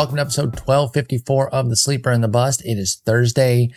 Welcome 0.00 0.16
to 0.16 0.22
episode 0.22 0.58
1254 0.58 1.50
of 1.54 1.68
The 1.68 1.76
Sleeper 1.76 2.10
and 2.10 2.24
the 2.24 2.28
Bust. 2.28 2.64
It 2.64 2.78
is 2.78 3.02
Thursday, 3.04 3.70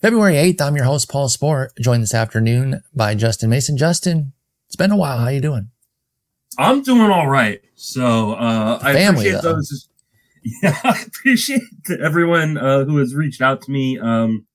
February 0.00 0.34
8th. 0.34 0.60
I'm 0.60 0.76
your 0.76 0.84
host, 0.84 1.10
Paul 1.10 1.26
Sporer, 1.28 1.70
joined 1.80 2.00
this 2.04 2.14
afternoon 2.14 2.84
by 2.94 3.16
Justin 3.16 3.50
Mason. 3.50 3.76
Justin, 3.76 4.34
it's 4.68 4.76
been 4.76 4.92
a 4.92 4.96
while. 4.96 5.18
How 5.18 5.26
you 5.30 5.40
doing? 5.40 5.70
I'm 6.60 6.82
doing 6.82 7.10
all 7.10 7.26
right. 7.26 7.60
So 7.74 8.34
uh, 8.34 8.78
I 8.82 8.92
Family, 8.92 9.30
appreciate 9.30 9.42
though. 9.42 9.54
those. 9.56 9.88
Yeah, 10.62 10.78
I 10.84 11.02
appreciate 11.08 11.62
everyone 12.00 12.56
uh, 12.56 12.84
who 12.84 12.98
has 12.98 13.12
reached 13.12 13.42
out 13.42 13.60
to 13.62 13.70
me, 13.72 13.98
um, 13.98 14.46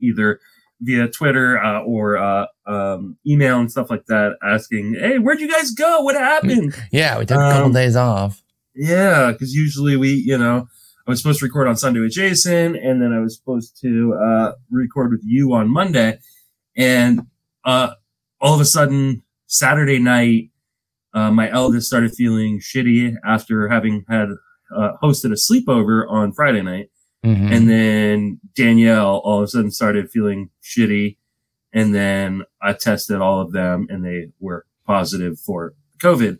either 0.00 0.38
via 0.80 1.08
Twitter 1.08 1.58
uh, 1.58 1.80
or 1.80 2.18
uh, 2.18 2.46
um, 2.68 3.16
email 3.26 3.58
and 3.58 3.68
stuff 3.68 3.90
like 3.90 4.06
that, 4.06 4.36
asking, 4.44 4.94
"Hey, 4.94 5.18
where'd 5.18 5.40
you 5.40 5.50
guys 5.50 5.72
go? 5.72 6.02
What 6.02 6.14
happened?" 6.14 6.76
Yeah, 6.92 7.18
we 7.18 7.24
took 7.26 7.38
a 7.38 7.50
couple 7.50 7.66
Um, 7.66 7.72
days 7.72 7.96
off. 7.96 8.42
Yeah, 8.76 9.32
because 9.32 9.54
usually 9.54 9.96
we, 9.96 10.10
you 10.14 10.36
know, 10.38 10.68
I 11.06 11.10
was 11.10 11.20
supposed 11.22 11.38
to 11.40 11.46
record 11.46 11.66
on 11.68 11.76
Sunday 11.76 12.00
with 12.00 12.12
Jason, 12.12 12.76
and 12.76 13.00
then 13.00 13.12
I 13.12 13.20
was 13.20 13.36
supposed 13.36 13.78
to 13.80 14.14
uh, 14.14 14.52
record 14.70 15.12
with 15.12 15.22
you 15.24 15.54
on 15.54 15.72
Monday, 15.72 16.18
and 16.76 17.22
uh, 17.64 17.90
all 18.40 18.54
of 18.54 18.60
a 18.60 18.64
sudden 18.64 19.22
Saturday 19.46 19.98
night, 19.98 20.50
uh, 21.14 21.30
my 21.30 21.50
eldest 21.50 21.86
started 21.86 22.12
feeling 22.12 22.60
shitty 22.60 23.14
after 23.24 23.68
having 23.68 24.04
had 24.08 24.28
uh, 24.76 24.90
hosted 25.02 25.32
a 25.32 25.36
sleepover 25.36 26.04
on 26.10 26.32
Friday 26.32 26.60
night, 26.62 26.90
Mhm. 27.24 27.50
and 27.52 27.70
then 27.70 28.40
Danielle 28.54 29.18
all 29.24 29.38
of 29.38 29.44
a 29.44 29.48
sudden 29.48 29.70
started 29.70 30.10
feeling 30.10 30.50
shitty, 30.62 31.16
and 31.72 31.94
then 31.94 32.42
I 32.60 32.72
tested 32.74 33.20
all 33.20 33.40
of 33.40 33.52
them, 33.52 33.86
and 33.88 34.04
they 34.04 34.32
were 34.38 34.66
positive 34.86 35.38
for 35.40 35.72
COVID. 35.98 36.38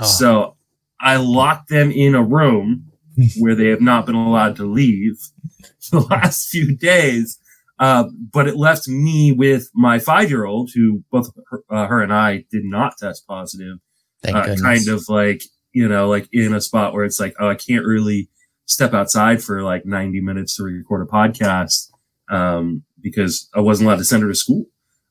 Oh, 0.00 0.04
So 0.04 0.56
I 1.00 1.16
locked 1.16 1.68
them 1.68 1.90
in 1.90 2.14
a 2.14 2.22
room 2.22 2.90
where 3.38 3.54
they 3.54 3.68
have 3.68 3.80
not 3.80 4.06
been 4.06 4.14
allowed 4.14 4.56
to 4.56 4.64
leave 4.64 5.18
the 5.90 6.00
last 6.00 6.48
few 6.48 6.76
days. 6.76 7.38
Uh, 7.78 8.04
but 8.32 8.48
it 8.48 8.56
left 8.56 8.88
me 8.88 9.30
with 9.30 9.70
my 9.74 9.98
five 9.98 10.30
year 10.30 10.44
old, 10.44 10.70
who 10.74 11.04
both 11.12 11.30
her, 11.50 11.62
uh, 11.70 11.86
her 11.86 12.02
and 12.02 12.12
I 12.12 12.44
did 12.50 12.64
not 12.64 12.98
test 12.98 13.26
positive, 13.26 13.78
thank 14.22 14.36
uh, 14.36 14.56
kind 14.56 14.88
of 14.88 15.04
like, 15.08 15.42
you 15.72 15.86
know, 15.86 16.08
like 16.08 16.28
in 16.32 16.54
a 16.54 16.60
spot 16.60 16.92
where 16.92 17.04
it's 17.04 17.20
like, 17.20 17.34
oh, 17.38 17.48
I 17.48 17.54
can't 17.54 17.84
really 17.84 18.28
step 18.66 18.94
outside 18.94 19.42
for 19.42 19.62
like 19.62 19.86
90 19.86 20.20
minutes 20.20 20.56
to 20.56 20.64
record 20.64 21.06
a 21.06 21.10
podcast, 21.10 21.90
um, 22.30 22.82
because 23.00 23.48
I 23.54 23.60
wasn't 23.60 23.86
allowed 23.86 23.98
to 23.98 24.04
send 24.04 24.24
her 24.24 24.28
to 24.28 24.34
school. 24.34 24.66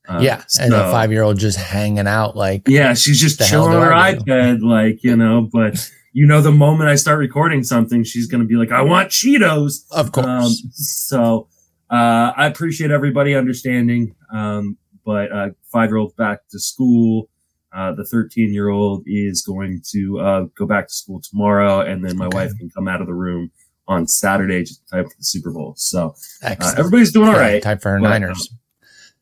Uh, 0.08 0.19
yeah, 0.22 0.44
and 0.59 0.73
a 0.73 0.77
so- 0.77 0.91
five 0.91 1.11
year 1.11 1.23
old 1.23 1.38
just 1.38 1.58
hanging 1.58 2.08
out 2.08 2.36
like, 2.36 2.63
yeah, 2.67 2.94
she's 2.94 3.19
just 3.19 3.39
The 3.39 3.45
chilling 3.45 3.73
on 3.75 3.81
her 3.83 3.91
iPad, 3.91 4.61
like, 4.61 5.03
you 5.03 5.16
know, 5.17 5.50
but 5.52 5.77
you 6.13 6.25
know, 6.25 6.41
the 6.41 6.52
moment 6.52 6.89
I 6.89 6.95
start 6.95 7.19
recording 7.19 7.63
something, 7.63 8.03
she's 8.03 8.25
going 8.28 8.41
to 8.41 8.47
be 8.47 8.55
like, 8.55 8.72
I 8.72 8.81
want 8.81 9.09
Cheetos. 9.09 9.83
of 9.91 10.11
course. 10.13 10.25
Um, 10.28 10.52
so, 10.73 11.47
uh, 11.91 12.31
I 12.35 12.47
appreciate 12.47 12.89
everybody 12.91 13.35
understanding. 13.35 14.16
Um, 14.33 14.78
but, 15.05 15.31
uh, 15.31 15.50
five 15.72 15.89
year 15.89 15.97
old 15.97 16.16
back 16.16 16.39
to 16.52 16.59
school. 16.59 17.30
Uh, 17.75 17.91
the 17.94 18.03
13 18.05 18.52
year 18.53 18.69
old 18.69 19.03
is 19.05 19.44
going 19.44 19.81
to, 19.91 20.19
uh, 20.19 20.41
go 20.58 20.66
back 20.66 20.88
to 20.88 20.94
school 20.94 21.22
tomorrow. 21.22 21.81
And 21.81 22.03
then 22.03 22.17
my 22.17 22.25
Okay. 22.28 22.35
wife 22.38 22.52
can 22.58 22.69
come 22.72 22.88
out 22.88 23.00
of 23.02 23.08
the 23.08 23.13
room 23.13 23.52
on 23.88 24.08
Saturday 24.08 24.63
just 24.63 24.81
in 24.91 24.97
time 25.00 25.09
for 25.09 25.16
the 25.17 25.23
Super 25.23 25.52
Bowl. 25.52 25.73
So, 25.78 26.16
uh, 26.44 26.55
everybody's 26.78 27.12
doing 27.12 27.28
all 27.29 27.35
right. 27.35 27.62
Time 27.62 27.78
for 27.78 27.91
her 27.91 28.00
But, 28.00 28.09
Niners. 28.09 28.50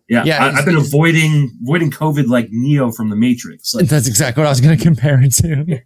Yeah. 0.08 0.24
Yeah, 0.24 0.46
I, 0.46 0.50
I've 0.52 0.66
been 0.66 0.76
avoiding, 0.76 1.58
avoiding 1.64 1.90
COVID 1.90 2.28
like 2.28 2.50
Neo 2.52 2.92
from 2.92 3.10
the 3.10 3.16
Matrix. 3.16 3.74
Like, 3.74 3.88
That's 3.88 4.08
exactly 4.08 4.42
what 4.42 4.48
I 4.48 4.52
was 4.52 4.62
going 4.62 4.78
to 4.78 4.84
compare 4.84 5.20
it 5.22 5.34
to. 5.36 5.82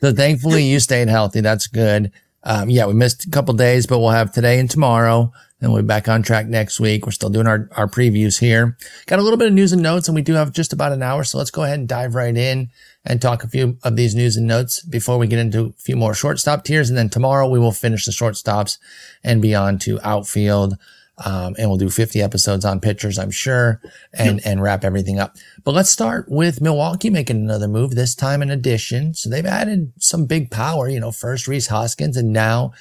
so 0.00 0.12
thankfully 0.12 0.64
you 0.64 0.78
stayed 0.78 1.08
healthy. 1.08 1.40
That's 1.40 1.66
good. 1.66 2.12
Um, 2.44 2.70
yeah, 2.70 2.86
we 2.86 2.94
missed 2.94 3.26
a 3.26 3.30
couple 3.30 3.54
days, 3.54 3.86
but 3.86 3.98
we'll 3.98 4.10
have 4.10 4.32
today 4.32 4.60
and 4.60 4.70
tomorrow 4.70 5.32
and 5.60 5.72
we'll 5.72 5.82
be 5.82 5.86
back 5.86 6.08
on 6.08 6.22
track 6.22 6.46
next 6.46 6.78
week. 6.78 7.06
We're 7.06 7.12
still 7.12 7.30
doing 7.30 7.46
our, 7.46 7.68
our 7.72 7.88
previews 7.88 8.38
here. 8.38 8.76
Got 9.06 9.18
a 9.18 9.22
little 9.22 9.38
bit 9.38 9.48
of 9.48 9.54
news 9.54 9.72
and 9.72 9.82
notes 9.82 10.06
and 10.06 10.14
we 10.14 10.22
do 10.22 10.34
have 10.34 10.52
just 10.52 10.72
about 10.72 10.92
an 10.92 11.02
hour. 11.02 11.24
So 11.24 11.38
let's 11.38 11.50
go 11.50 11.64
ahead 11.64 11.78
and 11.78 11.88
dive 11.88 12.14
right 12.14 12.36
in 12.36 12.70
and 13.04 13.20
talk 13.20 13.42
a 13.42 13.48
few 13.48 13.78
of 13.82 13.96
these 13.96 14.14
news 14.14 14.36
and 14.36 14.46
notes 14.46 14.82
before 14.82 15.18
we 15.18 15.26
get 15.26 15.38
into 15.38 15.66
a 15.66 15.72
few 15.72 15.96
more 15.96 16.14
shortstop 16.14 16.64
tiers. 16.64 16.88
And 16.88 16.98
then 16.98 17.08
tomorrow 17.08 17.48
we 17.48 17.58
will 17.58 17.72
finish 17.72 18.04
the 18.04 18.12
shortstops 18.12 18.78
and 19.24 19.42
be 19.42 19.54
on 19.54 19.78
to 19.80 19.98
outfield. 20.02 20.76
Um, 21.24 21.54
and 21.58 21.68
we'll 21.68 21.78
do 21.78 21.88
50 21.88 22.20
episodes 22.20 22.64
on 22.64 22.78
pitchers, 22.78 23.18
I'm 23.18 23.30
sure, 23.30 23.80
and, 24.12 24.44
and 24.44 24.60
wrap 24.60 24.84
everything 24.84 25.18
up. 25.18 25.36
But 25.64 25.74
let's 25.74 25.88
start 25.88 26.26
with 26.28 26.60
Milwaukee 26.60 27.08
making 27.08 27.36
another 27.36 27.68
move, 27.68 27.94
this 27.94 28.14
time 28.14 28.42
in 28.42 28.50
addition. 28.50 29.14
So 29.14 29.30
they've 29.30 29.46
added 29.46 29.92
some 29.98 30.26
big 30.26 30.50
power, 30.50 30.88
you 30.90 31.00
know, 31.00 31.12
first 31.12 31.48
Rhys 31.48 31.68
Hoskins 31.68 32.18
and 32.18 32.34
now 32.34 32.72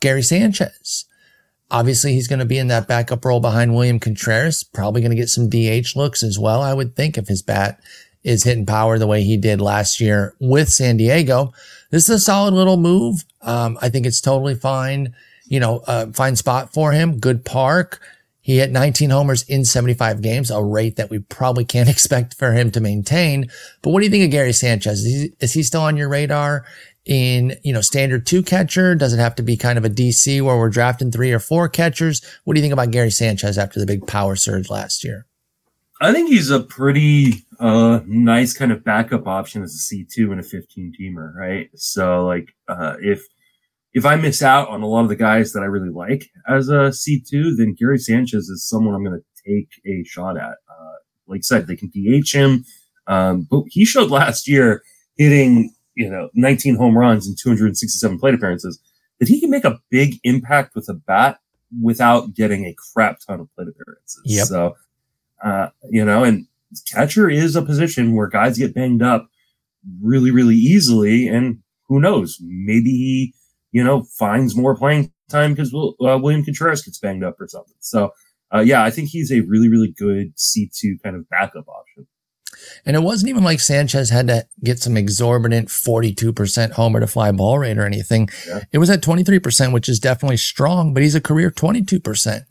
Gary 0.00 0.22
Sanchez. 0.22 1.04
Obviously, 1.70 2.12
he's 2.14 2.28
going 2.28 2.38
to 2.38 2.44
be 2.46 2.58
in 2.58 2.68
that 2.68 2.88
backup 2.88 3.24
role 3.24 3.40
behind 3.40 3.74
William 3.74 3.98
Contreras, 3.98 4.62
probably 4.62 5.00
going 5.00 5.10
to 5.10 5.16
get 5.16 5.28
some 5.28 5.48
DH 5.48 5.96
looks 5.96 6.22
as 6.22 6.38
well, 6.38 6.62
I 6.62 6.74
would 6.74 6.96
think, 6.96 7.18
if 7.18 7.28
his 7.28 7.42
bat 7.42 7.80
is 8.24 8.44
hitting 8.44 8.66
power 8.66 8.98
the 8.98 9.06
way 9.06 9.22
he 9.22 9.36
did 9.36 9.60
last 9.60 10.00
year 10.00 10.34
with 10.38 10.68
San 10.70 10.96
Diego. 10.96 11.52
This 11.90 12.04
is 12.04 12.16
a 12.16 12.20
solid 12.20 12.54
little 12.54 12.76
move. 12.76 13.24
Um, 13.42 13.78
I 13.82 13.88
think 13.88 14.06
it's 14.06 14.20
totally 14.20 14.54
fine. 14.54 15.14
You 15.52 15.60
know, 15.60 15.82
uh, 15.86 16.06
fine 16.14 16.36
spot 16.36 16.72
for 16.72 16.92
him. 16.92 17.18
Good 17.18 17.44
park. 17.44 18.00
He 18.40 18.56
hit 18.56 18.70
19 18.70 19.10
homers 19.10 19.42
in 19.42 19.66
75 19.66 20.22
games, 20.22 20.50
a 20.50 20.62
rate 20.62 20.96
that 20.96 21.10
we 21.10 21.18
probably 21.18 21.66
can't 21.66 21.88
expect 21.90 22.38
for 22.38 22.52
him 22.52 22.70
to 22.70 22.80
maintain. 22.80 23.50
But 23.82 23.90
what 23.90 24.00
do 24.00 24.06
you 24.06 24.10
think 24.10 24.24
of 24.24 24.30
Gary 24.30 24.54
Sanchez? 24.54 25.00
Is 25.00 25.04
he, 25.04 25.32
is 25.40 25.52
he 25.52 25.62
still 25.62 25.82
on 25.82 25.98
your 25.98 26.08
radar 26.08 26.64
in, 27.04 27.54
you 27.62 27.74
know, 27.74 27.82
standard 27.82 28.24
two 28.24 28.42
catcher? 28.42 28.94
Does 28.94 29.12
it 29.12 29.18
have 29.18 29.34
to 29.34 29.42
be 29.42 29.58
kind 29.58 29.76
of 29.76 29.84
a 29.84 29.90
DC 29.90 30.40
where 30.40 30.56
we're 30.56 30.70
drafting 30.70 31.10
three 31.10 31.32
or 31.32 31.38
four 31.38 31.68
catchers? 31.68 32.24
What 32.44 32.54
do 32.54 32.58
you 32.60 32.64
think 32.64 32.72
about 32.72 32.90
Gary 32.90 33.10
Sanchez 33.10 33.58
after 33.58 33.78
the 33.78 33.84
big 33.84 34.06
power 34.06 34.36
surge 34.36 34.70
last 34.70 35.04
year? 35.04 35.26
I 36.00 36.14
think 36.14 36.30
he's 36.30 36.50
a 36.50 36.60
pretty 36.60 37.44
uh 37.60 38.00
nice 38.06 38.54
kind 38.54 38.72
of 38.72 38.82
backup 38.82 39.28
option 39.28 39.62
as 39.62 39.74
a 39.74 39.78
C 39.78 40.04
two 40.10 40.32
and 40.32 40.40
a 40.40 40.42
fifteen 40.42 40.92
teamer, 40.98 41.32
right? 41.36 41.68
So 41.76 42.24
like 42.26 42.56
uh 42.66 42.96
if 43.00 43.28
if 43.94 44.04
I 44.06 44.16
miss 44.16 44.42
out 44.42 44.68
on 44.68 44.82
a 44.82 44.86
lot 44.86 45.02
of 45.02 45.08
the 45.08 45.16
guys 45.16 45.52
that 45.52 45.62
I 45.62 45.66
really 45.66 45.90
like 45.90 46.30
as 46.48 46.68
a 46.68 46.92
C 46.92 47.22
two, 47.28 47.54
then 47.54 47.74
Gary 47.78 47.98
Sanchez 47.98 48.48
is 48.48 48.68
someone 48.68 48.94
I'm 48.94 49.04
gonna 49.04 49.18
take 49.46 49.68
a 49.86 50.04
shot 50.04 50.36
at. 50.36 50.56
Uh 50.68 50.96
like 51.26 51.38
I 51.38 51.42
said, 51.42 51.66
they 51.66 51.76
can 51.76 51.90
DH 51.90 52.32
him. 52.32 52.64
Um 53.06 53.46
but 53.50 53.64
he 53.68 53.84
showed 53.84 54.10
last 54.10 54.48
year 54.48 54.82
hitting, 55.16 55.74
you 55.94 56.10
know, 56.10 56.30
19 56.34 56.76
home 56.76 56.96
runs 56.96 57.26
and 57.26 57.36
267 57.38 58.18
plate 58.18 58.34
appearances 58.34 58.80
that 59.20 59.28
he 59.28 59.40
can 59.40 59.50
make 59.50 59.64
a 59.64 59.78
big 59.90 60.18
impact 60.24 60.74
with 60.74 60.88
a 60.88 60.94
bat 60.94 61.38
without 61.80 62.34
getting 62.34 62.64
a 62.64 62.74
crap 62.92 63.18
ton 63.26 63.40
of 63.40 63.48
plate 63.54 63.68
appearances. 63.68 64.22
Yep. 64.24 64.46
So 64.46 64.74
uh, 65.42 65.68
you 65.90 66.04
know, 66.04 66.24
and 66.24 66.46
catcher 66.92 67.28
is 67.28 67.56
a 67.56 67.62
position 67.62 68.14
where 68.14 68.28
guys 68.28 68.58
get 68.58 68.74
banged 68.74 69.02
up 69.02 69.28
really, 70.00 70.30
really 70.30 70.54
easily. 70.54 71.28
And 71.28 71.58
who 71.88 72.00
knows? 72.00 72.38
Maybe 72.40 72.90
he, 72.90 73.34
you 73.72 73.82
know, 73.82 74.04
finds 74.18 74.56
more 74.56 74.76
playing 74.76 75.12
time 75.28 75.54
because 75.54 75.74
uh, 75.74 76.18
William 76.18 76.44
Contreras 76.44 76.82
gets 76.82 76.98
banged 76.98 77.24
up 77.24 77.40
or 77.40 77.48
something. 77.48 77.74
So, 77.80 78.12
uh, 78.54 78.60
yeah, 78.60 78.84
I 78.84 78.90
think 78.90 79.08
he's 79.08 79.32
a 79.32 79.40
really, 79.40 79.68
really 79.68 79.90
good 79.90 80.36
C2 80.36 81.02
kind 81.02 81.16
of 81.16 81.28
backup 81.28 81.66
option. 81.68 82.06
And 82.84 82.94
it 82.94 83.00
wasn't 83.00 83.30
even 83.30 83.42
like 83.42 83.60
Sanchez 83.60 84.10
had 84.10 84.28
to 84.28 84.46
get 84.62 84.78
some 84.78 84.96
exorbitant 84.96 85.68
42% 85.68 86.72
homer 86.72 87.00
to 87.00 87.06
fly 87.06 87.32
ball 87.32 87.58
rate 87.58 87.78
or 87.78 87.86
anything. 87.86 88.28
Yeah. 88.46 88.60
It 88.72 88.78
was 88.78 88.90
at 88.90 89.02
23%, 89.02 89.72
which 89.72 89.88
is 89.88 89.98
definitely 89.98 90.36
strong, 90.36 90.94
but 90.94 91.02
he's 91.02 91.14
a 91.14 91.20
career 91.20 91.50
22%. 91.50 92.44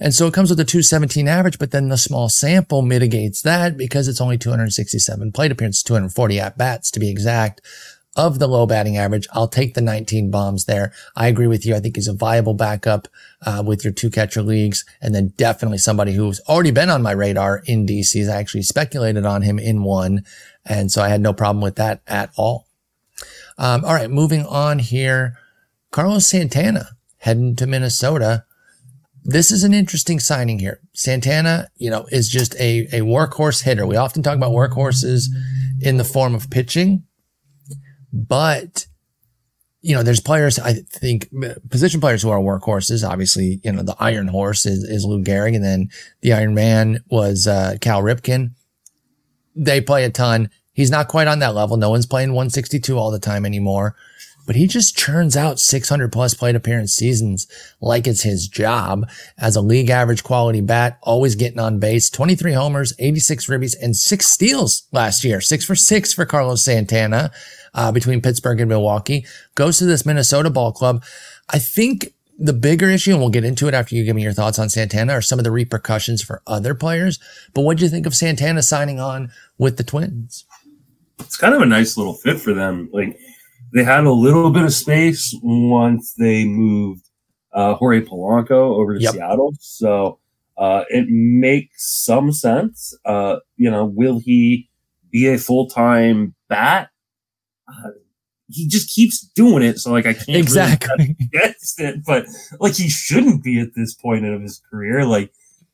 And 0.00 0.14
so 0.14 0.26
it 0.26 0.34
comes 0.34 0.50
with 0.50 0.60
a 0.60 0.64
217 0.64 1.26
average, 1.26 1.58
but 1.58 1.72
then 1.72 1.88
the 1.88 1.98
small 1.98 2.28
sample 2.28 2.82
mitigates 2.82 3.42
that 3.42 3.76
because 3.76 4.06
it's 4.06 4.20
only 4.20 4.38
267 4.38 5.32
plate 5.32 5.50
appearances, 5.50 5.82
240 5.82 6.40
at 6.40 6.56
bats 6.56 6.90
to 6.92 7.00
be 7.00 7.10
exact 7.10 7.60
of 8.16 8.38
the 8.38 8.48
low 8.48 8.66
batting 8.66 8.96
average. 8.96 9.28
I'll 9.32 9.48
take 9.48 9.74
the 9.74 9.80
19 9.80 10.30
bombs 10.30 10.64
there. 10.64 10.92
I 11.14 11.28
agree 11.28 11.46
with 11.46 11.64
you. 11.64 11.74
I 11.74 11.80
think 11.80 11.96
he's 11.96 12.08
a 12.08 12.12
viable 12.12 12.54
backup 12.54 13.06
uh, 13.46 13.62
with 13.64 13.84
your 13.84 13.92
two 13.92 14.10
catcher 14.10 14.42
leagues, 14.42 14.84
and 15.00 15.14
then 15.14 15.32
definitely 15.36 15.78
somebody 15.78 16.12
who's 16.12 16.40
already 16.48 16.70
been 16.70 16.90
on 16.90 17.02
my 17.02 17.12
radar 17.12 17.62
in 17.66 17.86
DCs. 17.86 18.28
I 18.28 18.36
actually 18.36 18.62
speculated 18.62 19.24
on 19.24 19.42
him 19.42 19.58
in 19.58 19.82
one, 19.82 20.24
and 20.64 20.90
so 20.90 21.02
I 21.02 21.08
had 21.08 21.20
no 21.20 21.32
problem 21.32 21.62
with 21.62 21.76
that 21.76 22.02
at 22.06 22.30
all. 22.36 22.66
Um, 23.56 23.84
all 23.84 23.94
right, 23.94 24.10
moving 24.10 24.44
on 24.44 24.78
here. 24.78 25.36
Carlos 25.90 26.26
Santana 26.26 26.90
heading 27.18 27.56
to 27.56 27.66
Minnesota. 27.66 28.44
This 29.24 29.50
is 29.50 29.64
an 29.64 29.74
interesting 29.74 30.20
signing 30.20 30.58
here. 30.58 30.80
Santana, 30.94 31.68
you 31.76 31.90
know, 31.90 32.06
is 32.10 32.28
just 32.28 32.54
a, 32.56 32.88
a 32.92 33.00
workhorse 33.00 33.62
hitter. 33.62 33.86
We 33.86 33.96
often 33.96 34.22
talk 34.22 34.36
about 34.36 34.52
workhorses 34.52 35.26
in 35.80 35.96
the 35.96 36.04
form 36.04 36.34
of 36.34 36.50
pitching, 36.50 37.04
but 38.12 38.86
you 39.80 39.94
know, 39.94 40.02
there's 40.02 40.20
players, 40.20 40.58
I 40.58 40.74
think, 40.74 41.28
position 41.70 42.00
players 42.00 42.20
who 42.20 42.30
are 42.30 42.40
workhorses. 42.40 43.08
Obviously, 43.08 43.60
you 43.62 43.70
know, 43.72 43.82
the 43.82 43.96
Iron 44.00 44.26
Horse 44.26 44.66
is, 44.66 44.82
is 44.82 45.04
Lou 45.04 45.22
Gehrig, 45.22 45.54
and 45.54 45.64
then 45.64 45.88
the 46.20 46.32
Iron 46.32 46.52
Man 46.52 47.04
was 47.10 47.46
uh, 47.46 47.76
Cal 47.80 48.02
Ripken. 48.02 48.50
They 49.54 49.80
play 49.80 50.04
a 50.04 50.10
ton. 50.10 50.50
He's 50.72 50.90
not 50.90 51.08
quite 51.08 51.28
on 51.28 51.38
that 51.38 51.54
level. 51.54 51.76
No 51.76 51.90
one's 51.90 52.06
playing 52.06 52.30
162 52.30 52.98
all 52.98 53.10
the 53.10 53.18
time 53.20 53.46
anymore. 53.46 53.94
but 54.48 54.56
he 54.56 54.66
just 54.66 54.96
churns 54.96 55.36
out 55.36 55.60
600 55.60 56.10
plus 56.10 56.32
plate 56.32 56.56
appearance 56.56 56.94
seasons 56.94 57.46
like 57.82 58.06
it's 58.06 58.22
his 58.22 58.48
job 58.48 59.06
as 59.38 59.54
a 59.56 59.60
league 59.60 59.90
average 59.90 60.24
quality 60.24 60.62
bat, 60.62 60.98
always 61.02 61.34
getting 61.34 61.58
on 61.58 61.78
base, 61.78 62.08
23 62.08 62.54
homers, 62.54 62.94
86 62.98 63.46
ribbies 63.46 63.76
and 63.80 63.94
six 63.94 64.26
steals 64.26 64.88
last 64.90 65.22
year, 65.22 65.42
six 65.42 65.66
for 65.66 65.74
six 65.74 66.14
for 66.14 66.24
Carlos 66.24 66.64
Santana, 66.64 67.30
uh, 67.74 67.92
between 67.92 68.20
Pittsburgh 68.20 68.60
and 68.60 68.68
Milwaukee 68.68 69.26
goes 69.54 69.78
to 69.78 69.84
this 69.84 70.06
Minnesota 70.06 70.50
ball 70.50 70.72
club. 70.72 71.02
I 71.48 71.58
think 71.58 72.12
the 72.38 72.52
bigger 72.52 72.88
issue, 72.88 73.12
and 73.12 73.20
we'll 73.20 73.30
get 73.30 73.44
into 73.44 73.66
it 73.66 73.74
after 73.74 73.96
you 73.96 74.04
give 74.04 74.14
me 74.14 74.22
your 74.22 74.32
thoughts 74.32 74.58
on 74.58 74.68
Santana, 74.68 75.14
are 75.14 75.22
some 75.22 75.40
of 75.40 75.44
the 75.44 75.50
repercussions 75.50 76.22
for 76.22 76.40
other 76.46 76.74
players. 76.74 77.18
But 77.52 77.62
what 77.62 77.78
do 77.78 77.84
you 77.84 77.90
think 77.90 78.06
of 78.06 78.14
Santana 78.14 78.62
signing 78.62 79.00
on 79.00 79.32
with 79.58 79.76
the 79.76 79.84
Twins? 79.84 80.44
It's 81.18 81.36
kind 81.36 81.54
of 81.54 81.62
a 81.62 81.66
nice 81.66 81.96
little 81.96 82.14
fit 82.14 82.38
for 82.38 82.54
them. 82.54 82.88
Like 82.92 83.18
they 83.74 83.82
had 83.82 84.04
a 84.04 84.12
little 84.12 84.50
bit 84.50 84.62
of 84.62 84.72
space 84.72 85.36
once 85.42 86.14
they 86.14 86.44
moved 86.44 87.08
uh, 87.52 87.74
Jorge 87.74 88.02
Polanco 88.02 88.76
over 88.76 88.94
to 88.94 89.00
yep. 89.00 89.14
Seattle, 89.14 89.54
so 89.58 90.20
uh, 90.56 90.84
it 90.90 91.06
makes 91.08 92.04
some 92.04 92.32
sense. 92.32 92.96
Uh, 93.04 93.36
you 93.56 93.70
know, 93.70 93.84
will 93.84 94.20
he 94.20 94.68
be 95.10 95.26
a 95.26 95.38
full 95.38 95.68
time 95.68 96.34
bat? 96.48 96.90
Uh, 97.68 97.90
he 98.48 98.66
just 98.66 98.94
keeps 98.94 99.20
doing 99.20 99.62
it. 99.62 99.78
So 99.78 99.92
like 99.92 100.06
I 100.06 100.14
can't 100.14 100.38
exactly 100.38 100.88
really 100.98 101.16
against 101.20 101.80
it, 101.80 102.04
but 102.04 102.26
like 102.58 102.74
he 102.74 102.88
shouldn't 102.88 103.44
be 103.44 103.60
at 103.60 103.74
this 103.74 103.94
point 103.94 104.24
of 104.24 104.40
his 104.40 104.60
career. 104.70 105.04
Like, 105.04 105.32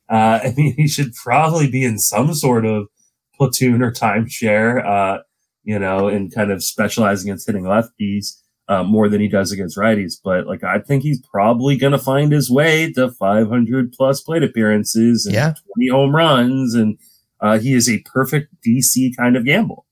uh, 0.09 0.39
I 0.43 0.53
mean, 0.55 0.75
he 0.75 0.87
should 0.87 1.13
probably 1.13 1.69
be 1.69 1.83
in 1.83 1.97
some 1.97 2.33
sort 2.33 2.65
of 2.65 2.87
platoon 3.35 3.81
or 3.81 3.91
timeshare, 3.91 4.85
uh, 4.85 5.23
you 5.63 5.79
know, 5.79 6.07
and 6.07 6.33
kind 6.33 6.51
of 6.51 6.63
specializing 6.63 7.29
against 7.29 7.47
hitting 7.47 7.63
lefties. 7.63 8.41
Uh, 8.67 8.83
more 8.83 9.07
than 9.07 9.21
he 9.21 9.27
does 9.27 9.51
against 9.51 9.77
righties, 9.77 10.15
but 10.23 10.47
like 10.47 10.63
I 10.63 10.79
think 10.79 11.03
he's 11.03 11.21
probably 11.21 11.77
going 11.77 11.91
to 11.91 11.99
find 11.99 12.31
his 12.31 12.49
way 12.49 12.91
to 12.93 13.11
500 13.11 13.91
plus 13.91 14.21
plate 14.21 14.41
appearances 14.41 15.27
and 15.27 15.35
yeah. 15.35 15.53
20 15.75 15.89
home 15.89 16.15
runs, 16.15 16.73
and 16.73 16.97
uh, 17.39 17.59
he 17.59 17.73
is 17.73 17.87
a 17.87 18.03
perfect 18.11 18.55
DC 18.65 19.15
kind 19.15 19.37
of 19.37 19.45
gamble. 19.45 19.84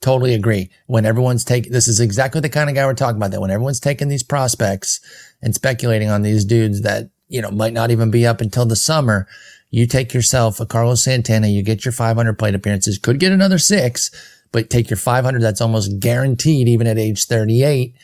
Totally 0.00 0.34
agree. 0.34 0.70
When 0.86 1.06
everyone's 1.06 1.44
taking, 1.44 1.72
this 1.72 1.88
is 1.88 2.00
exactly 2.00 2.40
the 2.40 2.48
kind 2.48 2.68
of 2.68 2.76
guy 2.76 2.84
we're 2.84 2.94
talking 2.94 3.16
about 3.16 3.30
that 3.30 3.40
when 3.40 3.50
everyone's 3.50 3.80
taking 3.80 4.08
these 4.08 4.22
prospects 4.22 5.00
and 5.42 5.54
speculating 5.54 6.10
on 6.10 6.22
these 6.22 6.44
dudes 6.44 6.82
that, 6.82 7.10
you 7.28 7.40
know, 7.40 7.50
might 7.50 7.72
not 7.72 7.90
even 7.90 8.10
be 8.10 8.26
up 8.26 8.40
until 8.40 8.66
the 8.66 8.76
summer, 8.76 9.26
you 9.70 9.86
take 9.86 10.14
yourself 10.14 10.60
a 10.60 10.66
Carlos 10.66 11.02
Santana, 11.02 11.48
you 11.48 11.62
get 11.62 11.84
your 11.84 11.92
500 11.92 12.38
plate 12.38 12.54
appearances, 12.54 12.98
could 12.98 13.18
get 13.18 13.32
another 13.32 13.58
six, 13.58 14.10
but 14.52 14.70
take 14.70 14.90
your 14.90 14.96
500. 14.96 15.40
That's 15.40 15.60
almost 15.60 15.98
guaranteed 15.98 16.68
even 16.68 16.86
at 16.86 16.98
age 16.98 17.24
38 17.24 17.94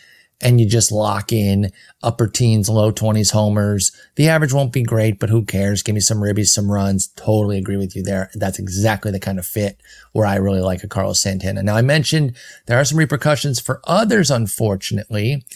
and 0.43 0.61
you 0.61 0.69
just 0.69 0.93
lock 0.93 1.33
in 1.33 1.71
upper 2.03 2.27
teens, 2.27 2.69
low 2.69 2.91
twenties 2.91 3.31
homers. 3.31 3.93
The 4.17 4.29
average 4.29 4.53
won't 4.53 4.73
be 4.73 4.83
great, 4.83 5.19
but 5.21 5.31
who 5.31 5.45
cares? 5.45 5.83
Give 5.83 5.95
me 5.95 6.01
some 6.01 6.19
ribbies, 6.19 6.49
some 6.49 6.71
runs. 6.71 7.07
Totally 7.17 7.59
agree 7.59 7.77
with 7.77 7.95
you 7.95 8.03
there. 8.03 8.29
That's 8.35 8.59
exactly 8.59 9.13
the 9.13 9.21
kind 9.21 9.39
of 9.39 9.47
fit 9.47 9.81
where 10.13 10.27
I 10.27 10.37
really 10.37 10.61
like 10.61 10.83
a 10.83 10.89
Carlos 10.89 11.21
Santana. 11.21 11.63
Now 11.63 11.77
I 11.77 11.83
mentioned 11.83 12.35
there 12.67 12.79
are 12.79 12.85
some 12.85 12.99
repercussions 12.99 13.61
for 13.61 13.81
others, 13.85 14.31
unfortunately. 14.31 15.47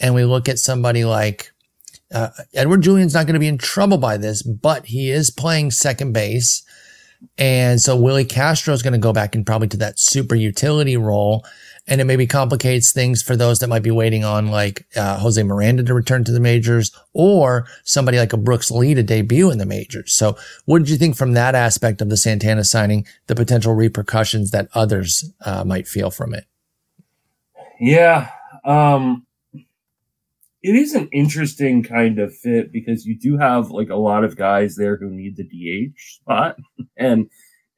And 0.00 0.14
we 0.14 0.24
look 0.24 0.48
at 0.48 0.58
somebody 0.58 1.04
like, 1.04 1.52
uh, 2.12 2.30
Edouard 2.52 2.82
Julien's 2.82 3.14
not 3.14 3.26
going 3.26 3.34
to 3.34 3.40
be 3.40 3.48
in 3.48 3.58
trouble 3.58 3.98
by 3.98 4.16
this, 4.16 4.42
but 4.42 4.86
he 4.86 5.10
is 5.10 5.30
playing 5.30 5.70
second 5.70 6.12
base. 6.12 6.62
And 7.38 7.80
so 7.80 7.96
Willi 7.96 8.24
Castro 8.24 8.74
is 8.74 8.82
going 8.82 8.94
to 8.94 8.98
go 8.98 9.12
back 9.12 9.36
and 9.36 9.46
probably 9.46 9.68
to 9.68 9.76
that 9.76 10.00
super 10.00 10.34
utility 10.34 10.96
role 10.96 11.46
and 11.88 12.00
it 12.00 12.04
maybe 12.04 12.26
complicates 12.26 12.92
things 12.92 13.22
for 13.22 13.36
those 13.36 13.58
that 13.58 13.68
might 13.68 13.82
be 13.82 13.90
waiting 13.90 14.24
on 14.24 14.48
like 14.48 14.86
uh, 14.96 15.18
Jose 15.18 15.42
Miranda 15.42 15.82
to 15.82 15.94
return 15.94 16.24
to 16.24 16.32
the 16.32 16.40
majors 16.40 16.96
or 17.12 17.66
somebody 17.84 18.18
like 18.18 18.32
a 18.32 18.36
Brooks 18.36 18.70
Lee 18.70 18.94
to 18.94 19.02
debut 19.02 19.50
in 19.50 19.58
the 19.58 19.66
majors. 19.66 20.12
So 20.14 20.36
what 20.64 20.78
did 20.78 20.90
you 20.90 20.96
think 20.96 21.16
from 21.16 21.32
that 21.32 21.54
aspect 21.54 22.00
of 22.00 22.08
the 22.08 22.16
Santana 22.16 22.64
signing, 22.64 23.06
the 23.26 23.34
potential 23.34 23.74
repercussions 23.74 24.52
that 24.52 24.68
others 24.74 25.30
uh, 25.44 25.64
might 25.64 25.88
feel 25.88 26.10
from 26.10 26.34
it? 26.34 26.44
Yeah. 27.80 28.28
Um, 28.64 29.26
it 30.62 30.76
is 30.76 30.94
an 30.94 31.08
interesting 31.12 31.82
kind 31.82 32.20
of 32.20 32.32
fit 32.36 32.72
because 32.72 33.04
you 33.04 33.18
do 33.18 33.36
have 33.36 33.70
like 33.70 33.90
a 33.90 33.96
lot 33.96 34.22
of 34.22 34.36
guys 34.36 34.76
there 34.76 34.96
who 34.96 35.10
need 35.10 35.36
the 35.36 35.44
DH 35.44 35.98
spot 35.98 36.56
and 36.96 37.28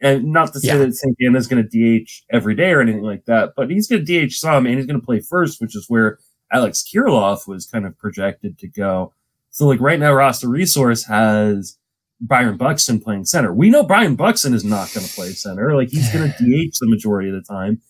and 0.05 0.25
not 0.27 0.53
to 0.53 0.61
say 0.61 0.69
yeah. 0.69 0.77
that 0.77 0.95
Santana 0.95 1.39
is 1.39 1.49
going 1.49 1.67
to 1.67 2.05
DH 2.05 2.11
every 2.31 2.55
day 2.55 2.73
or 2.73 2.83
anything 2.83 3.03
like 3.03 3.25
that, 3.25 3.55
but 3.57 3.71
he's 3.71 3.89
going 3.89 4.05
to 4.05 4.27
DH 4.27 4.33
some 4.33 4.67
and 4.67 4.77
he's 4.77 4.85
going 4.85 5.01
to 5.01 5.05
play 5.05 5.19
first, 5.19 5.63
which 5.63 5.75
is 5.75 5.87
where 5.89 6.19
Alex 6.53 6.85
Kirilloff 6.85 7.49
was 7.49 7.67
kind 7.67 7.87
of 7.87 7.97
projected 7.97 8.59
to 8.59 8.69
go. 8.69 9.15
So 9.49 9.67
like 9.67 9.81
right 9.81 9.99
now, 9.99 10.13
Roster 10.13 10.47
Resource 10.47 11.05
has 11.07 11.79
Byron 12.21 12.59
Buxton 12.59 13.01
playing 13.01 13.25
center. 13.25 13.55
We 13.55 13.71
know 13.71 13.83
Byron 13.83 14.15
Buxton 14.15 14.53
is 14.53 14.63
not 14.63 14.93
going 14.93 15.07
to 15.07 15.13
play 15.15 15.31
center. 15.31 15.75
Like 15.75 15.89
he's 15.89 16.13
going 16.13 16.31
to 16.39 16.39
DH 16.39 16.77
the 16.81 16.87
majority 16.87 17.31
of 17.31 17.37
the 17.37 17.43
time. 17.43 17.81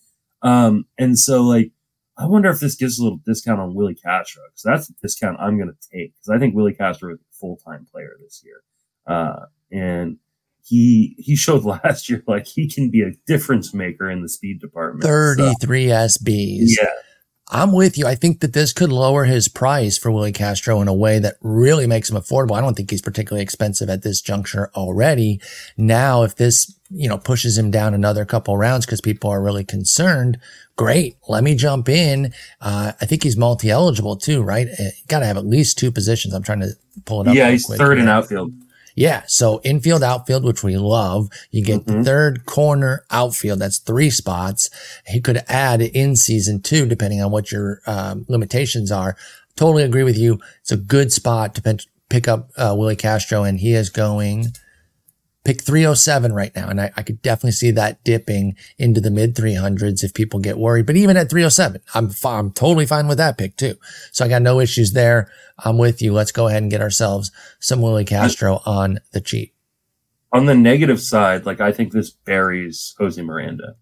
Um, 0.43 0.85
and 0.97 1.19
so 1.19 1.43
like, 1.43 1.73
I 2.17 2.27
wonder 2.27 2.49
if 2.49 2.61
this 2.61 2.77
gives 2.77 3.01
a 3.01 3.03
little 3.03 3.19
discount 3.27 3.61
on 3.61 3.75
Willi 3.75 3.97
Castro 3.97 4.45
because 4.47 4.63
that's 4.63 4.87
the 4.87 4.95
discount 5.03 5.41
I'm 5.41 5.57
going 5.57 5.73
to 5.73 5.89
take 5.91 6.15
because 6.15 6.29
I 6.29 6.39
think 6.39 6.55
Willi 6.55 6.75
Castro 6.75 7.13
is 7.13 7.19
a 7.19 7.35
full 7.35 7.57
time 7.57 7.89
player 7.91 8.13
this 8.21 8.41
year. 8.45 8.63
Uh, 9.05 9.47
and 9.73 10.19
he 10.65 11.15
he 11.19 11.37
showed 11.37 11.65
last 11.85 12.09
year 12.09 12.23
like 12.27 12.47
he 12.47 12.69
can 12.69 12.91
be 12.91 13.03
a 13.03 13.13
difference 13.27 13.73
maker 13.73 14.11
in 14.11 14.23
the 14.23 14.29
speed 14.29 14.61
department. 14.61 15.05
33 15.05 15.89
so. 15.89 15.95
SBs. 15.95 16.69
Yeah. 16.81 16.89
I'm 17.51 17.73
with 17.73 17.99
you. 17.99 18.07
I 18.07 18.15
think 18.15 18.41
that 18.41 18.55
this 18.55 18.73
could 18.73 18.91
lower 18.91 19.25
his 19.25 19.49
price 19.49 19.99
for 19.99 20.11
Willi 20.11 20.33
Castro 20.33 20.81
in 20.81 20.89
a 20.89 20.95
way 20.95 21.19
that 21.19 21.37
really 21.43 21.87
makes 21.87 22.11
him 22.11 22.17
affordable. 22.17 22.57
I 22.57 22.63
don't 22.63 22.75
think 22.75 22.91
he's 22.91 23.03
particularly 23.03 23.43
expensive 23.43 23.91
at 23.91 24.03
this 24.03 24.23
juncture 24.23 24.71
already. 24.75 25.41
Now, 25.77 26.23
if 26.23 26.37
this, 26.37 26.75
you 26.91 27.07
know, 27.07 27.19
pushes 27.19 27.59
him 27.59 27.71
down 27.71 27.93
another 27.93 28.25
couple 28.25 28.57
rounds 28.57 28.87
because 28.87 29.03
people 29.03 29.29
are 29.29 29.43
really 29.43 29.63
concerned, 29.63 30.39
great. 30.77 31.17
Let 31.29 31.45
me 31.45 31.55
jump 31.55 31.91
in. 31.91 32.33
Uh, 32.63 32.93
I 32.99 33.05
think 33.05 33.23
he's 33.23 33.37
multi-eligible 33.37 34.17
too, 34.17 34.43
right? 34.43 34.67
Uh, 34.67 34.91
Got 35.09 35.19
to 35.19 35.27
have 35.27 35.37
at 35.37 35.47
least 35.47 35.77
two 35.77 35.93
positions. 35.93 36.33
I'm 36.33 36.43
trying 36.43 36.61
to 36.61 36.71
pull 37.05 37.21
it 37.21 37.29
up. 37.29 37.35
Yeah, 37.35 37.51
he's 37.51 37.67
third 37.67 37.99
here. 37.99 38.05
in 38.05 38.09
outfield. 38.09 38.55
Yeah. 38.95 39.23
So 39.27 39.61
infield, 39.65 40.03
outfield, 40.03 40.45
which 40.45 40.63
we 40.63 40.77
love. 40.77 41.29
You 41.51 41.65
get 41.65 41.81
mm-hmm. 41.81 41.99
the 41.99 42.05
third 42.05 42.47
corner 42.47 43.05
outfield. 43.11 43.59
That's 43.59 43.79
three 43.79 44.11
spots. 44.11 44.71
He 45.07 45.21
could 45.21 45.43
add 45.49 45.83
in 45.83 46.17
season 46.17 46.63
two, 46.63 46.87
depending 46.87 47.23
on 47.23 47.31
what 47.31 47.51
your 47.51 47.81
um, 47.87 48.25
limitations 48.29 48.93
are. 48.93 49.17
Totally 49.57 49.83
agree 49.83 50.03
with 50.03 50.19
you. 50.19 50.41
It's 50.61 50.73
a 50.73 50.77
good 50.77 51.13
spot 51.13 51.55
to 51.57 51.79
pick 52.09 52.29
up 52.29 52.51
uh, 52.57 52.75
Willi 52.77 52.97
Castro, 52.97 53.45
and 53.45 53.61
he 53.61 53.75
is 53.75 53.91
going 53.91 54.49
pick 55.45 55.63
307 55.63 56.33
right 56.33 56.55
now. 56.57 56.69
And 56.69 56.81
I, 56.81 56.91
I, 56.97 57.03
could 57.03 57.23
definitely 57.23 57.53
see 57.53 57.71
that 57.73 58.03
dipping 58.03 58.57
into 58.79 59.01
the 59.01 59.11
mid 59.11 59.35
300s 59.37 60.03
if 60.03 60.15
people 60.15 60.41
get 60.41 60.59
worried. 60.59 60.87
But 60.87 60.97
even 60.97 61.17
at 61.17 61.31
307, 61.31 61.81
I'm, 61.95 62.11
I'm 62.25 62.51
totally 62.51 62.87
fine 62.87 63.07
with 63.07 63.19
that 63.19 63.39
pick 63.39 63.57
too. 63.57 63.77
So 64.11 64.25
I 64.25 64.29
got 64.29 64.43
no 64.43 64.59
issues 64.59 64.93
there. 64.93 65.31
I'm 65.59 65.79
with 65.79 66.03
you. 66.03 66.13
Let's 66.13 66.33
go 66.33 66.49
ahead 66.49 66.63
and 66.63 66.71
get 66.71 66.81
ourselves 66.81 67.31
some 67.61 67.81
Willi 67.81 68.05
Castro 68.05 68.61
on 68.67 68.99
the 69.13 69.21
cheap. 69.21 69.55
On 70.33 70.47
the 70.47 70.55
negative 70.55 71.01
side, 71.01 71.47
like 71.47 71.61
I 71.61 71.71
think 71.71 71.93
this 71.93 72.11
buries 72.11 72.95
Jose 72.99 73.21
Miranda. 73.21 73.77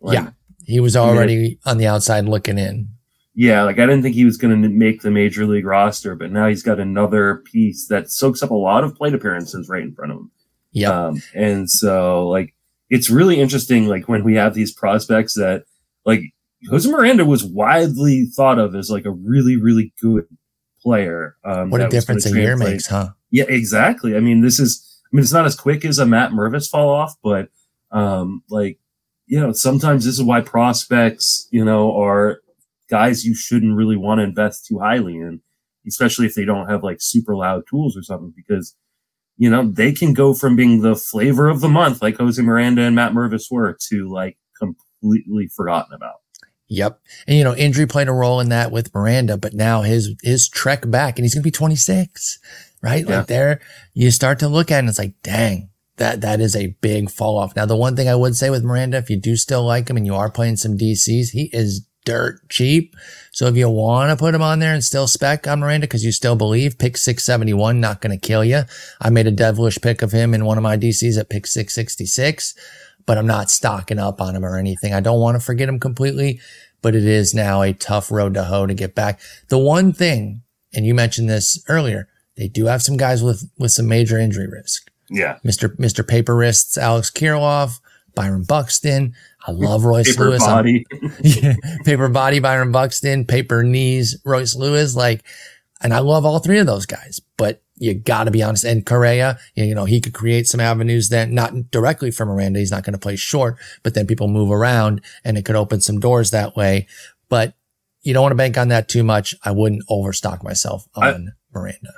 Like, 0.00 0.14
yeah. 0.14 0.30
He 0.64 0.80
was 0.80 0.96
already 0.96 1.58
on 1.66 1.78
the 1.78 1.88
outside 1.88 2.24
looking 2.24 2.56
in. 2.56 2.88
Yeah, 3.34 3.62
like 3.62 3.78
I 3.78 3.86
didn't 3.86 4.02
think 4.02 4.14
he 4.14 4.24
was 4.24 4.36
going 4.36 4.62
to 4.62 4.68
make 4.68 5.00
the 5.00 5.10
major 5.10 5.46
league 5.46 5.64
roster, 5.64 6.14
but 6.14 6.30
now 6.30 6.48
he's 6.48 6.62
got 6.62 6.78
another 6.78 7.42
piece 7.46 7.88
that 7.88 8.10
soaks 8.10 8.42
up 8.42 8.50
a 8.50 8.54
lot 8.54 8.84
of 8.84 8.94
plate 8.94 9.14
appearances 9.14 9.68
right 9.68 9.82
in 9.82 9.94
front 9.94 10.12
of 10.12 10.18
him. 10.18 10.30
Yeah. 10.72 11.06
Um, 11.06 11.22
and 11.34 11.70
so 11.70 12.28
like, 12.28 12.54
it's 12.90 13.10
really 13.10 13.40
interesting. 13.40 13.86
Like 13.86 14.08
when 14.08 14.24
we 14.24 14.34
have 14.34 14.54
these 14.54 14.72
prospects 14.72 15.34
that 15.34 15.64
like 16.04 16.22
Jose 16.68 16.90
Miranda 16.90 17.24
was 17.24 17.44
widely 17.44 18.26
thought 18.26 18.58
of 18.58 18.74
as 18.74 18.90
like 18.90 19.04
a 19.04 19.10
really, 19.10 19.56
really 19.56 19.92
good 20.00 20.26
player. 20.82 21.36
Um, 21.44 21.70
what 21.70 21.80
a 21.80 21.88
difference 21.88 22.26
a 22.26 22.34
year 22.34 22.56
makes, 22.56 22.86
huh? 22.86 23.10
Yeah, 23.30 23.44
exactly. 23.48 24.16
I 24.16 24.20
mean, 24.20 24.42
this 24.42 24.58
is, 24.58 25.00
I 25.04 25.16
mean, 25.16 25.22
it's 25.22 25.32
not 25.32 25.46
as 25.46 25.54
quick 25.54 25.84
as 25.84 25.98
a 25.98 26.06
Matt 26.06 26.32
Mervis 26.32 26.68
fall 26.68 26.88
off, 26.88 27.14
but, 27.22 27.48
um, 27.90 28.42
like, 28.50 28.78
you 29.26 29.40
know, 29.40 29.52
sometimes 29.52 30.04
this 30.04 30.14
is 30.14 30.22
why 30.22 30.40
prospects, 30.40 31.48
you 31.50 31.64
know, 31.64 31.96
are 31.98 32.40
guys 32.90 33.24
you 33.24 33.34
shouldn't 33.34 33.76
really 33.76 33.96
want 33.96 34.18
to 34.18 34.24
invest 34.24 34.66
too 34.66 34.78
highly 34.78 35.16
in, 35.16 35.40
especially 35.86 36.26
if 36.26 36.34
they 36.34 36.44
don't 36.44 36.68
have 36.68 36.82
like 36.82 36.98
super 37.00 37.34
loud 37.34 37.62
tools 37.68 37.96
or 37.96 38.02
something, 38.02 38.34
because 38.36 38.76
you 39.36 39.50
know, 39.50 39.70
they 39.70 39.92
can 39.92 40.12
go 40.12 40.34
from 40.34 40.56
being 40.56 40.82
the 40.82 40.94
flavor 40.94 41.48
of 41.48 41.60
the 41.60 41.68
month, 41.68 42.02
like 42.02 42.18
Jose 42.18 42.40
Miranda 42.40 42.82
and 42.82 42.94
Matt 42.94 43.12
Mervis 43.12 43.50
were, 43.50 43.76
to 43.88 44.08
like 44.08 44.38
completely 44.58 45.48
forgotten 45.48 45.94
about. 45.94 46.16
Yep. 46.68 47.00
And 47.26 47.36
you 47.36 47.44
know, 47.44 47.54
injury 47.54 47.86
played 47.86 48.08
a 48.08 48.12
role 48.12 48.40
in 48.40 48.48
that 48.48 48.72
with 48.72 48.94
Miranda, 48.94 49.36
but 49.36 49.52
now 49.52 49.82
his 49.82 50.14
his 50.22 50.48
trek 50.48 50.90
back 50.90 51.18
and 51.18 51.24
he's 51.24 51.34
gonna 51.34 51.42
be 51.42 51.50
26. 51.50 52.38
Right? 52.82 53.04
Yeah. 53.06 53.18
Like 53.18 53.26
there 53.26 53.60
you 53.94 54.10
start 54.10 54.38
to 54.40 54.48
look 54.48 54.70
at 54.70 54.76
it 54.76 54.78
and 54.80 54.88
it's 54.88 54.98
like, 54.98 55.14
dang, 55.22 55.70
that 55.96 56.20
that 56.22 56.40
is 56.40 56.56
a 56.56 56.74
big 56.80 57.10
fall 57.10 57.38
off. 57.38 57.54
Now, 57.54 57.66
the 57.66 57.76
one 57.76 57.94
thing 57.94 58.08
I 58.08 58.14
would 58.14 58.36
say 58.36 58.50
with 58.50 58.64
Miranda, 58.64 58.96
if 58.96 59.10
you 59.10 59.16
do 59.16 59.36
still 59.36 59.64
like 59.64 59.88
him 59.88 59.96
and 59.96 60.06
you 60.06 60.14
are 60.14 60.30
playing 60.30 60.56
some 60.56 60.78
DCs, 60.78 61.30
he 61.30 61.50
is 61.52 61.86
dirt 62.04 62.48
cheap. 62.48 62.94
So 63.30 63.46
if 63.46 63.56
you 63.56 63.68
want 63.68 64.10
to 64.10 64.16
put 64.16 64.34
him 64.34 64.42
on 64.42 64.58
there 64.58 64.74
and 64.74 64.82
still 64.82 65.06
spec 65.06 65.46
on 65.46 65.60
Miranda 65.60 65.86
because 65.86 66.04
you 66.04 66.12
still 66.12 66.36
believe 66.36 66.78
pick 66.78 66.96
671, 66.96 67.80
not 67.80 68.00
going 68.00 68.18
to 68.18 68.26
kill 68.26 68.44
you. 68.44 68.62
I 69.00 69.10
made 69.10 69.26
a 69.26 69.32
devilish 69.32 69.80
pick 69.80 70.02
of 70.02 70.12
him 70.12 70.34
in 70.34 70.44
one 70.44 70.58
of 70.58 70.62
my 70.62 70.76
DCs 70.76 71.18
at 71.18 71.30
pick 71.30 71.46
666, 71.46 72.54
but 73.06 73.18
I'm 73.18 73.26
not 73.26 73.50
stocking 73.50 73.98
up 73.98 74.20
on 74.20 74.36
him 74.36 74.44
or 74.44 74.58
anything. 74.58 74.92
I 74.94 75.00
don't 75.00 75.20
want 75.20 75.36
to 75.36 75.44
forget 75.44 75.68
him 75.68 75.80
completely, 75.80 76.40
but 76.82 76.94
it 76.94 77.04
is 77.04 77.34
now 77.34 77.62
a 77.62 77.72
tough 77.72 78.10
road 78.10 78.34
to 78.34 78.44
hoe 78.44 78.66
to 78.66 78.74
get 78.74 78.94
back. 78.94 79.20
The 79.48 79.58
one 79.58 79.92
thing, 79.92 80.42
and 80.74 80.84
you 80.84 80.94
mentioned 80.94 81.28
this 81.30 81.62
earlier, 81.68 82.08
they 82.36 82.48
do 82.48 82.66
have 82.66 82.82
some 82.82 82.96
guys 82.96 83.22
with, 83.22 83.48
with 83.58 83.72
some 83.72 83.86
major 83.86 84.18
injury 84.18 84.48
risk. 84.48 84.90
Yeah. 85.10 85.38
Mr. 85.44 85.76
Mr. 85.76 86.06
Paper 86.06 86.34
Wrists, 86.34 86.78
Alex 86.78 87.10
Kirilloff, 87.10 87.80
Byron 88.14 88.44
Buxton. 88.44 89.14
I 89.46 89.52
love 89.52 89.84
Royce 89.84 90.12
Paper 90.12 90.30
Lewis. 90.30 90.44
Body. 90.44 90.84
yeah, 91.20 91.54
paper 91.84 92.08
body 92.08 92.38
Byron 92.38 92.72
Buxton, 92.72 93.24
paper 93.24 93.62
knees 93.62 94.18
Royce 94.24 94.54
Lewis. 94.54 94.94
Like, 94.94 95.22
and 95.80 95.92
I 95.92 95.98
love 95.98 96.24
all 96.24 96.38
three 96.38 96.58
of 96.58 96.66
those 96.66 96.86
guys, 96.86 97.20
but 97.36 97.62
you 97.76 97.94
got 97.94 98.24
to 98.24 98.30
be 98.30 98.42
honest. 98.42 98.64
And 98.64 98.86
Correa, 98.86 99.38
you 99.54 99.74
know, 99.74 99.84
he 99.84 100.00
could 100.00 100.14
create 100.14 100.46
some 100.46 100.60
avenues 100.60 101.08
then, 101.08 101.34
not 101.34 101.70
directly 101.70 102.10
for 102.10 102.24
Miranda. 102.24 102.60
He's 102.60 102.70
not 102.70 102.84
going 102.84 102.92
to 102.92 102.98
play 102.98 103.16
short, 103.16 103.56
but 103.82 103.94
then 103.94 104.06
people 104.06 104.28
move 104.28 104.50
around 104.50 105.00
and 105.24 105.36
it 105.36 105.44
could 105.44 105.56
open 105.56 105.80
some 105.80 105.98
doors 105.98 106.30
that 106.30 106.54
way. 106.54 106.86
But 107.28 107.54
you 108.02 108.14
don't 108.14 108.22
want 108.22 108.32
to 108.32 108.36
bank 108.36 108.58
on 108.58 108.68
that 108.68 108.88
too 108.88 109.02
much. 109.02 109.34
I 109.44 109.50
wouldn't 109.50 109.84
overstock 109.88 110.44
myself 110.44 110.86
on 110.94 111.32
Miranda. 111.52 111.92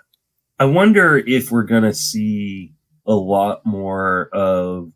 I 0.59 0.67
wonder 0.67 1.19
if 1.19 1.51
we're 1.51 1.65
gonna 1.65 1.95
see 1.95 2.73
a 3.07 3.15
lot 3.15 3.67
more 3.67 4.29
of 4.33 4.93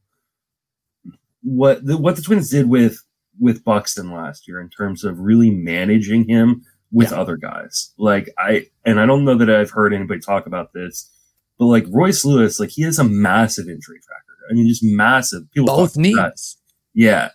what 1.56 1.84
the, 1.86 1.96
what 1.96 2.16
the 2.16 2.22
Twins 2.22 2.50
did 2.50 2.68
with 2.68 3.02
with 3.40 3.64
Buxton 3.64 4.10
last 4.12 4.48
year 4.48 4.60
in 4.60 4.68
terms 4.68 5.04
of 5.04 5.18
really 5.18 5.50
managing 5.50 6.28
him 6.28 6.62
with 6.90 7.10
Yeah. 7.12 7.20
other 7.20 7.36
guys. 7.36 7.92
Like 7.98 8.28
I 8.38 8.66
and 8.84 9.00
I 9.00 9.06
don't 9.06 9.24
know 9.24 9.36
that 9.36 9.50
I've 9.50 9.70
heard 9.70 9.92
anybody 9.94 10.20
talk 10.20 10.46
about 10.46 10.72
this, 10.72 11.10
but 11.58 11.66
like 11.66 11.84
Royce 11.88 12.24
Lewis, 12.24 12.58
like 12.58 12.70
he 12.70 12.82
has 12.82 12.98
a 12.98 13.04
massive 13.04 13.66
injury 13.68 14.00
tracker. 14.04 14.24
I 14.50 14.54
mean, 14.54 14.66
just 14.68 14.82
massive. 14.84 15.42
People 15.52 15.66
Both 15.66 15.94
talk 15.94 16.04
about 16.04 16.16
that. 16.16 16.30
knees. 16.30 16.56
Yeah. 16.94 17.30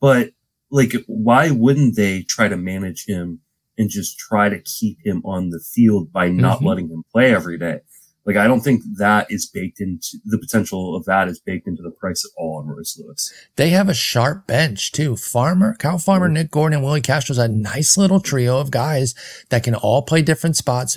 But 0.00 0.30
like, 0.70 0.94
why 1.06 1.50
wouldn't 1.50 1.94
they 1.96 2.22
try 2.22 2.48
to 2.48 2.56
manage 2.56 3.04
him 3.06 3.40
and 3.78 3.88
just 3.90 4.18
try 4.18 4.48
to 4.48 4.60
keep 4.60 4.98
him 5.04 5.22
on 5.24 5.50
the 5.50 5.60
field 5.60 6.12
by 6.12 6.28
not 6.28 6.60
Mhm. 6.60 6.66
letting 6.66 6.88
him 6.88 7.04
play 7.12 7.34
every 7.34 7.58
day? 7.58 7.80
Like, 8.26 8.36
I 8.36 8.46
don't 8.46 8.62
think 8.62 8.82
that 8.96 9.26
is 9.30 9.46
baked 9.46 9.80
into 9.80 10.16
the 10.24 10.38
potential 10.38 10.96
of 10.96 11.04
that 11.04 11.28
is 11.28 11.38
baked 11.40 11.68
into 11.68 11.82
the 11.82 11.90
price 11.90 12.24
at 12.24 12.30
all 12.40 12.56
on 12.58 12.68
Royce 12.68 12.98
Lewis. 12.98 13.32
They 13.56 13.68
have 13.70 13.88
a 13.88 13.94
sharp 13.94 14.46
bench 14.46 14.92
too. 14.92 15.16
Farmer, 15.16 15.76
Kyle 15.78 15.98
Farmer, 15.98 16.28
Nick 16.28 16.50
Gordon, 16.50 16.78
and 16.78 16.84
Willi 16.84 17.02
Castro's 17.02 17.38
a 17.38 17.48
nice 17.48 17.98
little 17.98 18.20
trio 18.20 18.58
of 18.58 18.70
guys 18.70 19.14
that 19.50 19.62
can 19.62 19.74
all 19.74 20.02
play 20.02 20.22
different 20.22 20.56
spots, 20.56 20.96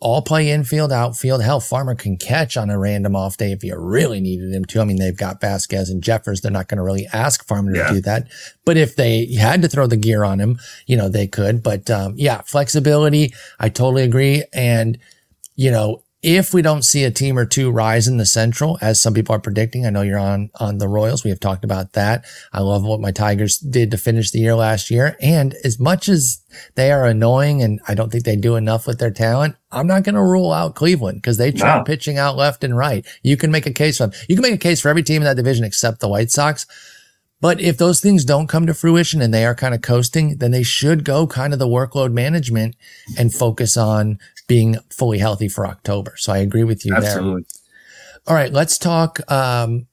all 0.00 0.22
play 0.22 0.50
infield, 0.52 0.92
outfield. 0.92 1.42
Hell, 1.42 1.58
Farmer 1.58 1.96
can 1.96 2.16
catch 2.16 2.56
on 2.56 2.70
a 2.70 2.78
random 2.78 3.16
off 3.16 3.36
day 3.36 3.50
if 3.50 3.64
you 3.64 3.76
really 3.76 4.20
needed 4.20 4.54
him 4.54 4.64
to. 4.66 4.80
I 4.80 4.84
mean, 4.84 4.98
they've 5.00 5.16
got 5.16 5.40
Vasquez 5.40 5.90
and 5.90 6.00
Jeffers. 6.00 6.40
They're 6.40 6.52
not 6.52 6.68
going 6.68 6.78
to 6.78 6.84
really 6.84 7.08
ask 7.12 7.44
Farmer 7.44 7.74
Yeah. 7.74 7.88
to 7.88 7.94
do 7.94 8.00
that. 8.02 8.28
But 8.64 8.76
if 8.76 8.94
they 8.94 9.32
had 9.34 9.62
to 9.62 9.68
throw 9.68 9.88
the 9.88 9.96
gear 9.96 10.22
on 10.22 10.38
him, 10.38 10.60
you 10.86 10.96
know, 10.96 11.08
they 11.08 11.26
could. 11.26 11.64
But 11.64 11.90
um, 11.90 12.14
yeah, 12.16 12.42
flexibility. 12.42 13.34
I 13.58 13.68
totally 13.68 14.04
agree. 14.04 14.44
And, 14.52 14.98
you 15.56 15.72
know, 15.72 16.04
if 16.20 16.52
we 16.52 16.62
don't 16.62 16.82
see 16.82 17.04
a 17.04 17.12
team 17.12 17.38
or 17.38 17.46
two 17.46 17.70
rise 17.70 18.08
in 18.08 18.16
the 18.16 18.26
central, 18.26 18.76
as 18.80 19.00
some 19.00 19.14
people 19.14 19.34
are 19.36 19.40
predicting, 19.40 19.86
I 19.86 19.90
know 19.90 20.02
you're 20.02 20.18
on, 20.18 20.50
on 20.58 20.78
the 20.78 20.88
Royals. 20.88 21.22
We 21.22 21.30
have 21.30 21.38
talked 21.38 21.64
about 21.64 21.92
that. 21.92 22.24
I 22.52 22.60
love 22.60 22.84
what 22.84 23.00
my 23.00 23.12
Tigers 23.12 23.58
did 23.58 23.92
to 23.92 23.98
finish 23.98 24.32
the 24.32 24.40
year 24.40 24.56
last 24.56 24.90
year. 24.90 25.16
And 25.20 25.54
as 25.62 25.78
much 25.78 26.08
as 26.08 26.42
they 26.74 26.90
are 26.90 27.06
annoying 27.06 27.62
and 27.62 27.80
I 27.86 27.94
don't 27.94 28.10
think 28.10 28.24
they 28.24 28.34
do 28.34 28.56
enough 28.56 28.84
with 28.86 28.98
their 28.98 29.12
talent, 29.12 29.54
I'm 29.70 29.86
not 29.86 30.02
going 30.02 30.16
to 30.16 30.22
rule 30.22 30.52
out 30.52 30.74
Cleveland 30.74 31.18
because 31.18 31.36
they 31.36 31.52
try 31.52 31.78
No. 31.78 31.84
pitching 31.84 32.18
out 32.18 32.36
left 32.36 32.64
and 32.64 32.76
right. 32.76 33.06
You 33.22 33.36
can 33.36 33.52
make 33.52 33.66
a 33.66 33.72
case 33.72 33.98
for 33.98 34.08
them. 34.08 34.20
You 34.28 34.34
can 34.34 34.42
make 34.42 34.54
a 34.54 34.58
case 34.58 34.80
for 34.80 34.88
every 34.88 35.04
team 35.04 35.22
in 35.22 35.26
that 35.26 35.36
division 35.36 35.64
except 35.64 36.00
the 36.00 36.08
White 36.08 36.32
Sox. 36.32 36.66
But 37.40 37.60
if 37.60 37.78
those 37.78 38.00
things 38.00 38.24
don't 38.24 38.48
come 38.48 38.66
to 38.66 38.74
fruition 38.74 39.22
and 39.22 39.32
they 39.32 39.44
are 39.46 39.54
kind 39.54 39.72
of 39.72 39.80
coasting, 39.82 40.38
then 40.38 40.50
they 40.50 40.64
should 40.64 41.04
go 41.04 41.28
kind 41.28 41.52
of 41.52 41.60
the 41.60 41.68
workload 41.68 42.12
management 42.12 42.74
and 43.16 43.32
focus 43.32 43.76
on 43.76 44.18
being 44.48 44.76
fully 44.90 45.18
healthy 45.18 45.46
for 45.46 45.64
October. 45.66 46.14
So 46.16 46.32
I 46.32 46.38
agree 46.38 46.64
with 46.64 46.84
you 46.84 46.92
there. 46.92 47.04
Absolutely. 47.04 47.44
All 48.26 48.34
right, 48.34 48.52
let's 48.52 48.76
talk 48.76 49.20
um, 49.30 49.86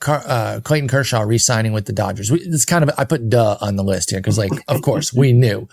Car- 0.00 0.24
uh, 0.26 0.60
Clayton 0.64 0.88
Kershaw 0.88 1.22
re-signing 1.22 1.72
with 1.72 1.86
the 1.86 1.92
Dodgers. 1.92 2.30
We, 2.30 2.40
it's 2.40 2.64
kind 2.64 2.82
of 2.82 2.90
I 2.98 3.04
put 3.04 3.30
duh 3.30 3.56
on 3.60 3.76
the 3.76 3.84
list 3.84 4.10
here 4.10 4.18
because, 4.18 4.36
like, 4.36 4.50
of 4.68 4.82
course, 4.82 5.12
we 5.12 5.32
knew. 5.32 5.68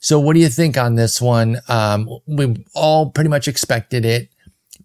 So, 0.00 0.18
what 0.18 0.34
do 0.34 0.40
you 0.40 0.48
think 0.48 0.76
on 0.78 0.94
this 0.94 1.20
one? 1.20 1.58
Um, 1.68 2.08
we 2.26 2.64
all 2.74 3.10
pretty 3.10 3.30
much 3.30 3.46
expected 3.46 4.04
it, 4.04 4.28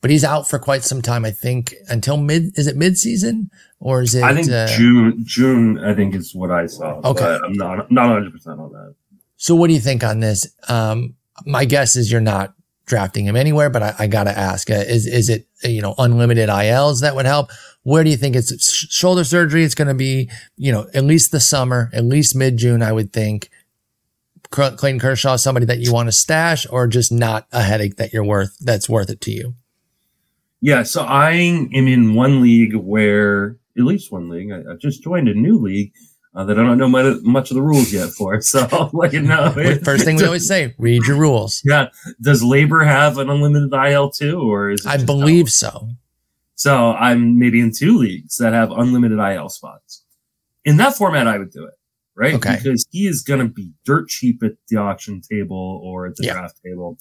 but 0.01 0.11
he's 0.11 0.23
out 0.23 0.47
for 0.47 0.59
quite 0.59 0.83
some 0.83 1.01
time. 1.01 1.25
I 1.25 1.31
think 1.31 1.73
until 1.89 2.17
mid. 2.17 2.57
Is 2.57 2.67
it 2.67 2.75
mid-season 2.75 3.49
or 3.79 4.01
is 4.01 4.13
it? 4.13 4.23
I 4.23 4.35
think 4.35 4.51
uh, 4.51 4.67
June, 4.67 5.23
June, 5.25 5.79
I 5.83 5.95
think 5.95 6.13
is 6.13 6.35
what 6.35 6.51
I 6.51 6.67
saw. 6.67 7.01
Okay. 7.03 7.39
I'm 7.43 7.53
not, 7.53 7.91
not 7.91 8.21
100% 8.21 8.59
on 8.59 8.71
that. 8.73 8.95
So 9.37 9.55
what 9.55 9.67
do 9.67 9.73
you 9.73 9.79
think 9.79 10.03
on 10.03 10.19
this? 10.19 10.47
Um, 10.67 11.15
my 11.45 11.65
guess 11.65 11.95
is 11.95 12.11
you're 12.11 12.21
not 12.21 12.53
drafting 12.87 13.25
him 13.25 13.35
anywhere, 13.35 13.69
but 13.69 13.83
I, 13.83 13.95
I 13.99 14.07
got 14.07 14.23
to 14.23 14.37
ask, 14.37 14.71
uh, 14.71 14.75
is, 14.75 15.05
is 15.05 15.29
it, 15.29 15.47
uh, 15.63 15.67
you 15.67 15.81
know, 15.81 15.93
unlimited 15.97 16.49
ILs 16.49 17.01
that 17.01 17.15
would 17.15 17.25
help? 17.25 17.51
Where 17.83 18.03
do 18.03 18.09
you 18.09 18.17
think 18.17 18.35
it's 18.35 18.51
sh- 18.63 18.87
shoulder 18.89 19.23
surgery? 19.23 19.63
It's 19.63 19.75
going 19.75 19.89
to 19.89 19.93
be, 19.93 20.31
you 20.55 20.71
know, 20.71 20.87
at 20.93 21.03
least 21.03 21.31
the 21.31 21.39
summer, 21.39 21.91
at 21.93 22.03
least 22.03 22.35
mid 22.35 22.57
June, 22.57 22.81
I 22.81 22.91
would 22.91 23.13
think. 23.13 23.49
Clayton 24.49 24.99
Kershaw, 24.99 25.35
somebody 25.35 25.65
that 25.65 25.79
you 25.79 25.91
want 25.91 26.07
to 26.07 26.13
stash 26.13 26.65
or 26.69 26.87
just 26.87 27.11
not 27.11 27.47
a 27.51 27.61
headache 27.61 27.97
that 27.97 28.13
you're 28.13 28.23
worth, 28.23 28.57
that's 28.59 28.87
worth 28.87 29.09
it 29.09 29.19
to 29.21 29.31
you. 29.31 29.55
Yeah, 30.61 30.83
so 30.83 31.03
I 31.03 31.31
am 31.31 31.69
in 31.73 32.15
one 32.15 32.41
league 32.41 32.73
where, 32.73 33.57
at 33.77 33.83
least 33.83 34.11
one 34.11 34.29
league, 34.29 34.51
I, 34.51 34.59
I 34.71 34.75
just 34.75 35.03
joined 35.03 35.27
a 35.27 35.33
new 35.33 35.57
league 35.57 35.91
uh, 36.37 36.43
that 36.43 36.59
I 36.59 36.63
don't 36.63 36.77
know 36.77 36.87
much, 36.87 37.49
of 37.49 37.55
the 37.55 37.63
rules 37.63 37.91
yet 37.91 38.09
for. 38.09 38.39
So, 38.41 38.89
like, 38.93 39.11
you 39.11 39.23
know, 39.23 39.51
First 39.83 40.05
thing 40.05 40.17
we 40.17 40.23
always 40.25 40.47
say, 40.47 40.75
read 40.77 41.01
your 41.07 41.17
rules. 41.17 41.63
yeah, 41.65 41.87
does 42.21 42.43
LABR 42.43 42.85
have 42.85 43.17
an 43.17 43.29
unlimited 43.29 43.73
IL 43.73 44.11
too, 44.11 44.39
or 44.39 44.69
is 44.69 44.85
it 44.85 44.87
I 44.87 45.03
believe 45.03 45.47
health? 45.47 45.49
so. 45.49 45.89
so? 46.53 46.91
I'm 46.91 47.39
maybe 47.39 47.59
in 47.59 47.71
two 47.73 47.97
leagues 47.97 48.37
that 48.37 48.53
have 48.53 48.69
unlimited 48.69 49.17
IL 49.17 49.49
spots. 49.49 50.03
In 50.63 50.77
that 50.77 50.95
format, 50.95 51.27
I 51.27 51.39
would 51.39 51.49
do 51.49 51.65
it, 51.65 51.73
right? 52.15 52.35
Okay. 52.35 52.57
Because 52.57 52.85
he 52.91 53.07
is 53.07 53.23
going 53.23 53.39
to 53.39 53.51
be 53.51 53.71
dirt 53.83 54.07
cheap 54.07 54.43
at 54.43 54.51
the 54.67 54.77
auction 54.77 55.21
table 55.27 55.81
or 55.83 56.05
at 56.05 56.17
the 56.17 56.27
draft 56.27 56.59
table. 56.63 56.99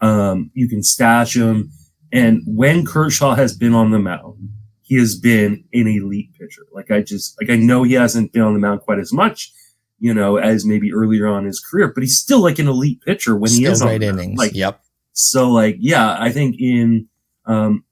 Um, 0.00 0.50
you 0.52 0.68
can 0.68 0.82
stash 0.82 1.36
him, 1.36 1.70
and 2.12 2.42
when 2.44 2.84
Kershaw 2.84 3.36
has 3.36 3.56
been 3.56 3.72
on 3.72 3.92
the 3.92 4.00
mound, 4.00 4.48
he 4.84 4.96
has 4.98 5.18
been 5.18 5.64
an 5.72 5.86
elite 5.88 6.30
pitcher. 6.38 6.62
Like 6.72 6.90
I 6.90 7.00
just 7.00 7.36
like 7.40 7.50
I 7.50 7.56
know 7.56 7.82
he 7.82 7.94
hasn't 7.94 8.32
been 8.32 8.42
on 8.42 8.52
the 8.52 8.60
mound 8.60 8.82
quite 8.82 8.98
as 8.98 9.12
much, 9.12 9.50
you 9.98 10.12
know, 10.12 10.36
as 10.36 10.66
maybe 10.66 10.92
earlier 10.92 11.26
on 11.26 11.40
in 11.40 11.46
his 11.46 11.58
career, 11.60 11.90
but 11.92 12.02
he's 12.02 12.18
still 12.18 12.40
like 12.42 12.58
an 12.58 12.68
elite 12.68 13.00
pitcher 13.02 13.34
when 13.34 13.50
he 13.50 13.56
Still 13.56 13.72
is 13.72 13.82
on 13.82 13.88
the 13.88 13.98
mound. 14.06 14.20
innings. 14.20 14.38
Like 14.38 14.54
yep. 14.54 14.80
so, 15.12 15.50
like 15.50 15.76
yeah, 15.80 16.16
I 16.20 16.30
think 16.30 16.56
in 16.58 17.08
um, 17.46 17.84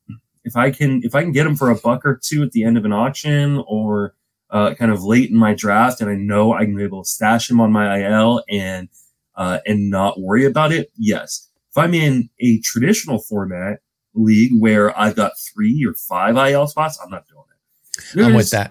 if 0.45 0.55
I 0.55 0.71
can 0.71 1.01
if 1.03 1.15
I 1.15 1.23
can 1.23 1.33
get 1.33 1.47
him 1.47 1.57
for 1.57 1.71
a 1.71 1.77
buck 1.77 2.05
or 2.05 2.21
two 2.23 2.43
at 2.43 2.53
the 2.53 2.63
end 2.65 2.77
of 2.77 2.85
an 2.85 2.93
auction 2.93 3.65
or 3.67 4.15
uh, 4.51 4.75
kind 4.75 4.93
of 4.93 5.03
late 5.03 5.31
in 5.31 5.37
my 5.37 5.55
draft, 5.55 6.03
and 6.03 6.11
I 6.11 6.15
know 6.15 6.53
I 6.53 6.65
can 6.67 6.77
be 6.77 6.85
able 6.85 7.05
to 7.05 7.09
stash 7.09 7.51
him 7.51 7.59
on 7.59 7.73
my 7.73 8.05
IL 8.07 8.43
and 8.51 8.91
uh, 9.35 9.61
and 9.65 9.89
not 9.89 10.21
worry 10.21 10.45
about 10.45 10.73
it. 10.73 10.93
Yes, 10.99 11.49
if 11.71 11.79
I'm 11.79 11.95
in 11.95 12.29
a 12.39 12.61
traditional 12.61 13.19
format 13.23 13.79
league 14.15 14.53
where 14.59 14.99
I've 14.99 15.17
got 15.17 15.33
three 15.53 15.85
or 15.89 15.95
five 15.95 16.37
IL 16.37 16.67
spots, 16.67 16.99
I'm 17.03 17.11
not 17.11 17.27
doing 17.29 17.45
it. 17.49 18.25
I'm 18.25 18.35
with 18.35 18.51
that. 18.51 18.71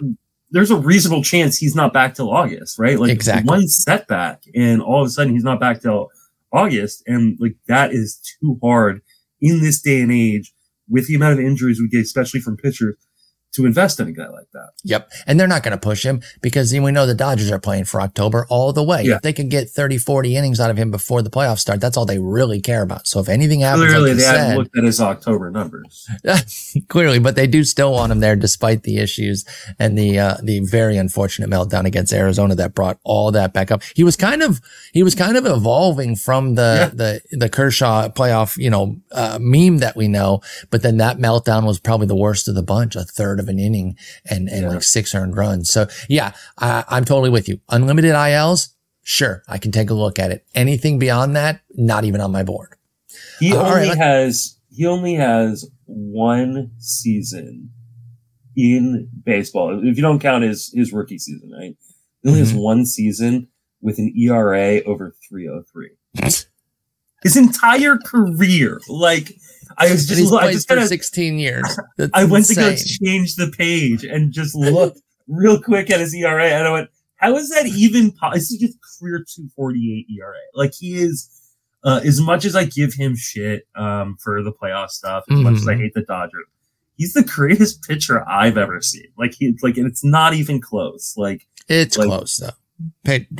There's 0.51 0.71
a 0.71 0.77
reasonable 0.77 1.23
chance 1.23 1.57
he's 1.57 1.75
not 1.75 1.93
back 1.93 2.15
till 2.15 2.29
August, 2.29 2.77
right? 2.77 2.99
Like 2.99 3.11
Exactly. 3.11 3.47
one 3.47 3.67
setback, 3.67 4.43
and 4.53 4.81
all 4.81 5.01
of 5.01 5.07
a 5.07 5.09
sudden 5.09 5.33
he's 5.33 5.43
not 5.43 5.59
back 5.59 5.81
till 5.81 6.09
August, 6.51 7.03
and 7.07 7.37
like 7.39 7.55
that 7.67 7.93
is 7.93 8.19
too 8.39 8.59
hard 8.61 9.01
in 9.39 9.61
this 9.61 9.81
day 9.81 10.01
and 10.01 10.11
age 10.11 10.53
with 10.89 11.07
the 11.07 11.15
amount 11.15 11.39
of 11.39 11.45
injuries 11.45 11.79
we 11.79 11.87
get, 11.87 12.01
especially 12.01 12.41
from 12.41 12.57
pitchers, 12.57 12.95
to 13.53 13.65
invest 13.65 13.99
in 13.99 14.07
a 14.07 14.11
guy 14.11 14.29
like 14.29 14.49
that. 14.53 14.71
Yep. 14.83 15.11
And 15.27 15.39
they're 15.39 15.47
not 15.47 15.63
going 15.63 15.73
to 15.73 15.77
push 15.77 16.05
him 16.05 16.21
because 16.41 16.71
we 16.73 16.91
know 16.91 17.05
the 17.05 17.13
Dodgers 17.13 17.51
are 17.51 17.59
playing 17.59 17.85
for 17.85 18.01
October 18.01 18.45
all 18.49 18.71
the 18.71 18.83
way. 18.83 19.03
Yeah. 19.03 19.15
If 19.15 19.23
they 19.23 19.33
can 19.33 19.49
get 19.49 19.69
30, 19.69 19.97
40 19.97 20.35
innings 20.35 20.59
out 20.59 20.71
of 20.71 20.77
him 20.77 20.89
before 20.89 21.21
the 21.21 21.29
playoffs 21.29 21.59
start, 21.59 21.81
that's 21.81 21.97
all 21.97 22.05
they 22.05 22.19
really 22.19 22.61
care 22.61 22.81
about. 22.81 23.07
So 23.07 23.19
if 23.19 23.27
anything 23.27 23.59
happens, 23.59 23.87
Clearly, 23.87 24.11
like 24.11 24.19
they 24.19 24.23
haven't 24.23 24.57
looked 24.57 24.77
at 24.77 24.83
his 24.85 25.01
October 25.01 25.51
numbers. 25.51 26.09
clearly, 26.87 27.19
but 27.19 27.35
they 27.35 27.47
do 27.47 27.63
still 27.63 27.91
want 27.91 28.11
him 28.11 28.21
there 28.21 28.37
despite 28.37 28.83
the 28.83 28.97
issues 28.99 29.43
and 29.77 29.97
the, 29.97 30.17
uh, 30.17 30.37
the 30.41 30.61
very 30.61 30.95
unfortunate 30.95 31.49
meltdown 31.49 31.85
against 31.85 32.13
Arizona 32.13 32.55
that 32.55 32.73
brought 32.73 32.99
all 33.03 33.31
that 33.31 33.51
back 33.51 33.69
up. 33.69 33.83
He 33.95 34.03
was 34.03 34.15
kind 34.15 34.41
of, 34.41 34.61
he 34.93 35.03
was 35.03 35.13
kind 35.13 35.35
of 35.35 35.45
evolving 35.45 36.15
from 36.15 36.55
the, 36.55 36.91
the, 36.93 37.37
the 37.37 37.49
Kershaw 37.49 38.07
playoff, 38.09 38.57
you 38.57 38.69
know, 38.69 38.95
uh, 39.11 39.39
meme 39.41 39.79
that 39.79 39.97
we 39.97 40.07
know, 40.07 40.41
but 40.69 40.83
then 40.83 40.97
that 40.97 41.17
meltdown 41.17 41.65
was 41.65 41.79
probably 41.79 42.07
the 42.07 42.15
worst 42.15 42.47
of 42.47 42.55
the 42.55 42.63
bunch, 42.63 42.95
a 42.95 43.03
third 43.03 43.40
of 43.41 43.49
an 43.49 43.59
inning 43.59 43.97
and, 44.29 44.47
and 44.47 44.61
Yeah. 44.63 44.69
like 44.69 44.83
six 44.83 45.13
earned 45.13 45.35
runs. 45.35 45.69
So 45.69 45.87
yeah, 46.07 46.31
I, 46.57 46.85
I'm 46.87 47.03
totally 47.03 47.29
with 47.29 47.49
you. 47.49 47.59
Unlimited 47.69 48.11
ILs, 48.15 48.69
Sure, 49.03 49.41
I 49.49 49.57
can 49.57 49.71
take 49.71 49.89
a 49.89 49.95
look 49.95 50.19
at 50.19 50.29
it. 50.31 50.45
Anything 50.55 50.99
beyond 50.99 51.35
that, 51.35 51.61
not 51.75 52.03
even 52.05 52.21
on 52.21 52.31
my 52.31 52.43
board. 52.43 52.75
He 53.39 53.51
only 53.53 53.89
right, 53.89 53.97
has 53.97 54.57
he 54.69 54.85
only 54.85 55.15
has 55.15 55.65
one 55.85 56.71
season 56.77 57.71
in 58.55 59.09
baseball. 59.25 59.79
If 59.83 59.97
you 59.97 60.01
don't 60.03 60.19
count 60.19 60.43
his 60.43 60.71
his 60.73 60.93
rookie 60.93 61.17
season, 61.17 61.51
right? 61.51 61.75
He 62.21 62.29
only 62.29 62.39
has 62.41 62.53
Mhm. 62.53 62.61
one 62.61 62.85
season 62.85 63.47
with 63.81 63.97
an 63.97 64.13
ERA 64.15 64.81
over 64.83 65.15
303. 65.27 65.89
His 67.23 67.35
entire 67.37 67.97
career, 67.97 68.79
like 68.87 69.35
I 69.77 69.91
was 69.91 70.07
just, 70.07 70.33
I 70.33 70.51
just 70.51 70.67
for 70.67 70.75
kind 70.75 70.83
of, 70.83 70.87
16 70.89 71.39
years. 71.39 71.79
That's 71.97 72.11
I 72.13 72.23
went 72.25 72.45
to 72.47 72.55
go 72.55 72.75
change 72.75 73.35
the 73.35 73.51
page 73.55 74.03
and 74.03 74.31
just 74.31 74.55
looked 74.55 74.99
real 75.27 75.61
quick 75.61 75.89
at 75.89 75.99
his 75.99 76.13
ERA, 76.13 76.45
and 76.45 76.67
I 76.67 76.71
went, 76.71 76.89
"How 77.17 77.35
is 77.37 77.49
that 77.49 77.65
even? 77.67 78.11
Po- 78.11 78.33
this 78.33 78.51
is 78.51 78.59
just 78.59 78.77
career 78.99 79.19
248 79.19 80.07
ERA. 80.19 80.33
Like 80.53 80.73
he 80.73 80.95
is." 80.95 81.29
Uh, 81.83 81.99
as 82.05 82.21
much 82.21 82.45
as 82.45 82.55
I 82.55 82.65
give 82.65 82.93
him 82.93 83.15
shit 83.15 83.63
um, 83.75 84.15
for 84.23 84.43
the 84.43 84.51
playoff 84.51 84.89
stuff, 84.91 85.23
as 85.31 85.39
much 85.39 85.55
as 85.55 85.67
I 85.67 85.73
Mhm. 85.73 85.81
hate 85.81 85.93
the 85.95 86.03
Dodgers, 86.03 86.45
he's 86.95 87.13
the 87.13 87.23
greatest 87.23 87.81
pitcher 87.87 88.23
I've 88.29 88.55
ever 88.55 88.81
seen. 88.81 89.07
Like 89.17 89.33
he, 89.33 89.55
like, 89.63 89.77
and 89.77 89.87
it's 89.87 90.03
not 90.05 90.35
even 90.35 90.61
close. 90.61 91.15
Like, 91.17 91.47
It's 91.67 91.97
like- 91.97 92.05
close 92.07 92.37
though. 92.37 92.51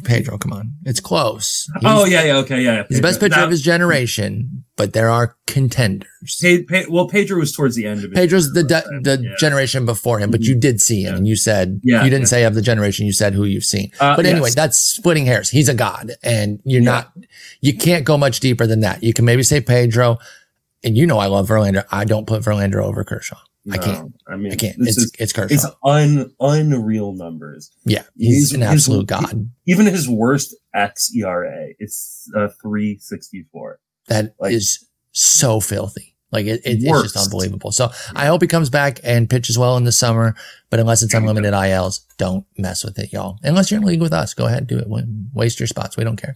Pedro, 0.04 0.40
come 0.40 0.54
on. 0.54 0.74
It's 0.86 1.00
close. 1.00 1.70
He's, 1.76 1.84
oh 1.86 2.06
yeah, 2.06 2.24
yeah, 2.24 2.38
okay, 2.38 2.62
yeah. 2.64 2.78
yeah, 2.78 2.84
he's 2.90 2.98
the 2.98 3.04
best 3.04 3.20
pitcher 3.20 3.36
That- 3.36 3.44
of 3.44 3.52
his 3.52 3.62
generation, 3.62 4.64
but 4.82 4.94
there 4.94 5.12
are 5.12 5.36
contenders. 5.46 6.40
Pe- 6.42 6.64
Pe- 6.64 6.86
well, 6.90 7.08
Pedro 7.08 7.38
was 7.40 7.52
towards 7.52 7.76
the 7.76 7.86
end 7.86 8.04
of 8.04 8.12
it. 8.12 8.16
Pedro's 8.16 8.52
the 8.54 8.64
de- 8.64 8.84
the 9.04 9.22
Yeah. 9.22 9.30
generation 9.40 9.86
before 9.86 10.18
him, 10.18 10.32
but 10.32 10.42
you 10.42 10.56
did 10.56 10.82
see 10.82 11.04
him, 11.04 11.12
Yeah. 11.14 11.18
and 11.18 11.28
you 11.28 11.36
said 11.36 11.80
Yeah, 11.84 12.04
you 12.04 12.10
didn't 12.10 12.28
say 12.30 12.44
of 12.46 12.56
the 12.56 12.64
generation. 12.64 13.06
You 13.06 13.14
said 13.14 13.36
who 13.36 13.44
you've 13.44 13.64
seen. 13.64 13.92
Uh, 14.00 14.16
But 14.16 14.26
anyway, 14.26 14.48
yes. 14.48 14.56
that's 14.56 14.80
splitting 14.80 15.28
hairs. 15.28 15.50
He's 15.52 15.70
a 15.70 15.76
god, 15.76 16.14
and 16.24 16.60
you're 16.66 16.82
not. 16.82 17.12
You 17.62 17.74
can't 17.78 18.06
go 18.06 18.18
much 18.18 18.40
deeper 18.40 18.66
than 18.66 18.80
that. 18.80 19.04
You 19.04 19.14
can 19.14 19.24
maybe 19.26 19.44
say 19.44 19.62
Pedro, 19.62 20.18
and 20.84 20.98
you 20.98 21.06
know 21.06 21.20
I 21.20 21.28
love 21.28 21.48
Verlander. 21.48 21.86
I 21.92 22.06
don't 22.06 22.26
put 22.26 22.42
Verlander 22.42 22.84
over 22.84 23.04
Kershaw. 23.04 23.38
I 23.72 23.78
can't. 23.78 24.14
I 24.28 24.38
mean, 24.38 24.52
I 24.54 24.56
can't. 24.56 24.76
It's 24.80 24.98
is 24.98 25.12
it's 25.20 25.34
Kershaw. 25.34 25.54
it's 25.54 25.66
un 25.84 26.34
unreal 26.40 27.14
numbers. 27.14 27.70
yeah, 27.86 28.02
he's 28.18 28.50
his- 28.50 28.54
an 28.54 28.62
his- 28.62 28.72
absolute 28.72 29.06
god. 29.06 29.48
Even 29.68 29.86
his 29.86 30.10
worst 30.10 30.56
xERA 30.76 31.16
ERA 31.16 31.68
is 31.80 32.28
uh, 32.36 32.48
three 32.64 32.98
sixty 33.00 33.46
four. 33.52 33.80
That 34.08 34.34
is 34.42 34.80
like- 34.82 34.88
so 35.14 35.60
filthy. 35.60 36.08
Like 36.32 36.46
it, 36.46 36.62
it- 36.64 36.82
it's 36.82 37.14
just 37.14 37.18
unbelievable. 37.18 37.72
So 37.74 37.90
I 38.16 38.26
hope 38.28 38.42
he 38.42 38.48
comes 38.48 38.70
back 38.70 39.00
and 39.04 39.30
pitches 39.30 39.58
well 39.58 39.76
in 39.76 39.84
the 39.84 39.92
summer. 39.92 40.36
But 40.70 40.80
unless 40.80 41.04
it's 41.04 41.14
unlimited 41.14 41.54
ILs, 41.54 42.06
don't 42.18 42.46
mess 42.58 42.86
with 42.86 42.98
it, 42.98 43.12
y'all. 43.12 43.38
Unless 43.44 43.70
you're 43.70 43.82
in 43.82 43.86
league 43.86 44.00
with 44.02 44.14
us, 44.14 44.34
go 44.34 44.46
ahead, 44.46 44.60
and 44.60 44.68
do 44.68 44.80
it. 44.80 44.88
Waste 45.34 45.60
your 45.60 45.68
spots. 45.68 45.98
We 45.98 46.06
don't 46.06 46.16
care. 46.16 46.34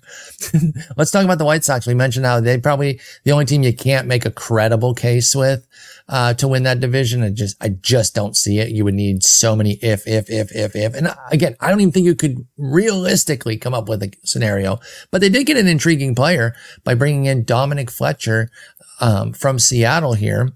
Let's 0.98 1.12
talk 1.12 1.24
about 1.24 1.38
the 1.38 1.46
White 1.46 1.64
Sox. 1.64 1.88
We 1.88 1.94
mentioned 1.94 2.26
how 2.26 2.42
they 2.42 2.58
probably 2.58 3.00
the 3.24 3.32
only 3.32 3.46
team 3.46 3.64
you 3.64 3.74
can't 3.74 4.08
make 4.08 4.26
a 4.26 4.32
credible 4.32 4.94
case 4.94 5.34
with 5.34 5.66
uh, 6.08 6.34
to 6.36 6.48
win 6.48 6.64
that 6.64 6.80
division. 6.80 7.24
I 7.24 7.30
just, 7.30 7.58
I 7.62 7.70
just 7.70 8.14
don't 8.14 8.36
see 8.36 8.60
it. 8.60 8.70
You 8.70 8.84
would 8.84 8.94
need 8.94 9.24
so 9.24 9.56
many 9.56 9.74
if, 9.82 10.08
if, 10.08 10.30
if, 10.30 10.52
if, 10.56 10.76
if. 10.76 10.94
And 10.94 11.14
again, 11.32 11.56
I 11.60 11.70
don't 11.70 11.82
even 11.82 11.92
think 11.92 12.06
you 12.06 12.16
could 12.16 12.46
realistically 12.58 13.58
come 13.58 13.74
up 13.74 13.90
with 13.90 14.04
a 14.04 14.14
scenario. 14.24 14.80
But 15.12 15.22
they 15.22 15.30
did 15.30 15.48
get 15.48 15.58
an 15.58 15.68
intriguing 15.68 16.16
player 16.16 16.56
by 16.84 16.94
bringing 16.94 17.26
in 17.26 17.44
Dominic 17.44 17.90
Fletcher 17.90 18.50
um, 19.00 19.34
from 19.34 19.60
Seattle 19.60 20.14
here. 20.14 20.52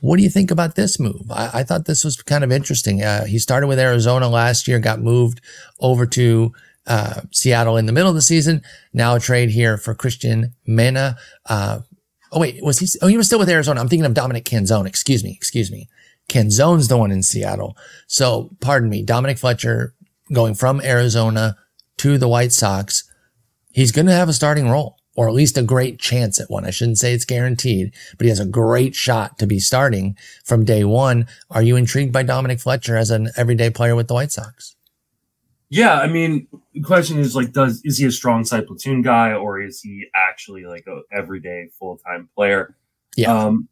What 0.00 0.16
do 0.16 0.22
you 0.22 0.30
think 0.30 0.50
about 0.50 0.74
this 0.74 0.98
move? 0.98 1.30
I, 1.30 1.50
I 1.54 1.62
thought 1.62 1.84
this 1.84 2.04
was 2.04 2.20
kind 2.22 2.42
of 2.42 2.52
interesting. 2.52 3.02
Uh, 3.02 3.26
he 3.26 3.38
started 3.38 3.66
with 3.66 3.78
Arizona 3.78 4.28
last 4.28 4.66
year, 4.66 4.78
got 4.78 5.00
moved 5.00 5.40
over 5.80 6.06
to 6.06 6.52
uh, 6.86 7.20
Seattle 7.30 7.76
in 7.76 7.86
the 7.86 7.92
middle 7.92 8.08
of 8.08 8.14
the 8.14 8.22
season. 8.22 8.62
Now 8.92 9.14
a 9.14 9.20
trade 9.20 9.50
here 9.50 9.76
for 9.76 9.94
Cristian 9.94 10.52
Mena. 10.66 11.16
Uh, 11.46 11.80
oh 12.32 12.40
wait, 12.40 12.62
was 12.62 12.78
he? 12.78 12.86
Oh, 13.02 13.06
he 13.06 13.16
was 13.16 13.26
still 13.26 13.38
with 13.38 13.48
Arizona. 13.48 13.80
I'm 13.80 13.88
thinking 13.88 14.06
of 14.06 14.14
Dominic 14.14 14.44
Canzone. 14.44 14.86
Excuse 14.86 15.24
me. 15.24 15.32
Excuse 15.32 15.70
me. 15.70 15.88
Canzone's 16.28 16.88
the 16.88 16.96
one 16.96 17.10
in 17.10 17.22
Seattle. 17.22 17.76
So 18.06 18.50
pardon 18.60 18.88
me, 18.88 19.02
Dominic 19.02 19.38
Fletcher 19.38 19.94
going 20.32 20.54
from 20.54 20.80
Arizona 20.80 21.56
to 21.98 22.18
the 22.18 22.28
White 22.28 22.52
Sox. 22.52 23.04
He's 23.72 23.92
going 23.92 24.06
to 24.06 24.12
have 24.12 24.28
a 24.28 24.32
starting 24.32 24.68
role 24.68 24.96
or 25.16 25.28
at 25.28 25.34
least 25.34 25.58
a 25.58 25.62
great 25.62 25.98
chance 25.98 26.40
at 26.40 26.50
one. 26.50 26.64
I 26.64 26.70
shouldn't 26.70 26.98
say 26.98 27.12
it's 27.12 27.24
guaranteed, 27.24 27.92
but 28.16 28.24
he 28.24 28.28
has 28.28 28.40
a 28.40 28.46
great 28.46 28.94
shot 28.94 29.38
to 29.38 29.46
be 29.46 29.58
starting 29.58 30.16
from 30.44 30.64
day 30.64 30.84
one. 30.84 31.26
Are 31.50 31.62
you 31.62 31.76
intrigued 31.76 32.12
by 32.12 32.22
Dominic 32.22 32.60
Fletcher 32.60 32.96
as 32.96 33.10
an 33.10 33.30
everyday 33.36 33.70
player 33.70 33.96
with 33.96 34.08
the 34.08 34.14
White 34.14 34.32
Sox? 34.32 34.76
Yeah, 35.70 35.94
I 36.00 36.08
mean, 36.08 36.48
the 36.74 36.80
question 36.82 37.18
is 37.18 37.36
like, 37.36 37.52
does 37.52 37.80
is 37.84 37.98
he 37.98 38.04
a 38.06 38.10
strong 38.10 38.44
side 38.44 38.66
platoon 38.66 39.02
guy 39.02 39.32
or 39.32 39.60
is 39.60 39.80
he 39.80 40.06
actually 40.14 40.64
like 40.64 40.84
a 40.88 41.00
everyday 41.16 41.68
full 41.78 41.98
time 41.98 42.28
player? 42.36 42.76
Yeah. 43.16 43.32
Um, 43.32 43.68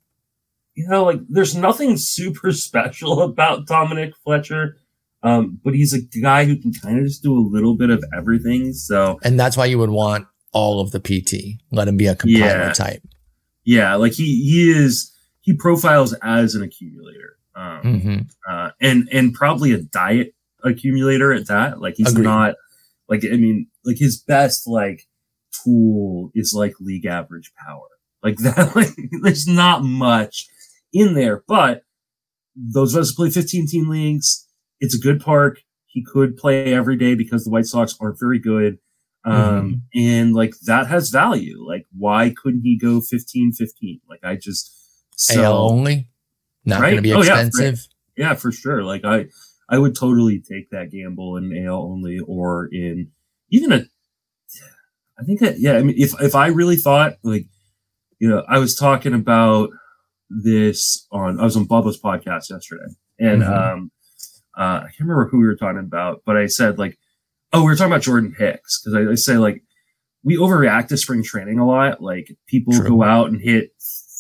you 0.75 0.87
know, 0.89 1.05
like 1.05 1.21
there's 1.29 1.57
nothing 1.57 1.97
super 1.97 2.53
special 2.69 3.23
about 3.23 3.67
Dominic 3.67 4.15
Fletcher, 4.25 4.77
um, 5.25 5.59
but 5.65 5.75
he's 5.75 5.93
a 5.93 6.01
guy 6.21 6.45
who 6.45 6.57
can 6.57 6.73
kind 6.73 6.99
of 7.01 7.05
just 7.05 7.23
do 7.23 7.37
a 7.37 7.43
little 7.43 7.77
bit 7.77 7.91
of 7.91 8.05
everything. 8.17 8.73
So 8.73 9.19
And 9.25 9.39
that's 9.39 9.57
why 9.57 9.65
you 9.67 9.79
would 9.79 9.91
want 9.91 10.29
all 10.53 10.81
of 10.81 10.93
the 10.93 11.01
PT. 11.01 11.61
Let 11.73 11.89
him 11.89 11.97
be 11.97 12.07
a 12.07 12.15
compiler 12.15 12.47
Yeah. 12.47 12.73
type. 12.73 13.03
yeah, 13.65 13.97
like 13.97 14.13
he 14.13 14.25
he 14.49 14.71
is 14.71 15.13
he 15.41 15.53
profiles 15.53 16.13
as 16.23 16.55
an 16.55 16.63
accumulator, 16.63 17.39
um, 17.57 18.01
hmm 18.01 18.19
uh, 18.49 18.71
and 18.81 19.09
and 19.13 19.35
probably 19.35 19.73
a 19.73 19.79
diet 19.79 20.33
accumulator 20.65 21.33
at 21.33 21.47
that. 21.49 21.81
Like 21.81 21.95
he's 21.97 22.11
Agreed. 22.13 22.25
not 22.25 22.55
like 23.09 23.25
I 23.25 23.37
mean, 23.37 23.69
like 23.85 23.99
his 23.99 24.21
best 24.21 24.67
like 24.67 25.07
tool 25.65 26.31
is 26.35 26.53
like 26.57 26.75
league 26.81 27.07
average 27.07 27.53
power. 27.67 27.87
Like 28.23 28.37
that, 28.39 28.75
like 28.77 28.89
there's 29.23 29.47
not 29.47 29.83
much 29.85 30.47
in 30.93 31.15
there, 31.15 31.43
but 31.47 31.83
those 32.57 32.95
of 32.95 33.03
us 33.03 33.11
who 33.11 33.17
play 33.25 33.31
15 33.31 33.67
team 33.69 33.89
leagues, 33.89 34.47
it's 34.81 34.95
a 34.95 34.99
good 34.99 35.21
park. 35.21 35.61
He 35.87 36.05
could 36.05 36.37
play 36.37 36.73
every 36.75 36.97
day 36.97 37.15
because 37.15 37.45
the 37.45 37.51
White 37.51 37.67
Sox 37.67 37.97
aren't 38.01 38.19
very 38.21 38.39
good. 38.39 38.79
Um, 39.25 39.83
and 39.95 40.33
like 40.35 40.55
that 40.67 40.87
has 40.87 41.11
value. 41.11 41.63
Like, 41.67 41.85
why 41.97 42.33
couldn't 42.35 42.63
he 42.63 42.79
go 42.79 43.01
15 43.01 43.53
15? 43.53 44.01
Like, 44.09 44.21
I 44.23 44.37
just, 44.37 44.75
so 45.17 45.43
AL 45.43 45.71
only, 45.71 46.09
not 46.65 46.81
Right? 46.81 46.91
going 46.91 46.97
to 46.97 47.03
be 47.03 47.13
Oh, 47.13 47.23
yeah, 47.23 47.41
expensive. 47.45 47.87
yeah, 48.17 48.35
for 48.35 48.51
sure. 48.53 48.83
Like 48.85 49.05
I, 49.05 49.27
I 49.69 49.79
would 49.79 49.95
totally 49.97 50.41
take 50.41 50.71
that 50.71 50.91
gamble 50.91 51.37
in 51.37 51.67
AL 51.67 51.77
only 51.83 52.19
or 52.27 52.69
in 52.73 53.11
even 53.51 53.73
a. 53.73 53.81
I 55.21 55.25
think 55.25 55.41
that 55.41 55.59
yeah. 55.59 55.75
I 55.75 55.83
mean, 55.83 55.97
if 55.99 56.21
if 56.21 56.35
I 56.35 56.47
really 56.49 56.77
thought 56.77 57.15
like, 57.23 57.47
you 58.19 58.29
know, 58.29 58.45
I 58.49 58.59
was 58.59 58.75
talking 58.75 59.15
about 59.15 59.71
this 60.31 61.07
on 61.11 61.41
I 61.41 61.45
was 61.45 61.57
on 61.57 61.67
Bubba's 61.67 62.01
podcast 62.01 62.51
yesterday, 62.51 62.85
and 63.19 63.43
Mhm. 63.43 63.73
um, 63.73 63.91
uh, 64.57 64.81
I 64.81 64.83
can't 64.85 65.01
remember 65.01 65.29
who 65.29 65.39
we 65.39 65.47
were 65.47 65.57
talking 65.57 65.79
about, 65.81 66.23
but 66.25 66.37
I 66.37 66.47
said 66.47 66.79
like, 66.79 66.99
oh, 67.53 67.61
we 67.61 67.67
were 67.67 67.77
talking 67.77 67.93
about 67.93 68.03
Jordan 68.03 68.35
Hicks 68.39 68.81
because 68.81 68.95
I, 68.95 69.11
I 69.13 69.15
say 69.17 69.39
like 69.39 69.63
we 70.23 70.37
overreact 70.37 70.89
to 70.89 70.97
spring 70.97 71.23
training 71.23 71.59
a 71.59 71.67
lot. 71.67 72.01
Like 72.03 72.29
people 72.47 72.75
True. 72.75 72.89
go 72.89 73.03
out 73.03 73.29
and 73.31 73.41
hit 73.41 73.71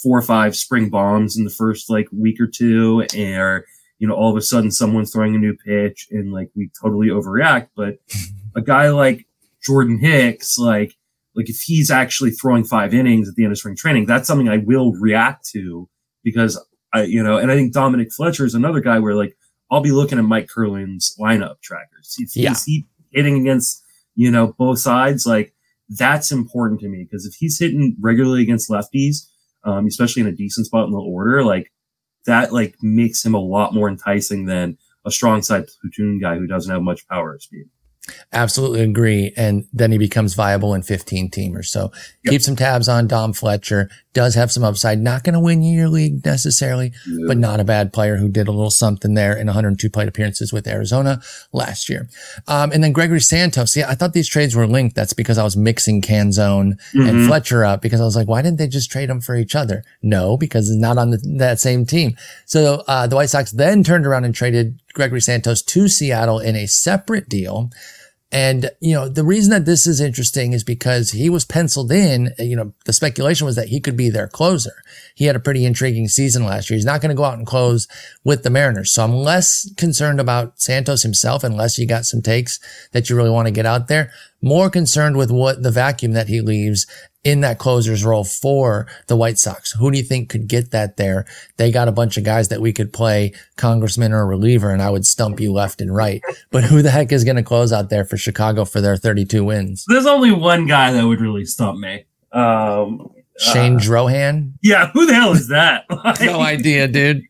four 0.02 0.18
or 0.18 0.22
five 0.22 0.56
spring 0.56 0.90
bombs 0.90 1.36
in 1.36 1.44
the 1.44 1.50
first 1.50 1.88
like 1.90 2.06
week 2.12 2.40
or 2.40 2.46
two, 2.48 3.04
and 3.14 3.62
you 3.98 4.06
know, 4.06 4.14
all 4.14 4.30
of 4.30 4.36
a 4.36 4.42
sudden 4.42 4.70
someone's 4.70 5.12
throwing 5.12 5.34
a 5.34 5.38
new 5.38 5.54
pitch 5.54 6.08
and 6.10 6.32
like 6.32 6.50
we 6.54 6.70
totally 6.80 7.08
overreact. 7.08 7.68
But 7.76 7.98
a 8.54 8.62
guy 8.62 8.90
like 8.90 9.26
Jordan 9.64 9.98
Hicks, 9.98 10.58
like, 10.58 10.94
like 11.34 11.48
if 11.48 11.60
he's 11.60 11.90
actually 11.90 12.30
throwing 12.30 12.64
five 12.64 12.94
innings 12.94 13.28
at 13.28 13.34
the 13.34 13.44
end 13.44 13.52
of 13.52 13.58
spring 13.58 13.76
training, 13.76 14.06
that's 14.06 14.26
something 14.26 14.48
I 14.48 14.58
will 14.58 14.92
react 14.92 15.48
to 15.50 15.88
because 16.24 16.62
I, 16.92 17.02
you 17.02 17.22
know, 17.22 17.38
and 17.38 17.50
I 17.50 17.54
think 17.54 17.72
Dominic 17.72 18.12
Fletcher 18.12 18.44
is 18.44 18.54
another 18.54 18.80
guy 18.80 18.98
where 18.98 19.14
like 19.14 19.36
I'll 19.70 19.80
be 19.80 19.92
looking 19.92 20.18
at 20.18 20.24
Mike 20.24 20.48
Curlin's 20.48 21.14
lineup 21.20 21.60
trackers. 21.62 22.16
If 22.18 22.36
Yeah. 22.36 22.52
Is 22.52 22.64
he 22.64 22.86
hitting 23.12 23.40
against, 23.40 23.82
you 24.14 24.30
know, 24.30 24.54
both 24.58 24.78
sides? 24.78 25.26
Like 25.26 25.54
that's 25.88 26.32
important 26.32 26.80
to 26.80 26.88
me 26.88 27.04
because 27.04 27.26
if 27.26 27.34
he's 27.34 27.58
hitting 27.58 27.96
regularly 28.00 28.42
against 28.42 28.70
lefties, 28.70 29.26
um, 29.64 29.86
especially 29.86 30.22
in 30.22 30.28
a 30.28 30.32
decent 30.32 30.66
spot 30.66 30.86
in 30.86 30.92
the 30.92 30.98
order, 30.98 31.44
like 31.44 31.72
that 32.28 32.52
like 32.52 32.76
makes 32.82 33.24
him 33.24 33.34
a 33.34 33.40
lot 33.40 33.74
more 33.74 33.88
enticing 33.88 34.44
than 34.44 34.78
a 35.04 35.10
strong 35.10 35.42
side 35.42 35.66
platoon 35.80 36.20
guy 36.20 36.36
who 36.36 36.46
doesn't 36.46 36.72
have 36.72 36.82
much 36.82 37.08
power 37.08 37.32
or 37.32 37.38
speed. 37.40 37.66
Absolutely 38.32 38.80
agree. 38.82 39.32
And 39.36 39.66
then 39.72 39.92
he 39.92 39.98
becomes 39.98 40.34
viable 40.34 40.74
in 40.74 40.82
15 40.82 41.30
teamers. 41.30 41.66
So 41.66 41.90
Yep. 42.24 42.30
keep 42.32 42.42
some 42.42 42.56
tabs 42.56 42.88
on 42.88 43.06
Dom 43.06 43.32
Fletcher. 43.32 43.88
Does 44.14 44.34
have 44.34 44.50
some 44.50 44.64
upside. 44.64 44.98
Not 45.00 45.22
going 45.22 45.34
to 45.34 45.40
win 45.40 45.62
you 45.62 45.78
your 45.78 45.88
league 45.88 46.24
necessarily, 46.24 46.92
but 47.28 47.36
not 47.38 47.60
a 47.60 47.64
bad 47.64 47.92
player 47.92 48.16
who 48.16 48.28
did 48.28 48.48
a 48.48 48.52
little 48.52 48.70
something 48.70 49.14
there 49.14 49.36
in 49.36 49.46
102 49.46 49.88
plate 49.90 50.08
appearances 50.08 50.52
with 50.52 50.66
Arizona 50.66 51.20
last 51.52 51.88
year. 51.88 52.08
Um, 52.48 52.72
and 52.72 52.82
then 52.82 52.92
Gregory 52.92 53.20
Santos. 53.20 53.72
See, 53.72 53.84
I 53.84 53.94
thought 53.94 54.14
these 54.14 54.28
trades 54.28 54.56
were 54.56 54.66
linked. 54.66 54.96
That's 54.96 55.12
because 55.12 55.38
I 55.38 55.44
was 55.44 55.56
mixing 55.56 56.02
Canzone 56.02 56.78
and 56.94 57.16
Mhm. 57.20 57.26
Fletcher 57.28 57.64
up 57.64 57.80
because 57.80 58.00
I 58.00 58.04
was 58.04 58.16
like, 58.16 58.26
why 58.28 58.42
didn't 58.42 58.58
they 58.58 58.66
just 58.66 58.90
trade 58.90 59.08
them 59.08 59.20
for 59.20 59.36
each 59.36 59.54
other? 59.54 59.84
No, 60.02 60.36
because 60.36 60.68
it's 60.68 60.78
not 60.80 60.98
on 60.98 61.10
the, 61.10 61.18
that 61.38 61.60
same 61.60 61.86
team. 61.86 62.16
So, 62.44 62.82
uh, 62.88 63.06
the 63.06 63.14
White 63.16 63.30
Sox 63.30 63.52
then 63.52 63.84
turned 63.84 64.06
around 64.06 64.24
and 64.24 64.34
traded 64.34 64.80
Gregory 64.94 65.20
Santos 65.20 65.62
to 65.62 65.86
Seattle 65.86 66.40
in 66.40 66.56
a 66.56 66.66
separate 66.66 67.28
deal. 67.28 67.70
And, 68.30 68.70
you 68.80 68.92
know, 68.92 69.08
the 69.08 69.24
reason 69.24 69.52
that 69.52 69.64
this 69.64 69.86
is 69.86 70.02
interesting 70.02 70.52
is 70.52 70.62
because 70.62 71.12
he 71.12 71.30
was 71.30 71.46
penciled 71.46 71.90
in, 71.90 72.34
you 72.38 72.56
know, 72.56 72.74
the 72.84 72.92
speculation 72.92 73.46
was 73.46 73.56
that 73.56 73.68
he 73.68 73.80
could 73.80 73.96
be 73.96 74.10
their 74.10 74.28
closer. 74.28 74.82
He 75.14 75.24
had 75.24 75.36
a 75.36 75.40
pretty 75.40 75.64
intriguing 75.64 76.08
season 76.08 76.44
last 76.44 76.68
year. 76.68 76.76
He's 76.76 76.84
not 76.84 77.00
going 77.00 77.08
to 77.08 77.14
go 77.14 77.24
out 77.24 77.38
and 77.38 77.46
close 77.46 77.88
with 78.24 78.42
the 78.42 78.50
Mariners. 78.50 78.92
So 78.92 79.02
I'm 79.02 79.14
less 79.14 79.72
concerned 79.78 80.20
about 80.20 80.60
Santos 80.60 81.02
himself, 81.02 81.42
unless 81.42 81.78
you 81.78 81.86
got 81.86 82.04
some 82.04 82.20
takes 82.20 82.60
that 82.92 83.08
you 83.08 83.16
really 83.16 83.30
want 83.30 83.48
to 83.48 83.52
get 83.52 83.64
out 83.64 83.88
there. 83.88 84.12
More 84.42 84.68
concerned 84.68 85.16
with 85.16 85.30
what 85.30 85.62
the 85.62 85.70
vacuum 85.70 86.12
that 86.12 86.28
he 86.28 86.42
leaves 86.42 86.86
in 87.24 87.40
that 87.40 87.58
closer's 87.58 88.04
role 88.04 88.24
for 88.24 88.86
the 89.06 89.16
White 89.16 89.38
Sox. 89.38 89.72
Who 89.72 89.90
do 89.90 89.98
you 89.98 90.04
think 90.04 90.28
could 90.28 90.48
get 90.48 90.70
that 90.70 90.96
there? 90.96 91.26
They 91.56 91.70
got 91.70 91.88
a 91.88 91.92
bunch 91.92 92.16
of 92.16 92.24
guys 92.24 92.48
that 92.48 92.60
we 92.60 92.72
could 92.72 92.92
play 92.92 93.32
congressman 93.56 94.12
or 94.12 94.26
reliever 94.26 94.70
and 94.70 94.80
I 94.80 94.90
would 94.90 95.04
stump 95.04 95.40
you 95.40 95.52
left 95.52 95.80
and 95.80 95.94
right. 95.94 96.22
But 96.50 96.64
who 96.64 96.80
the 96.80 96.90
heck 96.90 97.12
is 97.12 97.24
going 97.24 97.36
to 97.36 97.42
close 97.42 97.72
out 97.72 97.90
there 97.90 98.04
for 98.04 98.16
Chicago 98.16 98.64
for 98.64 98.80
their 98.80 98.96
32 98.96 99.44
wins? 99.44 99.84
There's 99.86 100.06
only 100.06 100.32
one 100.32 100.66
guy 100.66 100.92
that 100.92 101.06
would 101.06 101.20
really 101.20 101.44
stump 101.44 101.78
me. 101.78 102.04
Um, 102.32 103.10
Shane 103.38 103.76
uh, 103.76 103.80
Drohan? 103.80 104.52
Yeah, 104.62 104.90
who 104.92 105.06
the 105.06 105.14
hell 105.14 105.32
is 105.32 105.48
that? 105.48 105.84
no 106.20 106.40
idea, 106.40 106.88
dude. 106.88 107.22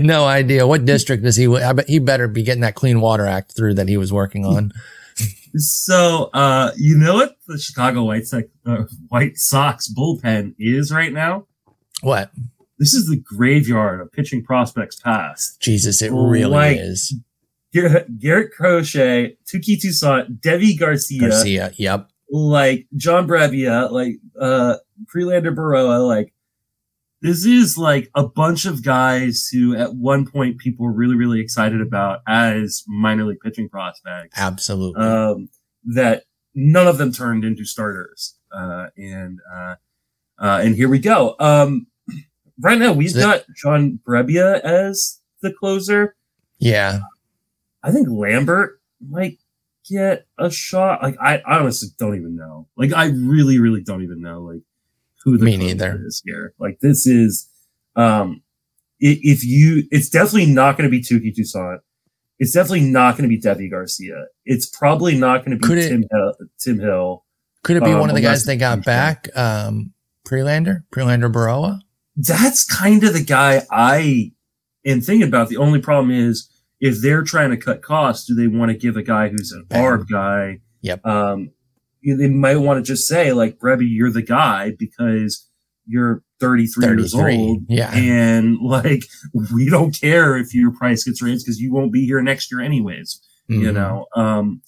No 0.00 0.24
idea. 0.24 0.66
What 0.66 0.84
district 0.84 1.22
does 1.22 1.36
he? 1.36 1.46
I 1.46 1.72
bet 1.72 1.88
he 1.88 1.98
better 1.98 2.28
be 2.28 2.42
getting 2.42 2.62
that 2.62 2.74
Clean 2.74 3.00
Water 3.00 3.26
Act 3.26 3.52
through 3.52 3.74
that 3.74 3.88
he 3.88 3.96
was 3.96 4.12
working 4.12 4.44
on. 4.44 4.72
So, 5.56 6.30
uh, 6.32 6.70
you 6.76 6.96
know 6.96 7.14
what 7.14 7.36
the 7.46 7.58
Chicago 7.58 8.04
White 8.04 8.26
Sox, 8.26 8.46
uh, 8.64 8.84
White 9.08 9.36
Sox 9.36 9.92
bullpen 9.92 10.54
is 10.58 10.92
right 10.92 11.12
now? 11.12 11.46
What? 12.02 12.30
This 12.78 12.94
is 12.94 13.08
the 13.08 13.16
graveyard 13.16 14.00
of 14.00 14.10
pitching 14.12 14.42
prospects 14.42 14.98
past. 15.00 15.60
Jesus, 15.60 16.02
it 16.02 16.12
really 16.12 16.44
like, 16.46 16.78
is. 16.78 17.14
Garrett 17.72 18.52
Crochet, 18.52 19.36
Touki 19.46 19.80
Toussaint, 19.80 20.40
Deivi 20.40 20.78
Garcia. 20.78 21.20
Garcia, 21.20 21.72
yep. 21.76 22.08
Like 22.30 22.86
John 22.96 23.26
Brebbia, 23.28 23.90
like 23.90 24.16
uh 24.40 24.76
Prelander 25.06 25.54
Berroa, 25.54 26.06
like 26.06 26.32
this 27.22 27.44
is 27.44 27.76
like 27.76 28.10
a 28.14 28.26
bunch 28.26 28.64
of 28.64 28.82
guys 28.82 29.48
who 29.52 29.76
at 29.76 29.94
one 29.94 30.26
point 30.26 30.58
people 30.58 30.86
were 30.86 30.92
really, 30.92 31.16
really 31.16 31.40
excited 31.40 31.80
about 31.80 32.20
as 32.26 32.82
minor 32.88 33.24
league 33.24 33.40
pitching 33.40 33.68
prospects. 33.68 34.38
Absolutely. 34.38 35.02
Um, 35.02 35.48
that 35.84 36.24
none 36.54 36.86
of 36.86 36.98
them 36.98 37.12
turned 37.12 37.44
into 37.44 37.64
starters. 37.64 38.36
Uh, 38.52 38.86
and, 38.96 39.38
uh, 39.54 39.74
uh, 40.38 40.60
and 40.62 40.74
here 40.74 40.88
we 40.88 40.98
go. 40.98 41.36
Um, 41.38 41.86
right 42.60 42.78
now 42.78 42.92
we've 42.92 43.14
got 43.14 43.44
John 43.54 44.00
Brebbia 44.06 44.60
as 44.60 45.20
the 45.42 45.52
closer. 45.52 46.16
Yeah. 46.58 47.00
I 47.82 47.92
think 47.92 48.08
Lambert 48.10 48.80
might 49.06 49.38
get 49.88 50.26
a 50.38 50.50
shot. 50.50 51.02
Like, 51.02 51.16
I, 51.20 51.38
I 51.38 51.58
honestly 51.58 51.90
don't 51.98 52.16
even 52.16 52.36
know. 52.36 52.66
Like, 52.76 52.92
I 52.92 53.06
really, 53.06 53.58
really 53.58 53.82
don't 53.82 54.02
even 54.02 54.20
know. 54.22 54.40
Like, 54.42 54.62
who 55.24 55.38
the 55.38 55.44
Me 55.44 55.56
neither. 55.56 56.00
is 56.04 56.22
here. 56.24 56.54
Like 56.58 56.78
this 56.80 57.06
is, 57.06 57.48
um, 57.96 58.42
if 58.98 59.44
you, 59.44 59.84
it's 59.90 60.08
definitely 60.08 60.52
not 60.52 60.76
going 60.76 60.88
to 60.88 60.90
be 60.90 61.02
Touki 61.02 61.34
Toussaint. 61.34 61.80
It's 62.38 62.52
definitely 62.52 62.88
not 62.88 63.18
going 63.18 63.28
to 63.28 63.36
be 63.36 63.40
Deivi 63.40 63.70
Garcia. 63.70 64.24
It's 64.46 64.66
probably 64.66 65.14
not 65.14 65.44
going 65.44 65.50
to 65.50 65.56
be 65.58 65.68
Could 65.68 65.88
Tim 65.88 66.04
Hill, 66.10 66.34
Tim 66.58 66.78
Hill. 66.78 67.24
Could 67.62 67.76
it 67.76 67.84
be 67.84 67.92
um, 67.92 68.00
one 68.00 68.08
of 68.08 68.16
the 68.16 68.22
guys 68.22 68.44
they 68.44 68.56
got 68.56 68.82
back? 68.82 69.28
Um, 69.36 69.92
Prelander, 70.26 70.84
Prelander 70.90 71.30
Berroa. 71.30 71.80
That's 72.16 72.64
kind 72.64 73.04
of 73.04 73.12
the 73.12 73.22
guy 73.22 73.62
I 73.70 74.32
am 74.86 75.02
thinking 75.02 75.28
about. 75.28 75.50
The 75.50 75.58
only 75.58 75.80
problem 75.80 76.10
is 76.10 76.48
if 76.80 77.02
they're 77.02 77.22
trying 77.22 77.50
to 77.50 77.58
cut 77.58 77.82
costs, 77.82 78.26
do 78.26 78.34
they 78.34 78.46
want 78.46 78.70
to 78.70 78.76
give 78.76 78.96
a 78.96 79.02
guy 79.02 79.28
who's 79.28 79.52
an 79.52 79.66
ARB 79.70 80.08
guy? 80.10 80.60
Yep. 80.80 81.04
Um, 81.04 81.50
they 82.02 82.28
might 82.28 82.56
want 82.56 82.84
to 82.84 82.88
just 82.88 83.06
say 83.06 83.32
like, 83.32 83.58
Brebbie, 83.58 83.88
you're 83.88 84.10
the 84.10 84.22
guy 84.22 84.74
because 84.78 85.46
you're 85.86 86.22
33, 86.40 86.86
33 86.86 87.02
years 87.02 87.14
old. 87.14 87.62
Yeah. 87.68 87.92
And 87.92 88.58
like, 88.58 89.04
we 89.54 89.68
don't 89.68 89.98
care 89.98 90.36
if 90.36 90.54
your 90.54 90.72
price 90.72 91.04
gets 91.04 91.22
raised 91.22 91.44
because 91.44 91.60
you 91.60 91.72
won't 91.72 91.92
be 91.92 92.06
here 92.06 92.22
next 92.22 92.50
year 92.50 92.60
anyways, 92.60 93.20
mm-hmm. 93.50 93.62
you 93.62 93.72
know? 93.72 94.06
Um, 94.14 94.62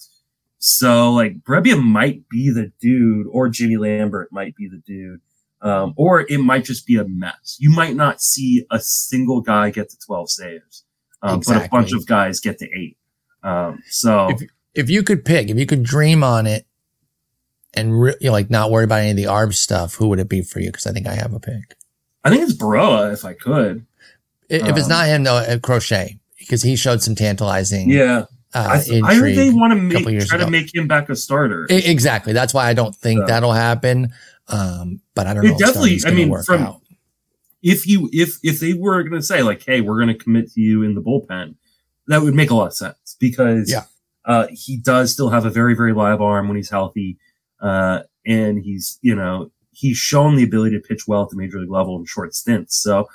so 0.59 1.11
like 1.11 1.39
Brebbia 1.39 1.81
might 1.81 2.27
be 2.29 2.49
the 2.49 2.71
dude 2.79 3.27
or 3.31 3.49
Jimmy 3.49 3.77
Lambert 3.77 4.29
might 4.31 4.55
be 4.55 4.67
the 4.67 4.81
dude. 4.85 5.19
Um, 5.61 5.93
or 5.95 6.25
it 6.29 6.39
might 6.39 6.65
just 6.65 6.85
be 6.85 6.97
a 6.97 7.05
mess. 7.05 7.55
You 7.57 7.69
might 7.69 7.95
not 7.95 8.21
see 8.21 8.65
a 8.69 8.79
single 8.79 9.39
guy 9.39 9.69
get 9.69 9.89
to 9.89 9.97
12 10.05 10.29
saves, 10.29 10.83
um, 11.21 11.37
exactly. 11.37 11.59
but 11.61 11.65
a 11.65 11.69
bunch 11.69 11.93
of 11.93 12.05
guys 12.05 12.41
get 12.41 12.57
to 12.59 12.67
eight. 12.77 12.97
Um, 13.43 13.81
so 13.89 14.29
if, 14.29 14.41
if 14.73 14.89
you 14.89 15.03
could 15.03 15.23
pick, 15.23 15.49
if 15.49 15.57
you 15.57 15.65
could 15.65 15.83
dream 15.83 16.21
on 16.21 16.45
it, 16.47 16.65
and 17.73 18.01
re- 18.01 18.15
you 18.19 18.27
know, 18.27 18.33
like 18.33 18.49
not 18.49 18.71
worry 18.71 18.83
about 18.83 19.01
any 19.01 19.11
of 19.11 19.17
the 19.17 19.25
ARB 19.25 19.53
stuff, 19.53 19.95
who 19.95 20.07
would 20.09 20.19
it 20.19 20.29
be 20.29 20.41
for 20.41 20.59
you? 20.59 20.71
Because 20.71 20.87
I 20.87 20.91
think 20.91 21.07
I 21.07 21.15
have 21.15 21.33
a 21.33 21.39
pick. 21.39 21.75
I 22.23 22.29
think 22.29 22.43
it's 22.43 22.53
Berroa 22.53 23.13
if 23.13 23.25
I 23.25 23.33
could. 23.33 23.85
If 24.49 24.63
um, 24.63 24.77
it's 24.77 24.87
not 24.87 25.07
him, 25.07 25.23
though, 25.23 25.59
Crochet 25.61 26.19
because 26.37 26.61
he 26.61 26.75
showed 26.75 27.01
some 27.01 27.15
tantalizing. 27.15 27.89
Yeah. 27.89 28.25
Uh, 28.53 28.81
I, 28.91 29.01
I 29.03 29.15
heard 29.15 29.35
they 29.35 29.49
want 29.49 29.71
to 29.71 29.79
make 29.79 30.03
try 30.27 30.37
ago. 30.37 30.45
to 30.45 30.51
make 30.51 30.73
him 30.73 30.87
back 30.87 31.09
a 31.09 31.15
starter. 31.15 31.65
I, 31.69 31.75
exactly. 31.75 32.33
That's 32.33 32.53
why 32.53 32.67
I 32.67 32.73
don't 32.73 32.95
think 32.95 33.21
so. 33.21 33.25
that'll 33.25 33.53
happen. 33.53 34.13
Um, 34.47 35.01
but 35.15 35.25
I 35.25 35.33
don't 35.33 35.43
know. 35.43 35.51
It 35.53 35.57
definitely. 35.57 35.99
I 36.05 36.11
mean, 36.11 36.31
from 36.43 36.61
out. 36.61 36.81
if 37.63 37.87
you 37.87 38.09
if 38.13 38.37
if 38.43 38.59
they 38.59 38.73
were 38.73 39.01
going 39.03 39.19
to 39.19 39.25
say 39.25 39.41
like, 39.41 39.63
"Hey, 39.63 39.81
we're 39.81 39.95
going 39.95 40.15
to 40.15 40.23
commit 40.23 40.51
to 40.51 40.61
you 40.61 40.83
in 40.83 40.93
the 40.93 41.01
bullpen," 41.01 41.55
that 42.07 42.21
would 42.21 42.35
make 42.35 42.51
a 42.51 42.55
lot 42.55 42.67
of 42.67 42.75
sense 42.75 43.17
because 43.19 43.71
yeah. 43.71 43.85
uh, 44.25 44.47
he 44.51 44.77
does 44.77 45.11
still 45.11 45.29
have 45.29 45.45
a 45.45 45.49
very 45.49 45.75
very 45.75 45.93
live 45.93 46.21
arm 46.21 46.47
when 46.47 46.57
he's 46.57 46.69
healthy. 46.69 47.17
Uh, 47.63 48.03
and 48.25 48.59
he's, 48.59 48.99
you 49.01 49.15
know, 49.15 49.49
he's 49.71 49.97
shown 49.97 50.35
the 50.35 50.43
ability 50.43 50.77
to 50.77 50.85
pitch 50.85 51.07
well 51.07 51.23
at 51.23 51.29
the 51.29 51.37
major 51.37 51.59
league 51.59 51.71
level 51.71 51.97
in 51.97 52.05
short 52.05 52.35
stints. 52.35 52.75
So, 52.75 53.07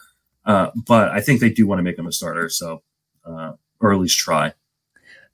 uh, 0.47 0.71
but 0.87 1.11
I 1.11 1.21
think 1.21 1.41
they 1.41 1.51
do 1.51 1.67
want 1.67 1.79
to 1.79 1.83
make 1.83 1.99
him 1.99 2.07
a 2.07 2.13
starter. 2.13 2.49
So, 2.49 2.83
uh, 3.25 3.53
or 3.81 3.93
at 3.93 4.01
least 4.01 4.19
try. 4.19 4.55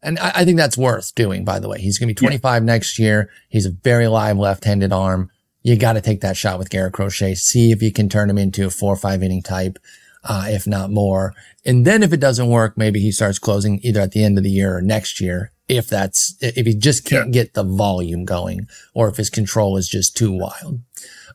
And 0.03 0.19
I, 0.19 0.33
I 0.37 0.45
think 0.45 0.59
that's 0.59 0.77
worth 0.77 1.15
doing, 1.15 1.45
by 1.45 1.61
the 1.61 1.69
way. 1.69 1.81
He's 1.81 1.99
going 1.99 2.09
to 2.09 2.15
be 2.15 2.27
25 2.27 2.63
yeah. 2.63 2.67
next 2.67 2.99
year. 2.99 3.31
He's 3.49 3.67
a 3.67 3.71
very 3.71 4.09
live 4.09 4.37
left-handed 4.37 4.93
arm. 4.93 5.31
You 5.63 5.77
got 5.77 5.95
to 5.95 6.03
take 6.03 6.21
that 6.21 6.37
shot 6.37 6.59
with 6.59 6.69
Garrett 6.69 6.93
Crochet. 6.93 7.37
See 7.37 7.71
if 7.71 7.83
you 7.83 7.91
can 7.91 8.09
turn 8.09 8.29
him 8.29 8.37
into 8.37 8.67
a 8.67 8.71
four 8.71 8.93
or 8.93 8.97
five 8.97 9.23
inning 9.23 9.43
type, 9.43 9.79
uh, 10.25 10.47
if 10.49 10.67
not 10.67 10.91
more. 10.91 11.33
And 11.65 11.87
then 11.87 12.03
if 12.03 12.13
it 12.13 12.21
doesn't 12.21 12.51
work, 12.51 12.77
maybe 12.77 13.01
he 13.01 13.13
starts 13.13 13.39
closing 13.39 13.81
either 13.83 14.01
at 14.01 14.11
the 14.11 14.23
end 14.23 14.37
of 14.37 14.45
the 14.45 14.51
year 14.51 14.77
or 14.77 14.83
next 14.83 15.23
year 15.23 15.53
if 15.69 15.89
that's 15.89 16.37
if 16.41 16.67
he 16.67 16.75
just 16.75 17.05
can't 17.05 17.29
yeah. 17.29 17.43
get 17.43 17.55
the 17.55 17.65
volume 17.65 18.25
going 18.25 18.69
or 18.93 19.09
if 19.09 19.17
his 19.17 19.31
control 19.31 19.77
is 19.77 19.89
just 19.89 20.17
too 20.17 20.33
wild. 20.33 20.81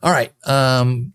All 0.02 0.12
right. 0.12 0.32
Um 0.46 1.12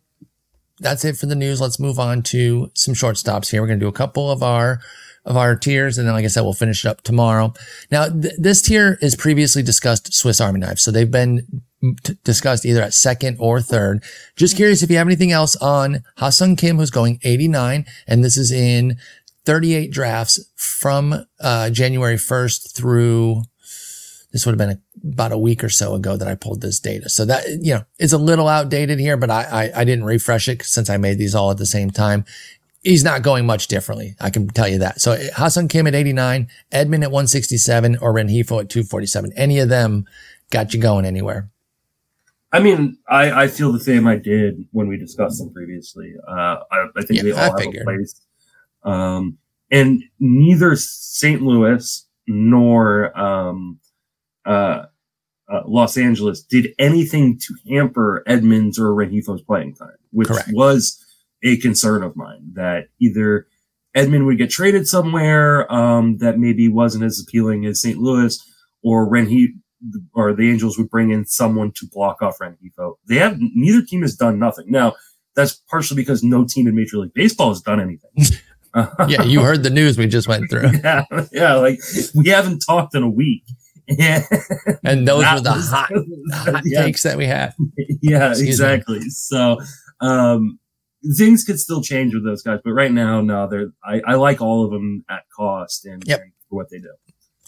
that's 0.80 1.06
it 1.06 1.18
for 1.18 1.26
the 1.26 1.36
news. 1.36 1.62
Let's 1.62 1.80
move 1.80 2.00
on 2.00 2.22
to 2.24 2.70
some 2.74 2.94
shortstops 2.94 3.52
here. 3.52 3.62
We're 3.62 3.68
going 3.68 3.80
to 3.80 3.86
do 3.86 3.90
a 3.90 3.94
couple 3.94 4.30
of 4.30 4.44
our 4.44 4.82
of 5.26 5.38
our 5.38 5.56
tiers. 5.56 5.98
And 5.98 6.08
then, 6.08 6.14
like 6.14 6.26
I 6.26 6.28
said, 6.28 6.42
we'll 6.42 6.54
finish 6.54 6.86
it 6.86 6.88
up 6.90 7.02
tomorrow. 7.02 7.54
Now, 7.92 8.10
th- 8.10 8.36
this 8.38 8.62
tier 8.62 9.00
is 9.02 9.16
previously 9.16 9.64
discussed 9.64 10.14
Swiss 10.14 10.40
Army 10.40 10.60
knife. 10.60 10.80
So 10.80 10.92
they've 10.92 11.10
been 11.10 11.64
t- 12.04 12.18
discussed 12.24 12.66
either 12.66 12.84
at 12.84 12.94
second 12.94 13.38
or 13.40 13.60
third. 13.60 14.04
Just 14.36 14.56
curious 14.56 14.84
if 14.84 14.92
you 14.92 14.98
have 14.98 15.08
anything 15.08 15.32
else 15.32 15.56
on 15.56 16.04
Ha-Seong 16.18 16.58
Kim, 16.58 16.78
who's 16.78 16.92
going 16.92 17.20
89. 17.24 17.86
And 18.08 18.24
this 18.24 18.38
is 18.38 18.52
in 18.52 18.98
38 19.46 19.92
drafts 19.92 20.40
from 20.56 21.26
uh, 21.40 21.70
January 21.70 22.16
1st 22.16 22.74
through 22.74 23.44
this 24.36 24.46
would 24.46 24.60
have 24.60 24.68
been 24.68 24.78
a, 24.78 25.14
about 25.14 25.32
a 25.32 25.38
week 25.38 25.64
or 25.64 25.70
so 25.70 25.94
ago 25.94 26.18
that 26.18 26.28
I 26.28 26.36
pulled 26.36 26.60
this 26.60 26.78
data. 26.82 27.08
So 27.08 27.24
that, 27.24 27.48
you 27.62 27.74
know, 27.74 27.86
it's 27.98 28.12
a 28.12 28.18
little 28.18 28.50
outdated 28.50 29.00
here, 29.00 29.16
but 29.16 29.30
I, 29.30 29.44
I, 29.44 29.80
I 29.80 29.84
didn't 29.86 30.04
refresh 30.04 30.50
it 30.50 30.62
since 30.64 30.90
I 30.90 30.98
made 30.98 31.18
these 31.18 31.34
all 31.34 31.52
at 31.52 31.58
the 31.58 31.66
same 31.66 31.90
time. 31.90 32.26
He's 32.84 33.02
not 33.02 33.22
going 33.22 33.46
much 33.46 33.70
differently. 33.70 34.18
I 34.20 34.30
can 34.30 34.50
tell 34.50 34.68
you 34.68 34.80
that. 34.80 35.00
So 35.00 35.16
Ha-Seong 35.38 35.70
Kim 35.70 35.88
at 35.88 35.96
89, 35.96 36.50
Edman 36.74 37.02
at 37.02 37.12
167 37.12 37.98
or 38.02 38.14
Rengifo 38.14 38.60
at 38.60 38.70
247. 38.70 39.32
Any 39.38 39.60
of 39.60 39.70
them 39.70 40.06
got 40.50 40.74
you 40.74 40.82
going 40.82 41.06
anywhere? 41.06 41.50
I 42.52 42.60
mean, 42.60 42.98
I, 43.08 43.44
I 43.44 43.48
feel 43.48 43.72
the 43.72 43.80
same 43.80 44.06
I 44.06 44.18
did 44.18 44.68
when 44.72 44.90
we 44.90 44.98
discussed 44.98 45.40
them 45.40 45.54
previously. 45.54 46.14
Uh, 46.28 46.58
I, 46.70 46.88
I 46.98 47.02
think 47.04 47.20
yeah, 47.20 47.24
they 47.24 47.32
all 47.32 47.38
I 47.38 47.44
have 47.44 47.58
figured. 47.58 47.84
a 47.84 47.86
place 47.86 48.20
um, 48.86 49.38
and 49.72 50.04
neither 50.20 50.76
St. 50.76 51.42
Louis 51.42 52.08
nor 52.28 53.18
um, 53.20 53.80
uh, 54.46 54.86
uh, 55.52 55.62
Los 55.66 55.98
Angeles 55.98 56.42
did 56.42 56.74
anything 56.80 57.40
to 57.40 57.56
hamper 57.70 58.24
Edman's 58.28 58.80
or 58.80 58.90
Rengifo's 58.92 59.42
playing 59.42 59.76
time, 59.76 59.98
which 60.12 60.28
Correct. 60.28 60.50
was 60.54 61.04
a 61.44 61.58
concern 61.58 62.04
of 62.04 62.16
mine 62.16 62.52
that 62.54 62.88
either 63.00 63.48
Edman 63.96 64.26
would 64.26 64.38
get 64.38 64.50
traded 64.50 64.88
somewhere 64.88 65.72
um, 65.72 66.18
that 66.18 66.38
maybe 66.40 66.68
wasn't 66.68 67.04
as 67.04 67.20
appealing 67.20 67.66
as 67.66 67.82
St. 67.82 67.98
Louis, 67.98 68.40
or 68.84 69.10
Renhi 69.10 69.48
or 70.14 70.34
the 70.34 70.50
Angels 70.50 70.78
would 70.78 70.90
bring 70.90 71.12
in 71.12 71.26
someone 71.26 71.72
to 71.74 71.88
block 71.92 72.22
off 72.22 72.40
Rengifo. 72.40 72.96
They 73.08 73.16
have 73.16 73.38
neither 73.40 73.86
team 73.86 74.02
has 74.02 74.16
done 74.16 74.40
nothing. 74.40 74.66
Now 74.68 74.96
that's 75.36 75.54
partially 75.70 75.98
because 75.98 76.24
no 76.24 76.46
team 76.46 76.68
in 76.68 76.76
Major 76.76 76.98
League 76.98 77.14
Baseball 77.14 77.50
has 77.50 77.62
done 77.62 77.80
anything. 77.80 78.12
yeah, 79.08 79.24
you 79.24 79.42
heard 79.42 79.64
the 79.64 79.70
news 79.70 79.98
we 79.98 80.08
just 80.08 80.28
went 80.28 80.50
through. 80.50 80.70
yeah, 80.84 81.06
yeah, 81.32 81.54
like 81.56 81.80
we 82.14 82.30
haven't 82.30 82.60
talked 82.60 82.96
in 82.96 83.04
a 83.04 83.10
week, 83.10 83.44
Yeah. 83.88 84.24
and 84.84 85.08
those 85.08 85.24
were 85.24 85.42
the 85.42 85.52
was, 85.52 85.70
hot, 85.70 85.92
hot 86.34 86.62
yeah. 86.66 86.84
takes 86.84 87.04
that 87.04 87.18
we 87.18 87.26
had. 87.26 87.54
yeah, 88.02 88.30
Excuse 88.30 88.50
exactly. 88.60 89.00
Me. 89.00 89.10
So, 89.10 89.60
um, 90.02 90.60
things 91.18 91.44
could 91.44 91.60
still 91.60 91.82
change 91.82 92.14
with 92.14 92.26
those 92.26 92.42
guys, 92.42 92.60
but 92.64 92.72
right 92.72 92.92
now, 92.92 93.22
no, 93.22 93.48
they're, 93.48 93.72
I, 93.84 94.02
I 94.06 94.16
like 94.16 94.42
all 94.42 94.66
of 94.66 94.72
them 94.72 95.06
at 95.10 95.24
cost 95.36 95.86
and, 95.86 96.04
yep. 96.06 96.22
and 96.22 96.32
for 96.50 96.56
what 96.56 96.70
they 96.70 96.80
do. 96.80 96.92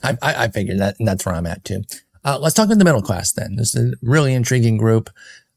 I, 0.03 0.17
I, 0.21 0.43
I 0.43 0.47
figured 0.49 0.79
that, 0.79 0.95
and 0.99 1.07
that's 1.07 1.25
where 1.25 1.35
I'm 1.35 1.47
at 1.47 1.63
too. 1.63 1.83
Uh, 2.23 2.37
let's 2.39 2.53
talk 2.53 2.65
about 2.65 2.77
the 2.77 2.85
middle 2.85 3.01
class 3.01 3.31
then. 3.31 3.55
This 3.55 3.75
is 3.75 3.93
a 3.93 3.95
really 4.01 4.33
intriguing 4.33 4.77
group, 4.77 5.09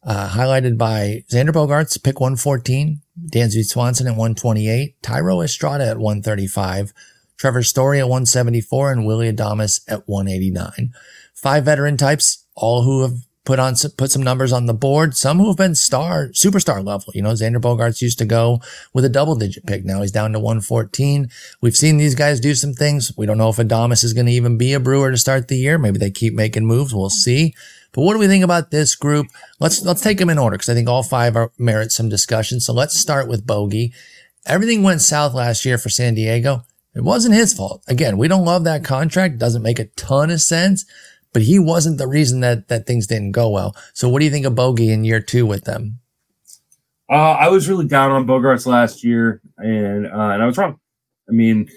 uh, 0.03 0.31
highlighted 0.31 0.79
by 0.79 1.25
Xander 1.31 1.51
Bogaerts, 1.51 2.03
pick 2.03 2.21
114, 2.21 3.01
Dansby 3.27 3.65
Swanson 3.65 4.07
at 4.07 4.13
128, 4.13 5.01
Thairo 5.03 5.45
Estrada 5.45 5.87
at 5.87 5.99
135, 5.99 6.93
Trevor 7.37 7.63
Story 7.63 7.99
at 7.99 8.09
174, 8.09 8.93
and 8.93 9.07
Willy 9.07 9.33
Adames 9.33 9.81
at 9.89 10.09
189. 10.09 10.93
Five 11.35 11.65
veteran 11.65 11.97
types, 11.97 12.45
all 12.55 12.83
who 12.83 13.03
have 13.03 13.15
put 13.45 13.59
on 13.59 13.75
put 13.97 14.11
some 14.11 14.23
numbers 14.23 14.53
on 14.53 14.67
the 14.67 14.75
board. 14.75 15.17
Some 15.17 15.39
who 15.39 15.49
have 15.49 15.57
been 15.57 15.75
star 15.75 16.29
superstar 16.29 16.85
level. 16.85 17.13
You 17.15 17.23
know, 17.23 17.31
Xander 17.31 17.61
Bogaerts 17.61 18.03
used 18.03 18.19
to 18.19 18.25
go 18.25 18.61
with 18.93 19.05
a 19.05 19.09
double 19.09 19.35
digit 19.35 19.67
pick. 19.67 19.85
Now 19.85 20.03
he's 20.03 20.13
down 20.13 20.33
to 20.33 20.39
114. 20.39 21.29
We've 21.61 21.77
seen 21.77 21.97
these 21.97 22.15
guys 22.15 22.41
do 22.41 22.55
some 22.55 22.75
things. 22.75 23.13
We 23.17 23.27
don't 23.27 23.39
know 23.39 23.49
if 23.49 23.57
Adames 23.57 24.05
is 24.05 24.13
going 24.13 24.27
to 24.27 24.33
even 24.33 24.59
be 24.59 24.73
a 24.73 24.81
Brewer 24.81 25.11
to 25.11 25.17
start 25.17 25.49
the 25.49 25.57
year. 25.57 25.79
Maybe 25.79 25.99
they 25.99 26.11
keep 26.11 26.35
making 26.35 26.67
moves. 26.67 26.95
We'll 26.95 27.11
see. 27.11 27.55
But 27.93 28.03
what 28.03 28.15
do 28.15 28.19
we 28.21 28.29
think 28.29 28.45
about 28.45 28.71
this 28.71 28.95
group? 28.95 29.27
Let's 29.59 29.83
let's 29.83 30.03
take 30.03 30.19
them 30.19 30.31
in 30.31 30.39
order 30.39 30.57
because 30.57 30.69
I 30.69 30.75
think 30.75 30.89
all 30.89 31.03
five 31.03 31.37
are 31.37 31.53
merit 31.59 31.93
some 31.93 32.09
discussion. 32.09 32.61
So 32.61 32.73
let's 32.73 32.99
start 32.99 33.29
with 33.29 33.47
Bogey. 33.47 33.93
Everything 34.47 34.83
went 34.83 35.03
south 35.03 35.35
last 35.35 35.65
year 35.65 35.79
for 35.79 35.89
San 35.89 36.15
Diego. 36.15 36.65
It 36.95 37.05
wasn't 37.05 37.35
his 37.35 37.53
fault. 37.53 37.83
Again, 37.87 38.19
we 38.19 38.27
don't 38.27 38.45
love 38.45 38.65
that 38.65 38.85
contract. 38.85 39.39
Doesn't 39.39 39.63
make 39.63 39.79
a 39.79 39.85
ton 39.85 40.31
of 40.31 40.41
sense 40.41 40.85
but 41.33 41.43
he 41.43 41.59
wasn't 41.59 41.99
the 41.99 42.09
reason 42.09 42.41
that 42.41 42.69
that 42.69 42.87
things 42.87 43.07
didn't 43.07 43.33
go 43.33 43.49
well. 43.49 43.75
So 43.93 44.09
what 44.09 44.19
do 44.19 44.25
you 44.25 44.31
think 44.31 44.47
of 44.47 44.55
Bogey 44.55 44.91
in 44.91 45.05
year 45.05 45.21
two 45.21 45.47
with 45.47 45.65
them? 45.65 46.01
Uh, 47.09 47.33
I 47.33 47.49
was 47.49 47.69
really 47.69 47.87
down 47.87 48.13
on 48.13 48.27
Bogaerts 48.27 48.67
last 48.67 49.03
year, 49.03 49.41
and 49.59 50.07
uh, 50.07 50.31
and 50.31 50.43
I 50.43 50.47
was 50.47 50.57
wrong. 50.57 50.79
I 51.29 51.33
mean, 51.33 51.69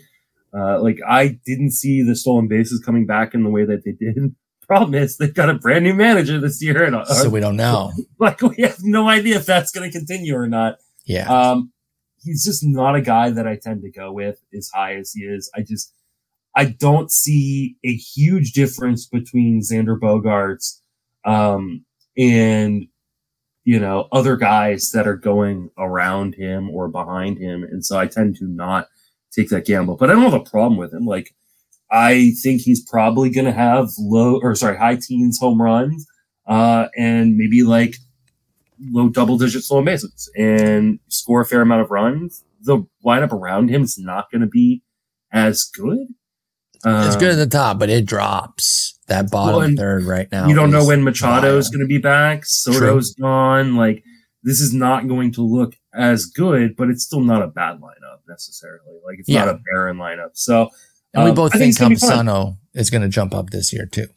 uh, 0.56 0.82
like 0.82 0.99
I 1.08 1.39
didn't 1.45 1.71
see 1.71 2.04
the 2.04 2.15
stolen 2.15 2.47
bases 2.47 2.84
coming 2.84 3.06
back 3.06 3.34
in 3.34 3.43
the 3.43 3.49
way 3.49 3.65
that 3.65 3.84
they 3.84 3.91
did. 3.91 4.36
Problem 4.67 4.95
is, 4.95 5.17
they've 5.17 5.34
got 5.34 5.49
a 5.49 5.54
brand 5.54 5.84
new 5.84 5.93
manager 5.93 6.39
this 6.39 6.62
year, 6.62 6.84
and 6.84 6.95
uh, 6.95 7.06
so 7.06 7.30
we 7.30 7.39
don't 7.39 7.58
know. 7.58 7.91
Like 8.19 8.41
we 8.41 8.56
have 8.62 8.78
no 8.82 9.10
idea 9.10 9.36
if 9.36 9.45
that's 9.45 9.71
going 9.71 9.89
to 9.91 9.97
continue 9.97 10.36
or 10.36 10.47
not. 10.47 10.78
Yeah. 11.06 11.28
Um, 11.28 11.73
he's 12.23 12.45
just 12.45 12.63
not 12.63 12.95
a 12.95 13.02
guy 13.02 13.30
that 13.32 13.45
I 13.45 13.58
tend 13.58 13.82
to 13.82 13.91
go 13.91 14.13
with 14.13 14.39
as 14.58 14.69
high 14.73 14.95
as 14.95 15.12
he 15.12 15.23
is. 15.23 15.52
I 15.54 15.62
just 15.62 15.93
I 16.56 16.65
don't 16.65 17.12
see 17.12 17.76
a 17.84 17.93
huge 17.93 18.54
difference 18.54 19.06
between 19.06 19.62
Xander 19.62 19.99
Bogaerts 19.99 20.80
um, 21.26 21.86
and 22.17 22.88
you 23.63 23.80
know 23.80 24.08
other 24.12 24.38
guys 24.38 24.91
that 24.91 25.08
are 25.08 25.15
going 25.15 25.69
around 25.78 26.36
him 26.36 26.69
or 26.69 26.88
behind 26.88 27.38
him, 27.39 27.63
and 27.63 27.86
so 27.86 27.97
I 27.97 28.08
tend 28.08 28.38
to 28.38 28.45
not 28.45 28.88
take 29.32 29.49
that 29.49 29.65
gamble. 29.65 29.95
But 29.97 30.10
I 30.10 30.13
don't 30.13 30.23
have 30.23 30.34
a 30.34 30.39
problem 30.39 30.78
with 30.78 30.93
him. 30.93 31.06
Like 31.06 31.34
I 31.94 32.32
think 32.42 32.62
he's 32.62 32.84
probably 32.84 33.30
going 33.30 33.46
to 33.46 33.52
have 33.52 33.90
low 34.00 34.40
or 34.42 34.56
sorry 34.56 34.78
high 34.78 34.98
teens 34.98 35.38
home 35.40 35.62
runs, 35.62 36.06
uh, 36.48 36.88
and 36.98 37.38
maybe 37.38 37.64
like 37.64 37.96
low 38.80 39.10
double 39.10 39.38
digit 39.38 39.64
slow 39.64 39.84
bases 39.84 40.30
and 40.36 41.00
score 41.08 41.42
a 41.42 41.46
fair 41.46 41.62
amount 41.62 41.82
of 41.82 41.92
runs. 41.92 42.44
The 42.62 42.84
lineup 43.06 43.32
around 43.32 43.70
him 43.70 43.84
is 43.84 43.98
not 43.98 44.32
going 44.32 44.42
to 44.42 44.48
be 44.48 44.82
as 45.32 45.64
good 45.66 46.08
it's 46.86 47.16
good 47.16 47.32
at 47.32 47.36
the 47.36 47.48
top, 47.48 47.80
but 47.80 47.90
it 47.90 48.06
drops 48.06 49.00
that 49.08 49.32
bottom 49.32 49.56
well, 49.56 49.76
third 49.76 50.04
right 50.04 50.30
now. 50.32 50.48
You 50.48 50.56
don't 50.56 50.72
know 50.72 50.86
when 50.86 51.04
Machado 51.04 51.58
is 51.58 51.70
going 51.70 51.82
to 51.82 51.88
be 51.88 51.98
back. 51.98 52.46
Soto's 52.46 53.16
True. 53.16 53.24
gone. 53.24 53.76
Like 53.76 54.04
this 54.44 54.60
is 54.60 54.74
not 54.74 55.08
going 55.08 55.32
to 55.34 55.42
look 55.42 55.76
as 55.94 56.26
good, 56.26 56.76
but 56.76 56.90
it's 56.90 57.04
still 57.04 57.22
not 57.22 57.42
a 57.42 57.48
bad 57.48 57.80
lineup 57.80 58.20
necessarily. 58.28 59.00
Like 59.06 59.20
it's 59.20 59.30
yeah. 59.30 59.46
not 59.46 59.56
a 59.56 59.60
barren 59.72 59.98
lineup. 59.98 60.32
So, 60.34 60.70
and 61.13 61.23
we 61.23 61.30
um, 61.30 61.36
both 61.36 61.54
think, 61.54 61.78
think 61.78 61.93
Campusano 61.93 62.58
is 62.73 62.89
going 62.89 63.02
to 63.02 63.10
jump 63.10 63.34
up 63.34 63.49
this 63.49 63.71
year 63.73 63.86
too 63.86 64.08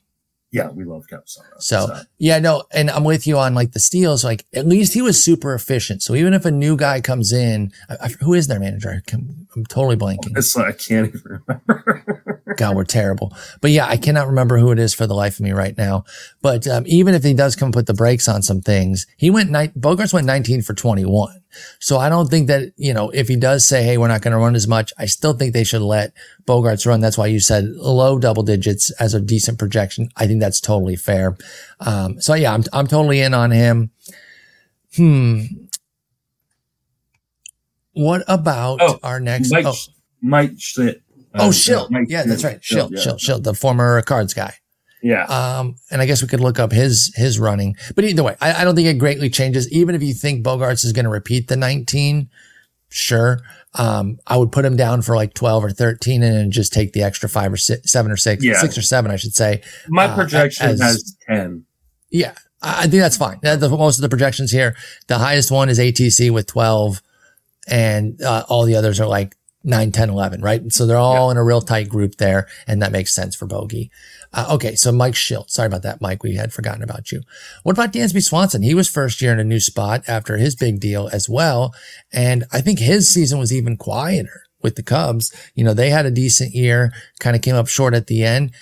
yeah, 0.56 0.70
we 0.70 0.84
love 0.84 1.04
Campusano. 1.10 1.60
So, 1.60 1.86
so, 1.86 2.00
yeah, 2.18 2.38
no, 2.38 2.64
and 2.72 2.90
I'm 2.90 3.04
with 3.04 3.26
you 3.26 3.36
on 3.36 3.54
like 3.54 3.72
the 3.72 3.80
steals. 3.80 4.24
Like 4.24 4.46
at 4.54 4.66
least 4.66 4.94
he 4.94 5.02
was 5.02 5.22
super 5.22 5.54
efficient. 5.54 6.02
So 6.02 6.14
even 6.14 6.32
if 6.32 6.44
a 6.44 6.50
new 6.50 6.76
guy 6.76 7.00
comes 7.00 7.32
in, 7.32 7.72
I, 7.90 7.96
I, 8.04 8.08
who 8.20 8.32
is 8.32 8.46
their 8.46 8.60
manager? 8.60 8.90
I 8.90 9.12
am 9.14 9.66
totally 9.68 9.96
blanking. 9.96 10.36
I 10.56 10.72
can't 10.72 11.08
even 11.08 11.42
remember. 11.46 12.42
God, 12.56 12.76
we're 12.76 12.84
terrible. 12.84 13.36
But 13.60 13.72
yeah, 13.72 13.86
I 13.86 13.96
cannot 13.96 14.28
remember 14.28 14.56
who 14.56 14.70
it 14.70 14.78
is 14.78 14.94
for 14.94 15.06
the 15.06 15.14
life 15.14 15.34
of 15.34 15.40
me 15.40 15.52
right 15.52 15.76
now. 15.76 16.04
But 16.40 16.66
um, 16.66 16.84
even 16.86 17.14
if 17.14 17.22
he 17.22 17.34
does 17.34 17.54
come 17.54 17.72
put 17.72 17.86
the 17.86 17.94
brakes 17.94 18.28
on 18.28 18.42
some 18.42 18.62
things, 18.62 19.06
he 19.16 19.30
went 19.30 19.50
ni- 19.50 19.68
Bogaerts 19.68 20.14
went 20.14 20.26
19 20.26 20.62
for 20.62 20.72
21. 20.72 21.42
So 21.78 21.98
I 21.98 22.08
don't 22.08 22.28
think 22.28 22.48
that, 22.48 22.72
you 22.76 22.94
know, 22.94 23.10
if 23.10 23.28
he 23.28 23.36
does 23.36 23.66
say, 23.66 23.82
Hey, 23.82 23.98
we're 23.98 24.08
not 24.08 24.22
going 24.22 24.32
to 24.32 24.38
run 24.38 24.54
as 24.54 24.66
much, 24.66 24.92
I 24.98 25.06
still 25.06 25.34
think 25.34 25.52
they 25.52 25.64
should 25.64 25.82
let 25.82 26.12
Bogaerts 26.46 26.86
run. 26.86 27.00
That's 27.00 27.18
why 27.18 27.26
you 27.26 27.40
said 27.40 27.64
low 27.64 28.18
double 28.18 28.42
digits 28.42 28.90
as 28.92 29.14
a 29.14 29.20
decent 29.20 29.58
projection. 29.58 30.08
I 30.16 30.26
think 30.26 30.40
that's 30.40 30.60
totally 30.60 30.96
fair. 30.96 31.36
Um, 31.80 32.20
so 32.20 32.34
yeah, 32.34 32.52
I'm, 32.52 32.64
I'm 32.72 32.86
totally 32.86 33.20
in 33.20 33.34
on 33.34 33.50
him. 33.50 33.90
Hmm. 34.96 35.42
What 37.92 38.24
about 38.28 38.80
oh, 38.82 38.98
our 39.02 39.20
next? 39.20 39.50
Mike, 39.50 39.64
oh, 39.66 39.74
Mike 40.20 40.52
Shildt. 40.52 41.00
Uh, 41.34 41.46
oh, 41.46 41.48
Shildt. 41.48 41.94
Uh, 41.94 42.04
yeah, 42.08 42.24
that's 42.24 42.44
right. 42.44 42.60
Shildt, 42.60 42.92
Shildt, 42.92 43.18
Shildt, 43.18 43.42
the 43.42 43.54
former 43.54 44.00
cards 44.02 44.34
guy. 44.34 44.54
Yeah. 45.06 45.24
Um, 45.26 45.76
and 45.92 46.02
I 46.02 46.06
guess 46.06 46.20
we 46.20 46.26
could 46.26 46.40
look 46.40 46.58
up 46.58 46.72
his 46.72 47.12
his 47.14 47.38
running. 47.38 47.76
But 47.94 48.04
either 48.04 48.24
way, 48.24 48.36
I, 48.40 48.62
I 48.62 48.64
don't 48.64 48.74
think 48.74 48.88
it 48.88 48.98
greatly 48.98 49.30
changes. 49.30 49.70
Even 49.70 49.94
if 49.94 50.02
you 50.02 50.12
think 50.12 50.44
Bogaerts 50.44 50.84
is 50.84 50.92
going 50.92 51.04
to 51.04 51.10
repeat 51.10 51.46
the 51.46 51.56
19, 51.56 52.28
sure. 52.88 53.38
Um, 53.74 54.18
I 54.26 54.36
would 54.36 54.50
put 54.50 54.64
him 54.64 54.74
down 54.74 55.02
for 55.02 55.14
like 55.14 55.32
12 55.34 55.64
or 55.64 55.70
13 55.70 56.24
and 56.24 56.34
then 56.34 56.50
just 56.50 56.72
take 56.72 56.92
the 56.92 57.04
extra 57.04 57.28
five 57.28 57.52
or 57.52 57.56
six, 57.56 57.92
seven 57.92 58.10
or 58.10 58.16
six, 58.16 58.42
yeah. 58.42 58.58
six 58.58 58.76
or 58.76 58.82
seven, 58.82 59.12
I 59.12 59.16
should 59.16 59.34
say. 59.34 59.62
My 59.86 60.06
uh, 60.06 60.16
projection 60.16 60.70
as, 60.70 60.80
has 60.80 61.16
10. 61.28 61.64
Yeah. 62.10 62.34
I 62.60 62.88
think 62.88 63.00
that's 63.00 63.16
fine. 63.16 63.38
The, 63.42 63.68
most 63.68 63.98
of 63.98 64.02
the 64.02 64.08
projections 64.08 64.50
here, 64.50 64.74
the 65.06 65.18
highest 65.18 65.52
one 65.52 65.68
is 65.68 65.78
ATC 65.78 66.32
with 66.32 66.48
12 66.48 67.00
and 67.68 68.20
uh, 68.22 68.44
all 68.48 68.64
the 68.64 68.74
others 68.74 68.98
are 68.98 69.06
like 69.06 69.36
9, 69.66 69.92
10, 69.92 70.10
11, 70.10 70.40
right? 70.40 70.72
So 70.72 70.86
they're 70.86 70.96
all 70.96 71.26
yeah. 71.26 71.32
in 71.32 71.36
a 71.36 71.44
real 71.44 71.60
tight 71.60 71.88
group 71.88 72.16
there. 72.16 72.46
And 72.66 72.80
that 72.80 72.92
makes 72.92 73.14
sense 73.14 73.34
for 73.34 73.46
Bogey. 73.46 73.90
Uh, 74.32 74.46
okay. 74.52 74.74
So 74.74 74.92
Mike 74.92 75.14
Shildt. 75.14 75.50
Sorry 75.50 75.66
about 75.66 75.82
that, 75.82 76.00
Mike. 76.00 76.22
We 76.22 76.36
had 76.36 76.52
forgotten 76.52 76.82
about 76.82 77.12
you. 77.12 77.22
What 77.62 77.72
about 77.72 77.92
Dansby 77.92 78.22
Swanson? 78.22 78.62
He 78.62 78.74
was 78.74 78.88
first 78.88 79.20
year 79.20 79.32
in 79.32 79.40
a 79.40 79.44
new 79.44 79.60
spot 79.60 80.02
after 80.06 80.36
his 80.36 80.54
big 80.54 80.80
deal 80.80 81.08
as 81.12 81.28
well. 81.28 81.74
And 82.12 82.44
I 82.52 82.60
think 82.60 82.78
his 82.78 83.08
season 83.08 83.38
was 83.38 83.52
even 83.52 83.76
quieter 83.76 84.42
with 84.62 84.76
the 84.76 84.82
Cubs. 84.82 85.34
You 85.54 85.64
know, 85.64 85.74
they 85.74 85.90
had 85.90 86.06
a 86.06 86.10
decent 86.10 86.54
year, 86.54 86.92
kind 87.18 87.36
of 87.36 87.42
came 87.42 87.56
up 87.56 87.68
short 87.68 87.94
at 87.94 88.06
the 88.06 88.24
end. 88.24 88.52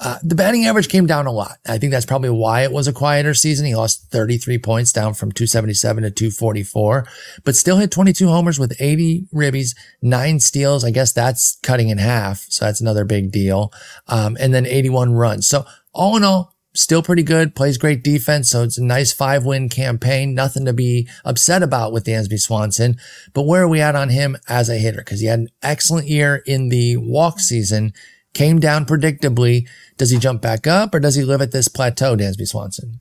Uh, 0.00 0.18
the 0.24 0.34
batting 0.34 0.66
average 0.66 0.88
came 0.88 1.06
down 1.06 1.26
a 1.26 1.32
lot. 1.32 1.58
I 1.66 1.78
think 1.78 1.92
that's 1.92 2.06
probably 2.06 2.30
why 2.30 2.62
it 2.62 2.72
was 2.72 2.88
a 2.88 2.92
quieter 2.92 3.32
season. 3.32 3.66
He 3.66 3.76
lost 3.76 4.10
33 4.10 4.58
points 4.58 4.92
down 4.92 5.14
from 5.14 5.30
277 5.30 6.02
to 6.02 6.10
244, 6.10 7.06
but 7.44 7.54
still 7.54 7.76
hit 7.76 7.92
22 7.92 8.26
homers 8.26 8.58
with 8.58 8.74
80 8.80 9.28
ribbies, 9.32 9.76
nine 10.02 10.40
steals. 10.40 10.84
I 10.84 10.90
guess 10.90 11.12
that's 11.12 11.58
cutting 11.62 11.90
in 11.90 11.98
half. 11.98 12.44
So 12.48 12.64
that's 12.64 12.80
another 12.80 13.04
big 13.04 13.30
deal. 13.30 13.72
Um, 14.08 14.36
and 14.40 14.52
then 14.52 14.66
81 14.66 15.12
runs. 15.12 15.46
So 15.46 15.64
all 15.92 16.16
in 16.16 16.24
all, 16.24 16.56
still 16.74 17.02
pretty 17.02 17.22
good, 17.22 17.54
plays 17.54 17.78
great 17.78 18.02
defense. 18.02 18.50
So 18.50 18.64
it's 18.64 18.78
a 18.78 18.84
nice 18.84 19.12
five 19.12 19.44
win 19.44 19.68
campaign. 19.68 20.34
Nothing 20.34 20.64
to 20.64 20.72
be 20.72 21.08
upset 21.24 21.62
about 21.62 21.92
with 21.92 22.04
Dansby 22.04 22.40
Swanson. 22.40 22.96
But 23.32 23.42
where 23.42 23.62
are 23.62 23.68
we 23.68 23.80
at 23.80 23.94
on 23.94 24.08
him 24.08 24.36
as 24.48 24.68
a 24.68 24.74
hitter? 24.74 25.02
Cause 25.02 25.20
he 25.20 25.26
had 25.26 25.38
an 25.38 25.48
excellent 25.62 26.08
year 26.08 26.42
in 26.46 26.68
the 26.68 26.96
walk 26.96 27.38
season 27.38 27.92
came 28.34 28.58
down 28.60 28.84
predictably. 28.84 29.68
Does 29.96 30.10
he 30.10 30.18
jump 30.18 30.42
back 30.42 30.66
up 30.66 30.94
or 30.94 31.00
does 31.00 31.14
he 31.14 31.22
live 31.22 31.40
at 31.40 31.52
this 31.52 31.68
plateau, 31.68 32.16
Dansby 32.16 32.46
Swanson? 32.46 33.00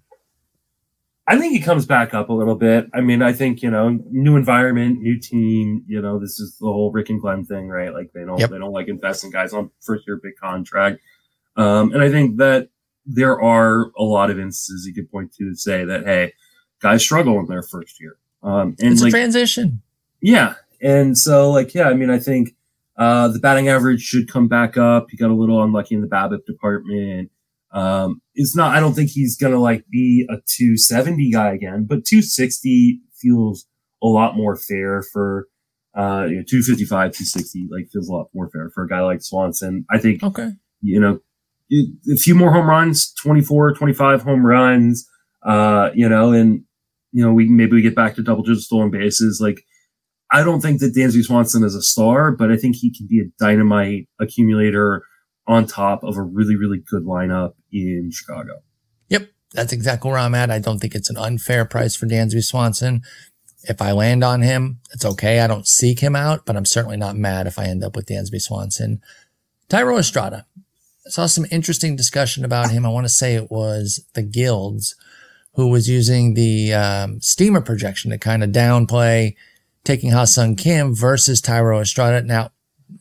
I 1.26 1.38
think 1.38 1.54
he 1.54 1.62
comes 1.62 1.86
back 1.86 2.14
up 2.14 2.30
a 2.30 2.34
little 2.34 2.56
bit. 2.56 2.88
I 2.94 3.00
mean, 3.00 3.22
I 3.22 3.32
think, 3.32 3.62
you 3.62 3.72
know, 3.72 3.98
new 4.12 4.36
environment, 4.36 5.00
new 5.00 5.18
team, 5.18 5.84
you 5.88 6.02
know, 6.02 6.20
this 6.20 6.40
is 6.40 6.58
the 6.60 6.66
whole 6.66 6.92
Rick 6.92 7.10
and 7.10 7.22
Glenn 7.22 7.46
thing, 7.46 7.70
right? 7.70 7.94
Like 7.94 8.12
they 8.14 8.26
don't, 8.26 8.40
yep. 8.40 8.50
they 8.50 8.58
don't 8.58 8.74
like 8.74 8.90
investing 8.90 9.32
guys 9.32 9.54
on 9.54 9.72
first 9.80 10.06
year 10.06 10.20
big 10.22 10.34
contract. 10.36 11.00
Um, 11.56 11.94
and 11.94 12.02
I 12.02 12.10
think 12.10 12.38
that 12.38 12.70
there 13.06 13.42
are 13.42 13.92
a 13.98 14.04
lot 14.04 14.32
of 14.32 14.40
instances 14.40 14.86
you 14.86 14.94
could 14.94 15.10
point 15.10 15.34
to 15.36 15.50
to 15.50 15.56
say 15.56 15.86
that, 15.86 16.06
Hey, 16.06 16.34
guys 16.82 17.02
struggle 17.02 17.40
in 17.40 17.48
their 17.48 17.64
first 17.64 18.02
year. 18.02 18.18
Um, 18.42 18.76
and 18.80 18.92
it's 18.92 19.02
like, 19.02 19.10
a 19.10 19.12
transition. 19.12 19.82
Yeah. 20.22 20.56
And 20.82 21.18
so 21.18 21.52
like, 21.52 21.74
yeah, 21.74 21.88
I 21.88 21.94
mean, 21.94 22.10
I 22.10 22.20
think, 22.20 22.54
uh, 22.98 23.28
the 23.28 23.40
batting 23.40 23.70
average 23.70 24.02
should 24.02 24.32
come 24.32 24.48
back 24.48 24.78
up. 24.78 25.08
He 25.10 25.18
got 25.18 25.32
a 25.32 25.36
little 25.36 25.64
unlucky 25.64 25.96
in 25.96 26.02
the 26.02 26.08
BABIP 26.08 26.46
department. 26.46 27.32
Um, 27.72 28.22
it's 28.36 28.56
not, 28.56 28.76
I 28.76 28.80
don't 28.80 28.94
think 28.94 29.10
he's 29.10 29.36
going 29.36 29.54
to 29.54 29.60
like 29.60 29.86
be 29.90 30.28
a 30.30 30.36
270 30.36 31.32
guy 31.32 31.54
again, 31.54 31.86
but 31.86 32.06
260 32.06 33.02
feels 33.20 33.66
a 34.04 34.08
lot 34.08 34.36
more 34.36 34.56
fair 34.56 35.02
for, 35.02 35.48
uh, 35.96 36.26
you 36.30 36.36
know, 36.36 36.44
255, 36.48 36.88
260, 36.90 37.68
like 37.72 37.90
feels 37.92 38.08
a 38.08 38.14
lot 38.14 38.28
more 38.34 38.50
fair 38.52 38.70
for 38.70 38.84
a 38.84 38.88
guy 38.88 39.00
like 39.02 39.24
Swanson. 39.24 39.86
I 39.90 39.98
think, 39.98 40.22
okay. 40.22 40.52
you 40.82 41.00
know, 41.00 41.20
a 41.72 42.18
few 42.18 42.36
more 42.36 42.54
home 42.54 42.70
runs, 42.70 43.12
24, 43.14 43.74
25 43.74 44.22
home 44.22 44.46
runs, 44.46 45.10
uh, 45.44 45.90
you 45.96 46.08
know, 46.08 46.32
and, 46.32 46.64
you 47.12 47.24
know, 47.24 47.34
we 47.34 47.48
maybe 47.48 47.74
we 47.74 47.82
get 47.82 47.96
back 47.96 48.16
to 48.16 48.24
double 48.24 48.44
digit 48.44 48.64
stolen 48.64 48.92
bases. 48.92 49.40
Like, 49.42 49.64
I 50.34 50.44
don't 50.44 50.62
think 50.62 50.80
that 50.80 50.96
Dansby 50.96 51.24
Swanson 51.24 51.64
is 51.64 51.76
a 51.76 51.82
star, 51.82 52.32
but 52.32 52.52
I 52.52 52.58
think 52.58 52.76
he 52.76 52.92
can 52.92 53.06
be 53.06 53.22
a 53.22 53.26
dynamite 53.40 54.10
accumulator 54.20 55.04
on 55.46 55.68
top 55.68 56.04
of 56.04 56.18
a 56.18 56.24
really, 56.24 56.56
really 56.56 56.80
good 56.90 57.04
lineup 57.04 57.54
in 57.72 58.10
Chicago. 58.12 58.64
Yep. 59.10 59.30
That's 59.54 59.72
exactly 59.72 60.10
where 60.10 60.20
I'm 60.20 60.34
at. 60.34 60.50
I 60.50 60.58
don't 60.58 60.80
think 60.80 60.96
it's 60.96 61.12
an 61.12 61.18
unfair 61.18 61.66
price 61.66 61.96
for 61.96 62.08
Dansby 62.08 62.44
Swanson. 62.44 63.04
If 63.66 63.80
I 63.80 63.92
land 63.92 64.24
on 64.24 64.42
him, 64.42 64.80
it's 64.92 65.06
okay. 65.06 65.40
I 65.40 65.48
don't 65.48 65.68
seek 65.68 66.00
him 66.00 66.16
out, 66.16 66.48
but 66.48 66.58
I'm 66.58 66.66
certainly 66.66 66.98
not 66.98 67.16
mad 67.16 67.46
if 67.46 67.60
I 67.60 67.66
end 67.66 67.84
up 67.84 67.96
with 67.96 68.08
Dansby 68.08 68.42
Swanson. 68.42 69.02
Thairo 69.70 70.00
Estrada. 70.00 70.48
I 71.06 71.10
saw 71.10 71.28
some 71.28 71.46
interesting 71.52 71.96
discussion 71.96 72.44
about 72.44 72.72
him. 72.72 72.88
I 72.88 72.90
want 72.90 73.06
to 73.06 73.10
say 73.10 73.36
it 73.36 73.52
was 73.52 74.04
the 74.16 74.24
Guilds 74.24 74.96
who 75.54 75.68
was 75.68 75.88
using 75.88 76.34
the 76.34 76.74
um, 76.74 77.22
steamer 77.22 77.62
projection 77.62 78.10
to 78.10 78.18
kind 78.18 78.44
of 78.44 78.50
downplay 78.50 79.36
taking 79.84 80.12
Ha-Seong 80.12 80.58
Kim 80.58 80.96
versus 80.96 81.42
Thairo 81.42 81.82
Estrada. 81.82 82.26
Now, 82.26 82.52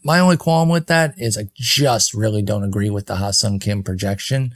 my 0.05 0.19
only 0.19 0.37
qualm 0.37 0.69
with 0.69 0.87
that 0.87 1.15
is 1.17 1.39
I 1.39 1.49
just 1.55 2.15
really 2.15 2.43
don't 2.43 2.65
agree 2.65 2.91
with 2.91 3.07
the 3.07 3.17
Ha-Seong 3.17 3.61
Kim 3.61 3.83
projection. 3.83 4.53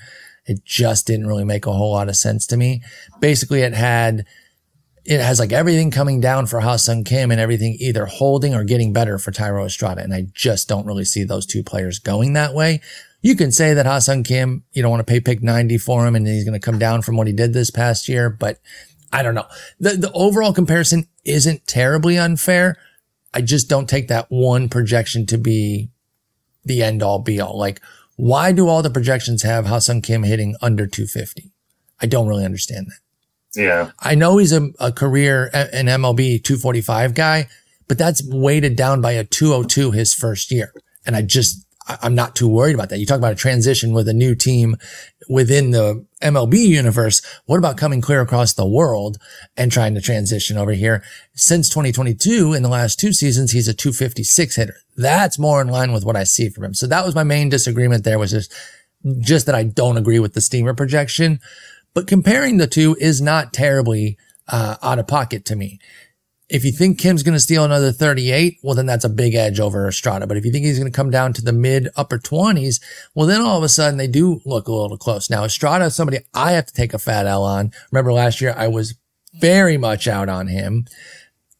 It 0.47 0.65
just 0.65 1.07
didn't 1.07 1.27
really 1.27 1.45
make 1.45 1.67
a 1.67 1.73
whole 1.73 1.93
lot 1.93 2.09
of 2.09 2.17
sense 2.17 2.47
to 2.49 2.57
me. 2.57 2.83
Basically, 3.21 3.61
it 3.61 3.75
had 3.75 4.27
it 5.05 5.21
has 5.21 5.39
like 5.39 5.53
everything 5.53 5.93
coming 5.93 6.21
down 6.21 6.47
for 6.47 6.61
Ha-Seong 6.61 7.07
Kim 7.07 7.31
and 7.31 7.41
everything 7.41 7.77
either 7.79 8.07
holding 8.07 8.55
or 8.55 8.65
getting 8.65 8.93
better 8.93 9.19
for 9.19 9.31
Thairo 9.31 9.65
Estrada. 9.65 10.03
And 10.03 10.12
I 10.12 10.27
just 10.33 10.69
don't 10.69 10.87
really 10.87 11.05
see 11.05 11.23
those 11.23 11.47
two 11.47 11.62
players 11.62 12.01
going 12.01 12.33
that 12.33 12.55
way. 12.55 12.81
You 13.23 13.37
can 13.37 13.53
say 13.53 13.73
that 13.75 13.87
Ha-Seong 13.87 14.25
Kim, 14.25 14.65
you 14.73 14.83
don't 14.83 14.91
want 14.91 15.07
to 15.07 15.11
pay 15.11 15.21
pick 15.21 15.43
90 15.43 15.79
for 15.79 16.07
him 16.07 16.17
and 16.17 16.27
he's 16.27 16.45
going 16.45 16.59
to 16.59 16.65
come 16.65 16.79
down 16.79 17.03
from 17.03 17.17
what 17.17 17.29
he 17.29 17.33
did 17.33 17.53
this 17.53 17.71
past 17.71 18.09
year, 18.09 18.29
but 18.29 18.59
I 19.12 19.23
don't 19.23 19.35
know. 19.35 19.47
The, 19.79 19.90
the 19.90 20.12
overall 20.12 20.53
comparison 20.53 21.09
isn't 21.25 21.66
terribly 21.66 22.19
unfair. 22.19 22.77
I 23.33 23.40
just 23.40 23.69
don't 23.69 23.88
take 23.88 24.09
that 24.09 24.27
one 24.29 24.69
projection 24.69 25.27
to 25.27 25.38
be 25.38 25.90
the 26.64 26.83
end 26.83 27.03
all 27.03 27.19
be 27.19 27.40
all. 27.40 27.59
Like, 27.59 27.81
why 28.16 28.53
do 28.53 28.69
all 28.69 28.83
the 28.83 28.90
projections 28.90 29.42
have 29.42 29.66
Ha-Seong 29.66 30.03
Kim 30.03 30.23
hitting 30.23 30.57
under 30.62 30.87
250? 30.87 31.53
I 32.01 32.07
don't 32.07 32.29
really 32.29 32.45
understand 32.45 32.87
that. 32.87 33.61
Yeah. 33.61 33.90
I 34.01 34.14
know 34.14 34.38
he's 34.38 34.53
a, 34.53 34.71
a 34.79 34.92
career, 34.92 35.51
an 35.53 35.87
MLB 35.87 36.42
245 36.42 37.14
guy, 37.14 37.49
but 37.88 37.99
that's 37.99 38.23
weighted 38.27 38.77
down 38.77 39.01
by 39.01 39.12
a 39.12 39.25
202 39.25 39.92
his 39.92 40.14
first 40.14 40.51
year. 40.51 40.73
And 41.07 41.14
I 41.14 41.23
just, 41.23 41.66
I'm 41.88 42.14
not 42.14 42.35
too 42.35 42.49
worried 42.49 42.75
about 42.75 42.88
that. 42.88 42.99
You 42.99 43.07
talk 43.07 43.18
about 43.18 43.33
a 43.33 43.37
transition 43.37 43.92
with 43.92 44.09
a 44.09 44.14
new 44.14 44.35
team 44.35 44.77
within 45.29 45.70
the 45.70 46.05
MLB 46.20 46.55
universe. 46.55 47.22
What 47.46 47.59
about 47.59 47.77
coming 47.77 48.01
clear 48.01 48.20
across 48.20 48.53
the 48.53 48.66
world 48.66 49.18
and 49.57 49.70
trying 49.70 49.94
to 49.94 50.01
transition 50.01 50.59
over 50.59 50.72
here? 50.72 51.05
Since 51.35 51.68
2022, 51.68 52.55
in 52.55 52.62
the 52.62 52.68
last 52.68 52.99
two 52.99 53.12
seasons, 53.12 53.53
he's 53.53 53.68
a 53.68 53.75
256 53.75 54.57
hitter. 54.57 54.77
That's 54.96 55.38
more 55.38 55.61
in 55.61 55.68
line 55.68 55.92
with 55.92 56.05
what 56.05 56.16
I 56.16 56.25
see 56.25 56.49
from 56.49 56.64
him. 56.64 56.75
So 56.75 56.87
that 56.88 57.05
was 57.05 57.14
my 57.14 57.25
main 57.25 57.49
disagreement 57.49 58.05
there 58.05 58.18
was 58.18 58.33
just, 58.33 58.53
just 59.20 59.46
that 59.46 59.55
I 59.55 59.62
don't 59.62 59.99
agree 59.99 60.18
with 60.18 60.35
the 60.35 60.40
steamer 60.40 60.75
projection. 60.75 61.38
But 61.94 62.09
comparing 62.09 62.57
the 62.57 62.66
two 62.66 62.96
is 63.01 63.20
not 63.20 63.53
terribly 63.53 64.18
uh, 64.49 64.77
out 64.83 64.99
of 64.99 65.07
pocket 65.07 65.44
to 65.46 65.57
me. 65.57 65.79
If 66.49 66.65
you 66.65 66.71
think 66.71 67.01
Kim's 67.01 67.25
going 67.25 67.35
to 67.35 67.41
steal 67.41 67.65
another 67.65 67.91
38, 67.91 68.59
well, 68.63 68.77
then 68.77 68.87
that's 68.87 69.05
a 69.05 69.09
big 69.09 69.35
edge 69.35 69.59
over 69.59 69.89
Estrada. 69.89 70.27
But 70.29 70.37
if 70.37 70.45
you 70.45 70.53
think 70.53 70.65
he's 70.65 70.79
going 70.79 70.91
to 70.91 70.97
come 70.97 71.11
down 71.11 71.33
to 71.35 71.43
the 71.43 71.53
mid 71.53 71.89
upper 71.97 72.19
20s, 72.19 72.81
well, 73.15 73.27
then 73.27 73.41
all 73.41 73.59
of 73.59 73.65
a 73.65 73.69
sudden 73.69 73.99
they 73.99 74.07
do 74.07 74.41
look 74.45 74.69
a 74.69 74.73
little 74.73 74.97
close. 74.97 75.29
Now, 75.29 75.45
Estrada 75.45 75.87
is 75.87 75.97
somebody 75.97 76.19
I 76.35 76.53
have 76.53 76.67
to 76.67 76.73
take 76.73 76.95
a 76.95 76.99
fat 76.99 77.27
L 77.27 77.43
on. 77.43 77.73
Remember 77.91 78.13
last 78.13 78.41
year 78.41 78.55
I 78.57 78.69
was 78.69 78.95
very 79.35 79.77
much 79.77 80.07
out 80.07 80.29
on 80.29 80.47
him. 80.47 80.87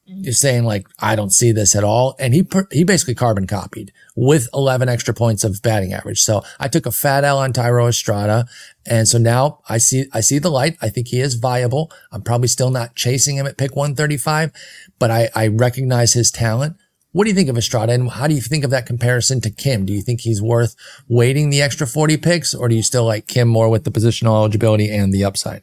You're 0.09 0.33
saying 0.33 0.65
like, 0.65 0.87
I 1.01 1.17
don't 1.17 1.33
see 1.33 1.51
this 1.51 1.75
at 1.75 1.83
all. 1.83 2.15
And 2.21 2.33
he, 2.33 2.47
he 2.71 2.85
basically 2.85 3.17
carbon 3.17 3.47
copied 3.47 3.93
with 4.15 4.49
11 4.55 4.89
extra 4.89 5.13
points 5.13 5.43
of 5.43 5.61
batting 5.63 5.93
average. 5.93 6.21
So 6.21 6.45
I 6.61 6.69
took 6.69 6.87
a 6.87 6.93
fat 6.93 7.25
L 7.25 7.39
on 7.39 7.53
Thairo 7.53 7.89
Estrada. 7.89 8.47
And 8.87 9.09
so 9.09 9.19
now 9.19 9.61
I 9.69 9.79
see, 9.79 10.07
I 10.13 10.21
see 10.21 10.39
the 10.39 10.51
light. 10.51 10.77
I 10.81 10.91
think 10.91 11.09
he 11.09 11.21
is 11.21 11.35
viable. 11.35 11.91
I'm 12.13 12.23
probably 12.23 12.47
still 12.47 12.71
not 12.71 12.95
chasing 12.95 13.37
him 13.37 13.47
at 13.47 13.59
pick 13.59 13.75
135, 13.75 14.53
but 15.01 15.11
I, 15.11 15.29
I 15.35 15.49
recognize 15.49 16.13
his 16.13 16.31
talent. 16.31 16.77
What 17.11 17.25
do 17.25 17.31
you 17.31 17.37
think 17.37 17.49
of 17.49 17.59
Estrada 17.59 17.93
and 17.93 18.11
how 18.11 18.29
do 18.29 18.35
you 18.35 18.43
think 18.43 18.63
of 18.63 18.71
that 18.71 18.87
comparison 18.87 19.41
to 19.41 19.51
Kim? 19.51 19.87
Do 19.87 19.93
you 19.93 20.03
think 20.03 20.21
he's 20.21 20.43
worth 20.43 20.77
waiting 21.09 21.51
the 21.51 21.63
extra 21.63 21.87
40 21.87 22.19
picks 22.19 22.55
or 22.55 22.69
do 22.69 22.77
you 22.77 22.83
still 22.83 23.07
like 23.07 23.27
Kim 23.27 23.49
more 23.49 23.69
with 23.71 23.85
the 23.85 23.91
positional 23.91 24.37
eligibility 24.37 24.89
and 24.91 25.13
the 25.13 25.25
upside? 25.25 25.63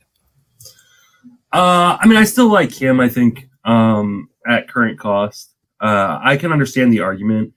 Uh, 1.54 1.98
I 2.02 2.08
mean, 2.08 2.18
I 2.18 2.24
still 2.24 2.52
like 2.52 2.72
Kim. 2.72 3.00
I 3.00 3.08
think, 3.08 3.48
um, 3.64 4.30
at 4.48 4.68
current 4.68 5.00
cost. 5.00 5.54
Uh, 5.82 6.20
I 6.24 6.38
can 6.38 6.52
understand 6.52 6.94
the 6.94 7.02
argument. 7.02 7.54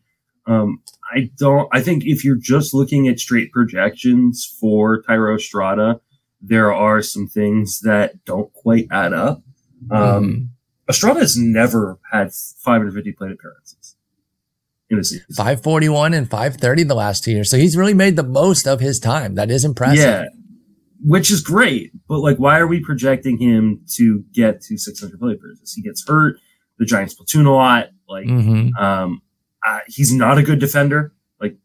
Um, 0.47 0.83
I 1.13 1.31
don't. 1.39 1.69
I 1.73 1.81
think 1.81 2.05
if 2.05 2.25
you're 2.25 2.39
just 2.41 2.75
looking 2.75 3.09
at 3.09 3.19
straight 3.19 3.53
projections 3.53 4.45
for 4.61 5.03
Thairo 5.03 5.37
Estrada, 5.37 6.01
there 6.41 6.73
are 6.73 7.03
some 7.03 7.27
things 7.27 7.81
that 7.81 8.25
don't 8.25 8.53
quite 8.53 8.87
add 8.91 9.13
up. 9.13 9.43
Um, 9.91 10.25
mm. 10.25 10.49
Estrada 10.89 11.21
has 11.21 11.37
never 11.37 11.99
had 12.11 12.33
550 12.33 13.13
plate 13.13 13.33
appearances 13.33 13.97
in 14.89 14.99
a 14.99 15.05
season. 15.05 15.27
541 15.35 16.15
and 16.15 16.31
530 16.31 16.85
the 16.85 16.95
last 16.95 17.25
two 17.25 17.33
years. 17.33 17.51
So 17.51 17.57
he's 17.57 17.77
really 17.77 17.95
made 17.95 18.17
the 18.17 18.23
most 18.23 18.67
of 18.67 18.81
his 18.81 19.01
time. 19.01 19.35
That 19.35 19.51
is 19.51 19.65
impressive. 19.65 19.99
Yeah. 19.99 20.25
Which 21.05 21.31
is 21.31 21.41
great. 21.41 21.93
But 22.09 22.21
like, 22.21 22.39
why 22.39 22.59
are 22.59 22.67
we 22.67 22.81
projecting 22.81 23.39
him 23.39 23.83
to 23.95 24.25
get 24.33 24.61
to 24.63 24.79
600 24.79 25.19
plate 25.19 25.37
appearances? 25.37 25.75
He 25.75 25.83
gets 25.83 26.07
hurt 26.07 26.37
the 26.79 26.85
Giants 26.85 27.15
platoon 27.15 27.47
a 27.47 27.55
lot. 27.55 27.89
Like, 28.09 28.27
mm-hmm. 28.27 28.77
um, 28.83 29.23
uh, 29.67 29.81
he's 29.87 30.13
not 30.13 30.39
a 30.39 30.43
good 30.43 30.59
defender. 30.59 31.13
Like, 31.41 31.57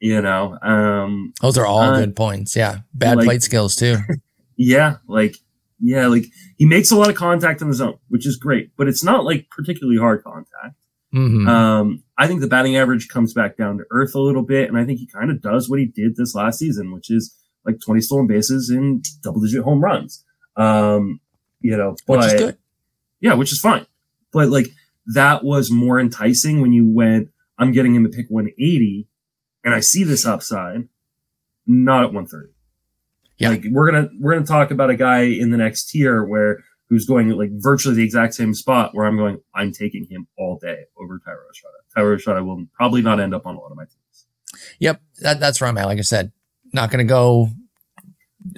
you 0.00 0.20
know, 0.20 0.58
um, 0.62 1.32
those 1.40 1.56
are 1.58 1.66
all 1.66 1.80
uh, 1.80 2.00
good 2.00 2.16
points. 2.16 2.54
Yeah. 2.56 2.80
Bad 2.94 3.18
like, 3.18 3.26
plate 3.26 3.42
skills 3.42 3.76
too. 3.76 3.96
yeah. 4.56 4.96
Like, 5.06 5.36
yeah, 5.80 6.08
like 6.08 6.26
he 6.56 6.66
makes 6.66 6.90
a 6.90 6.96
lot 6.96 7.08
of 7.08 7.14
contact 7.14 7.62
in 7.62 7.68
the 7.68 7.74
zone, 7.74 7.98
which 8.08 8.26
is 8.26 8.36
great, 8.36 8.72
but 8.76 8.88
it's 8.88 9.04
not 9.04 9.24
like 9.24 9.48
particularly 9.48 9.98
hard 9.98 10.24
contact. 10.24 10.74
Mm-hmm. 11.14 11.48
Um, 11.48 12.02
I 12.18 12.26
think 12.26 12.40
the 12.40 12.48
batting 12.48 12.76
average 12.76 13.08
comes 13.08 13.32
back 13.32 13.56
down 13.56 13.78
to 13.78 13.84
earth 13.90 14.14
a 14.14 14.20
little 14.20 14.42
bit, 14.42 14.68
and 14.68 14.76
I 14.76 14.84
think 14.84 14.98
he 14.98 15.06
kind 15.06 15.30
of 15.30 15.40
does 15.40 15.70
what 15.70 15.78
he 15.78 15.86
did 15.86 16.16
this 16.16 16.34
last 16.34 16.58
season, 16.58 16.92
which 16.92 17.10
is 17.10 17.34
like 17.64 17.76
20 17.84 18.00
stolen 18.00 18.26
bases 18.26 18.70
and 18.70 19.04
double 19.22 19.40
digit 19.40 19.62
home 19.62 19.80
runs. 19.80 20.24
Um, 20.56 21.20
you 21.60 21.76
know, 21.76 21.94
but, 22.06 22.18
which 22.18 22.26
is 22.26 22.34
good. 22.34 22.58
Yeah, 23.20 23.34
which 23.34 23.52
is 23.52 23.60
fine 23.60 23.86
but 24.32 24.48
like 24.48 24.68
that 25.14 25.44
was 25.44 25.70
more 25.70 25.98
enticing 25.98 26.60
when 26.60 26.72
you 26.72 26.86
went, 26.88 27.28
I'm 27.58 27.72
getting 27.72 27.94
him 27.94 28.04
to 28.04 28.10
pick 28.10 28.26
180 28.28 29.08
and 29.64 29.74
I 29.74 29.80
see 29.80 30.04
this 30.04 30.26
upside, 30.26 30.88
not 31.66 32.04
at 32.04 32.12
130. 32.12 32.52
Yeah. 33.38 33.50
Like 33.50 33.64
we're 33.70 33.90
going 33.90 34.08
to, 34.08 34.14
we're 34.20 34.32
going 34.32 34.44
to 34.44 34.50
talk 34.50 34.70
about 34.70 34.90
a 34.90 34.96
guy 34.96 35.22
in 35.22 35.50
the 35.50 35.56
next 35.56 35.90
tier 35.90 36.24
where 36.24 36.58
who's 36.88 37.06
going 37.06 37.28
like 37.30 37.50
virtually 37.52 37.94
the 37.94 38.04
exact 38.04 38.34
same 38.34 38.54
spot 38.54 38.94
where 38.94 39.06
I'm 39.06 39.16
going, 39.16 39.40
I'm 39.54 39.72
taking 39.72 40.06
him 40.10 40.26
all 40.36 40.58
day 40.60 40.84
over 40.96 41.18
Thairo 41.18 41.50
Estrada. 41.50 41.76
Thairo 41.96 42.16
Estrada 42.16 42.44
will 42.44 42.66
probably 42.74 43.02
not 43.02 43.20
end 43.20 43.34
up 43.34 43.46
on 43.46 43.56
a 43.56 43.60
lot 43.60 43.70
of 43.70 43.76
my 43.76 43.84
teams. 43.84 44.26
Yep. 44.80 45.00
That, 45.20 45.40
that's 45.40 45.60
where 45.60 45.68
I'm 45.68 45.78
at. 45.78 45.86
Like 45.86 45.98
I 45.98 46.02
said, 46.02 46.32
not 46.72 46.90
going 46.90 47.06
to 47.06 47.10
go 47.10 47.50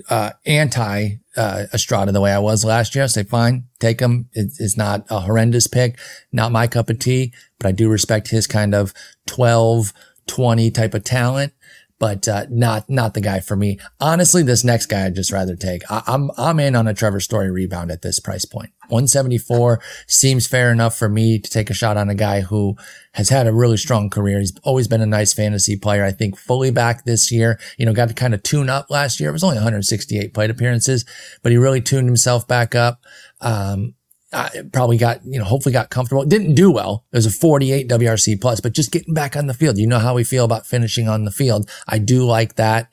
uh, 0.09 0.31
anti 0.47 1.17
uh, 1.37 1.67
Estrada 1.73 2.13
the 2.13 2.21
way 2.21 2.33
I 2.33 2.39
was 2.39 2.65
last 2.65 2.95
year. 2.95 3.05
I 3.05 3.07
say, 3.09 3.23
fine, 3.23 3.65
take 3.79 4.01
him. 4.01 4.29
It, 4.33 4.53
it's 4.59 4.77
not 4.77 5.07
a 5.11 5.21
horrendous 5.21 5.67
pick, 5.67 5.99
not 6.33 6.53
my 6.53 6.67
cup 6.67 6.91
of 6.91 6.99
tea, 6.99 7.33
but 7.59 7.69
I 7.69 7.73
do 7.73 7.89
respect 7.89 8.29
his 8.29 8.47
kind 8.47 8.75
of 8.75 8.93
12, 9.27 9.93
20 10.27 10.71
type 10.71 10.95
of 10.95 11.05
talent 11.05 11.53
but 12.01 12.27
uh, 12.27 12.47
not 12.51 12.89
not 12.89 13.15
the 13.15 13.21
guy 13.21 13.39
for 13.39 13.55
me. 13.55 13.79
Honestly, 14.01 14.43
this 14.43 14.65
next 14.65 14.87
guy 14.87 15.05
I'd 15.05 15.15
just 15.15 15.31
rather 15.31 15.55
take. 15.55 15.83
I, 15.91 16.03
am 16.09 16.31
I'm, 16.37 16.59
I'm 16.59 16.61
in 16.61 16.75
on 16.75 16.89
a 16.89 16.95
Trevor 16.95 17.21
Story 17.21 17.51
rebound 17.53 17.93
at 17.93 18.03
this 18.03 18.19
price 18.19 18.47
point. 18.47 18.71
174 18.89 19.81
seems 20.09 20.49
fair 20.49 20.73
enough 20.73 20.99
for 20.99 21.09
me 21.09 21.39
to 21.39 21.49
take 21.49 21.71
a 21.71 21.75
shot 21.75 21.97
on 21.97 22.09
a 22.09 22.15
guy 22.15 22.41
who 22.41 22.75
has 23.13 23.29
had 23.29 23.47
a 23.47 23.53
really 23.53 23.77
strong 23.77 24.11
career. 24.11 24.41
He's 24.41 24.53
always 24.65 24.89
been 24.89 25.03
a 25.03 25.07
nice 25.07 25.33
fantasy 25.33 25.77
player. 25.77 26.03
I 26.03 26.11
think 26.11 26.37
fully 26.37 26.71
back 26.73 27.05
this 27.05 27.31
year. 27.31 27.61
You 27.77 27.87
know, 27.87 27.93
got 27.93 28.09
to 28.09 28.15
kind 28.15 28.35
of 28.35 28.43
tune 28.43 28.71
up 28.71 28.91
last 28.91 29.21
year. 29.21 29.29
It 29.29 29.35
was 29.35 29.45
only 29.45 29.57
168 29.57 30.33
plate 30.35 30.51
appearances, 30.51 31.05
but 31.43 31.53
he 31.53 31.59
really 31.59 31.83
tuned 31.83 32.09
himself 32.09 32.49
back 32.49 32.75
up. 32.75 33.05
Um, 33.43 33.95
I 34.33 34.63
probably 34.73 34.97
got, 34.97 35.25
you 35.25 35.39
know, 35.39 35.45
hopefully 35.45 35.73
got 35.73 35.91
comfortable. 35.91 36.25
Didn't 36.25 36.55
do 36.55 36.71
well. 36.71 37.05
It 37.13 37.17
was 37.17 37.27
a 37.27 37.31
48 37.31 37.89
WRC 37.89 38.41
plus, 38.41 38.61
but 38.61 38.73
just 38.73 38.93
getting 38.93 39.15
back 39.15 39.37
on 39.37 39.47
the 39.47 39.55
field. 39.55 39.79
You 39.79 39.89
know 39.89 39.99
how 39.99 40.15
we 40.15 40.23
feel 40.23 40.45
about 40.45 40.67
finishing 40.67 41.09
on 41.09 41.25
the 41.25 41.33
field. 41.33 41.69
I 41.89 41.99
do 41.99 42.25
like 42.25 42.55
that. 42.55 42.91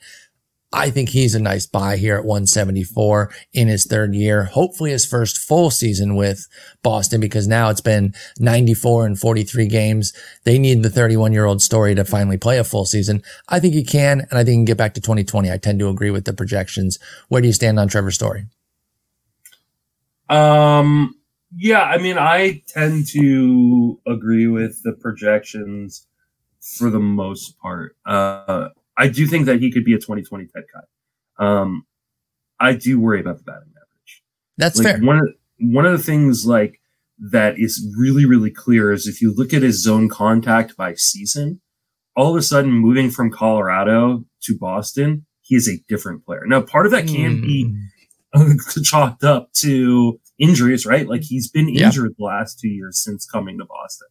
I 0.72 0.90
think 0.90 1.10
he's 1.10 1.34
a 1.34 1.40
nice 1.40 1.64
buy 1.64 1.96
here 1.96 2.16
at 2.16 2.24
174 2.24 3.30
in 3.54 3.68
his 3.68 3.86
third 3.86 4.14
year. 4.14 4.44
Hopefully 4.44 4.90
his 4.90 5.06
first 5.06 5.38
full 5.38 5.70
season 5.70 6.14
with 6.14 6.46
Boston 6.82 7.20
because 7.20 7.46
now 7.46 7.70
it's 7.70 7.80
been 7.80 8.14
94 8.38 9.06
and 9.06 9.18
43 9.18 9.66
games. 9.66 10.12
They 10.44 10.58
need 10.58 10.82
the 10.82 10.90
31 10.90 11.32
year 11.32 11.46
old 11.46 11.62
story 11.62 11.94
to 11.94 12.04
finally 12.04 12.36
play 12.36 12.58
a 12.58 12.64
full 12.64 12.84
season. 12.84 13.22
I 13.48 13.60
think 13.60 13.72
he 13.72 13.84
can, 13.84 14.20
and 14.20 14.32
I 14.32 14.44
think 14.44 14.48
he 14.48 14.56
can 14.56 14.64
get 14.66 14.76
back 14.76 14.92
to 14.94 15.00
2020. 15.00 15.50
I 15.50 15.56
tend 15.56 15.78
to 15.78 15.88
agree 15.88 16.10
with 16.10 16.26
the 16.26 16.34
projections. 16.34 16.98
Where 17.28 17.40
do 17.40 17.46
you 17.46 17.54
stand 17.54 17.78
on 17.78 17.88
Trevor 17.88 18.10
Story? 18.10 18.44
Um, 20.28 21.14
yeah, 21.56 21.82
I 21.82 21.98
mean, 21.98 22.18
I 22.18 22.62
tend 22.68 23.06
to 23.08 24.00
agree 24.06 24.46
with 24.46 24.82
the 24.82 24.92
projections 24.92 26.06
for 26.60 26.90
the 26.90 26.98
most 26.98 27.58
part. 27.58 27.96
Uh, 28.04 28.68
I 28.96 29.08
do 29.08 29.26
think 29.26 29.46
that 29.46 29.60
he 29.60 29.70
could 29.72 29.84
be 29.84 29.94
a 29.94 29.98
2020 29.98 30.46
type 30.46 30.66
guy. 30.72 31.44
Um, 31.44 31.86
I 32.60 32.74
do 32.74 33.00
worry 33.00 33.20
about 33.20 33.38
the 33.38 33.44
batting 33.44 33.68
average. 33.70 34.22
That's 34.56 34.78
like 34.78 34.86
fair. 34.86 35.00
One 35.00 35.18
of 35.18 35.28
one 35.60 35.86
of 35.86 35.92
the 35.92 36.02
things 36.02 36.44
like 36.46 36.80
that 37.30 37.54
is 37.58 37.84
really 37.98 38.24
really 38.24 38.50
clear 38.50 38.92
is 38.92 39.06
if 39.06 39.22
you 39.22 39.32
look 39.34 39.52
at 39.52 39.62
his 39.62 39.82
zone 39.82 40.08
contact 40.08 40.76
by 40.76 40.94
season, 40.94 41.60
all 42.16 42.30
of 42.32 42.36
a 42.36 42.42
sudden 42.42 42.72
moving 42.72 43.10
from 43.10 43.30
Colorado 43.30 44.24
to 44.42 44.58
Boston, 44.58 45.26
he 45.40 45.54
is 45.54 45.68
a 45.68 45.78
different 45.88 46.24
player. 46.26 46.42
Now, 46.46 46.60
part 46.60 46.86
of 46.86 46.92
that 46.92 47.06
can 47.06 47.40
be 47.40 47.72
Hmm. 48.34 48.56
chalked 48.82 49.24
up 49.24 49.52
to 49.54 50.20
injuries, 50.38 50.86
right? 50.86 51.08
Like 51.08 51.22
he's 51.22 51.48
been 51.48 51.68
Yeah. 51.68 51.86
injured 51.86 52.14
the 52.18 52.24
last 52.24 52.58
two 52.60 52.68
years 52.68 53.02
since 53.02 53.26
coming 53.26 53.58
to 53.58 53.64
Boston. 53.64 54.08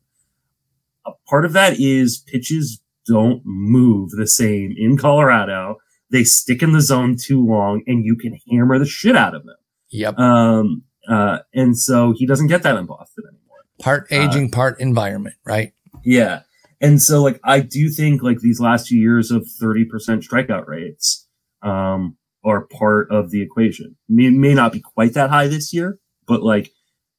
A 1.05 1.11
part 1.30 1.45
of 1.45 1.53
that 1.53 1.80
is 1.80 2.17
pitches 2.28 2.82
don't 3.05 3.41
move 3.45 4.09
the 4.11 4.28
same 4.28 4.73
in 4.78 4.97
Colorado. 4.97 5.78
They 6.11 6.23
stick 6.23 6.61
in 6.61 6.73
the 6.73 6.82
zone 6.82 7.15
too 7.17 7.45
long 7.45 7.82
and 7.88 8.03
you 8.05 8.15
can 8.15 8.38
hammer 8.49 8.78
the 8.80 8.86
shit 8.86 9.15
out 9.15 9.34
of 9.36 9.45
them. 9.45 9.55
Yep. 9.89 10.17
Um, 10.19 10.84
uh, 11.07 11.39
and 11.53 11.78
so 11.78 12.13
he 12.17 12.25
doesn't 12.25 12.47
get 12.47 12.63
that 12.63 12.75
in 12.75 12.86
Boston 12.86 13.23
anymore. 13.28 13.57
Part 13.80 14.07
aging, 14.11 14.51
part 14.51 14.80
environment, 14.82 15.36
right? 15.45 15.71
Yeah. 16.03 16.41
And 16.82 17.01
so 17.01 17.23
like 17.23 17.39
I 17.43 17.61
do 17.61 17.89
think 17.89 18.21
like 18.21 18.39
these 18.39 18.59
last 18.59 18.88
two 18.88 18.97
years 18.97 19.32
of 19.32 19.47
30% 19.61 19.88
strikeout 20.28 20.67
rates 20.67 21.28
um 21.63 22.17
are 22.45 22.67
part 22.67 23.09
of 23.11 23.32
the 23.32 23.41
equation. 23.41 23.95
May 24.09 24.30
may 24.30 24.53
not 24.53 24.71
be 24.73 24.80
quite 24.82 25.13
that 25.13 25.30
high 25.30 25.47
this 25.47 25.73
year, 25.73 25.99
but 26.28 26.43
like 26.43 26.71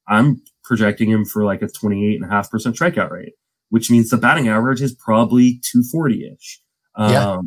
I'm 0.07 0.41
projecting 0.63 1.09
him 1.09 1.25
for 1.25 1.43
like 1.43 1.61
a 1.61 1.67
28.5% 1.67 2.19
strikeout 2.75 3.11
rate, 3.11 3.33
which 3.69 3.89
means 3.91 4.09
the 4.09 4.17
batting 4.17 4.47
average 4.47 4.81
is 4.81 4.93
probably 4.93 5.61
240-ish. 5.75 6.61
Um 6.95 7.11
Yeah. 7.11 7.41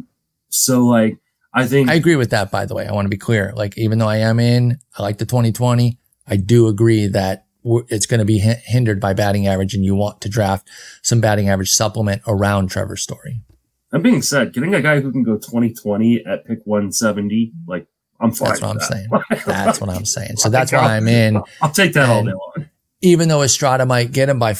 so 0.48 0.84
like 0.86 1.18
I 1.54 1.66
think 1.66 1.90
I 1.90 1.94
agree 1.94 2.16
with 2.16 2.30
that, 2.30 2.50
by 2.50 2.64
the 2.64 2.74
way. 2.74 2.86
I 2.86 2.92
want 2.92 3.04
to 3.04 3.10
be 3.10 3.18
clear. 3.18 3.52
Like, 3.54 3.76
even 3.76 3.98
though 3.98 4.08
I 4.08 4.16
am 4.18 4.40
in, 4.40 4.78
I 4.96 5.02
like 5.02 5.18
the 5.18 5.26
2020. 5.26 5.98
I 6.26 6.36
do 6.36 6.66
agree 6.66 7.08
that 7.08 7.46
it's 7.88 8.06
going 8.06 8.20
to 8.20 8.24
be 8.24 8.38
hindered 8.38 9.00
by 9.00 9.12
batting 9.12 9.46
average 9.46 9.74
and 9.74 9.84
you 9.84 9.94
want 9.94 10.22
to 10.22 10.30
draft 10.30 10.68
some 11.02 11.20
batting 11.20 11.50
average 11.50 11.70
supplement 11.70 12.22
around 12.26 12.68
Trevor 12.68 12.96
Story. 12.96 13.42
that 13.90 14.02
being 14.02 14.22
said, 14.22 14.54
getting 14.54 14.74
a 14.74 14.80
guy 14.80 15.00
who 15.00 15.12
can 15.12 15.22
go 15.22 15.36
2020 15.36 16.24
at 16.24 16.46
pick 16.46 16.60
170, 16.64 17.52
like 17.66 17.86
I'm 18.22 18.32
fine. 18.32 18.48
That's 18.50 18.60
what 18.62 18.70
I'm 18.70 18.76
with 18.76 18.84
saying. 18.84 19.08
That's 19.46 19.80
what 19.80 19.90
I'm 19.90 20.04
saying. 20.04 20.36
So 20.36 20.48
that's 20.48 20.72
why 20.72 20.96
I'm 20.96 21.08
in. 21.08 21.42
I'll 21.60 21.70
take 21.72 21.92
that 21.94 22.08
all 22.08 22.24
day 22.24 22.30
long. 22.32 22.66
Even 23.02 23.28
though 23.28 23.42
Estrada 23.42 23.84
might 23.84 24.12
get 24.12 24.28
him 24.28 24.38
by 24.38 24.54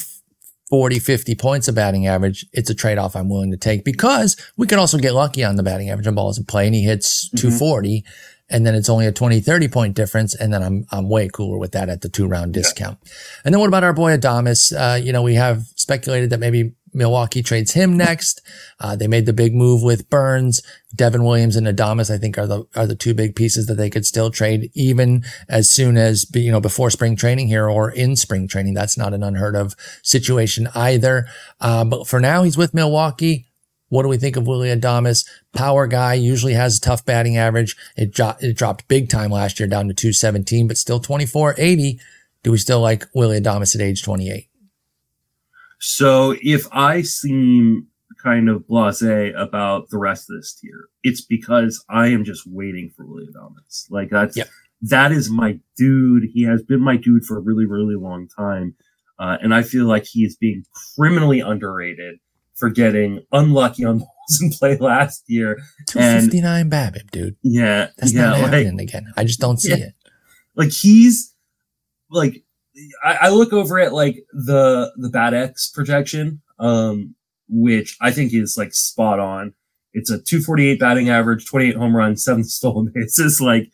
40, 0.69 0.99
50 0.99 1.35
points 1.37 1.69
of 1.69 1.75
batting 1.75 2.07
average, 2.07 2.47
it's 2.53 2.71
a 2.71 2.75
trade 2.75 2.99
off 2.99 3.15
I'm 3.15 3.29
willing 3.29 3.51
to 3.53 3.57
take 3.57 3.85
because 3.85 4.37
we 4.57 4.67
could 4.67 4.79
also 4.79 4.99
get 4.99 5.13
lucky 5.15 5.45
on 5.45 5.57
the 5.57 5.63
batting 5.63 5.91
average 5.91 6.07
on 6.07 6.15
balls 6.15 6.39
in 6.39 6.45
play 6.45 6.67
and 6.67 6.75
he 6.75 6.83
hits 6.83 7.29
Mhm. 7.31 7.41
240 7.41 8.05
and 8.51 8.67
then 8.67 8.75
it's 8.75 8.89
only 8.91 9.07
a 9.07 9.13
20, 9.13 9.41
30 9.41 9.69
point 9.69 9.95
difference. 9.97 10.35
And 10.35 10.53
then 10.53 10.63
I'm, 10.63 10.85
I'm 10.91 11.09
way 11.09 11.29
cooler 11.29 11.57
with 11.59 11.73
that 11.73 11.89
at 11.89 12.01
the 12.03 12.09
two 12.09 12.27
round 12.27 12.53
discount. 12.53 12.99
And 13.45 13.55
then 13.55 13.61
what 13.61 13.69
about 13.69 13.85
our 13.85 13.93
boy 13.95 14.17
Adames? 14.17 14.73
Uh, 14.77 14.97
you 14.97 15.13
know, 15.13 15.23
we 15.23 15.35
have 15.37 15.65
speculated 15.83 16.31
that 16.31 16.41
maybe 16.41 16.73
Milwaukee 16.95 17.43
trades 17.43 17.73
him 17.73 17.97
next. 17.97 18.41
Uh, 18.79 18.97
they 18.97 19.07
made 19.07 19.27
the 19.27 19.33
big 19.33 19.55
move 19.55 19.83
with 19.83 20.09
Burnes, 20.11 20.63
Devin 20.95 21.25
Williams 21.25 21.57
and 21.57 21.67
Adames. 21.67 22.13
I 22.13 22.19
think 22.19 22.39
are 22.39 22.47
the, 22.47 22.65
are 22.75 22.87
the 22.87 22.95
two 22.95 23.15
big 23.15 23.35
pieces 23.35 23.67
that 23.67 23.75
they 23.75 23.91
could 23.91 24.07
still 24.07 24.31
trade 24.31 24.71
even 24.75 25.25
as 25.49 25.71
soon 25.71 25.97
as, 25.97 26.27
you 26.35 26.53
know, 26.53 26.61
before 26.61 26.91
spring 26.91 27.17
training 27.17 27.49
here 27.49 27.69
or 27.69 27.91
in 27.91 28.17
spring 28.17 28.47
training. 28.47 28.75
That's 28.75 28.99
not 28.99 29.15
an 29.15 29.23
unheard 29.23 29.57
of 29.57 29.75
situation 30.03 30.69
either. 30.75 31.27
Uh, 31.61 31.85
but 31.85 32.07
for 32.07 32.21
now, 32.21 32.43
he's 32.43 32.59
with 32.59 32.75
Milwaukee. 32.75 33.47
What 33.89 34.05
do 34.05 34.09
we 34.09 34.17
think 34.17 34.37
of 34.37 34.47
Willy 34.47 34.69
Adames? 34.69 35.27
Power 35.53 35.87
guy 35.87 36.15
usually 36.15 36.55
has 36.55 36.79
a 36.79 36.81
tough 36.81 37.05
batting 37.05 37.37
average. 37.37 37.77
It, 37.95 38.13
dro- 38.13 38.37
it 38.41 38.57
dropped 38.57 38.89
big 38.89 39.11
time 39.11 39.31
last 39.31 39.61
year 39.61 39.69
down 39.69 39.89
to 39.89 39.95
217, 39.95 40.67
but 40.67 40.79
still 40.79 40.99
2480. 40.99 42.01
Do 42.43 42.51
we 42.51 42.59
still 42.59 42.81
like 42.81 43.07
Willy 43.15 43.39
Adames 43.39 43.75
at 43.75 43.83
age 43.83 44.03
28? 44.03 44.49
So 45.85 46.37
if 46.41 46.67
I 46.73 47.03
seem 47.03 47.89
kind 48.23 48.49
of 48.49 48.63
blasé 48.71 49.37
about 49.37 49.91
the 49.91 49.99
rest 49.99 50.31
of 50.31 50.37
this 50.39 50.55
tier, 50.55 50.89
it's 51.03 51.21
because 51.25 51.85
I 51.91 52.07
am 52.09 52.25
just 52.25 52.45
waiting 52.47 52.93
for 52.97 53.05
Willy 53.05 53.27
Adames. 53.27 53.87
Like 53.91 54.09
that's 54.11 54.37
Yep. 54.37 54.49
that 54.83 55.11
is 55.11 55.29
my 55.29 55.59
dude. 55.77 56.25
He 56.33 56.45
has 56.45 56.63
been 56.63 56.81
my 56.81 56.97
dude 56.97 57.25
for 57.25 57.37
a 57.37 57.41
really, 57.41 57.67
really 57.67 57.97
long 57.97 58.29
time. 58.29 58.77
Uh, 59.19 59.39
and 59.43 59.53
I 59.53 59.63
feel 59.63 59.87
like 59.87 60.05
he 60.07 60.21
is 60.25 60.37
being 60.37 60.63
criminally 60.97 61.41
underrated 61.41 62.17
for 62.55 62.71
getting 62.71 63.25
unlucky 63.33 63.85
on 63.85 63.99
balls 63.99 64.41
in 64.41 64.51
play 64.51 64.77
last 64.79 65.25
year. 65.27 65.59
259 65.89 66.71
BABIP, 66.71 67.11
dude. 67.11 67.37
Yeah. 67.43 67.89
That's 67.99 68.13
yeah, 68.13 68.23
not 68.27 68.33
like, 68.41 68.53
happening 68.53 68.81
again. 68.81 69.07
I 69.17 69.25
just 69.25 69.41
don't 69.41 69.59
see 69.61 69.71
Yeah. 69.71 69.87
it. 69.87 69.95
like 70.55 70.71
he's 70.71 71.35
like 72.09 72.45
I, 73.05 73.19
I 73.23 73.29
look 73.31 73.53
over 73.53 73.79
at 73.79 73.93
like 73.93 74.25
the 74.33 74.93
the 74.97 75.09
BAT 75.11 75.35
X 75.35 75.69
projection, 75.71 76.43
um, 76.59 77.15
which 77.49 77.97
I 78.01 78.11
think 78.11 78.33
is 78.33 78.57
like 78.59 78.75
spot 78.75 79.19
on. 79.19 79.55
It's 79.95 80.11
a 80.11 80.15
248 80.19 80.81
batting 80.81 81.11
average, 81.11 81.47
28 81.47 81.77
home 81.77 81.95
runs, 81.97 82.25
seven 82.25 82.45
stolen 82.59 82.91
bases. 82.95 83.41
Like 83.41 83.71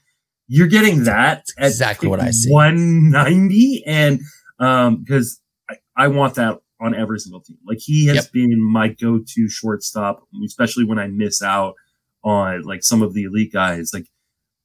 you're 0.48 0.66
getting 0.66 1.04
that 1.04 1.44
at 1.58 1.66
exactly 1.66 2.08
what 2.08 2.20
I 2.20 2.30
see. 2.30 2.50
190, 2.50 3.84
and 3.86 4.20
um, 4.58 5.02
because 5.04 5.40
I, 5.70 5.76
I 5.96 6.08
want 6.08 6.34
that 6.36 6.58
on 6.80 6.94
every 6.94 7.18
single 7.18 7.40
team. 7.40 7.58
Like 7.66 7.78
he 7.80 8.06
has 8.06 8.16
Yep. 8.16 8.32
been 8.32 8.62
my 8.62 8.88
go-to 8.88 9.48
shortstop, 9.48 10.22
especially 10.44 10.84
when 10.84 10.98
I 10.98 11.08
miss 11.08 11.42
out 11.42 11.74
on 12.24 12.62
like 12.62 12.82
some 12.82 13.02
of 13.02 13.14
the 13.14 13.24
elite 13.24 13.52
guys. 13.52 13.90
Like 13.92 14.06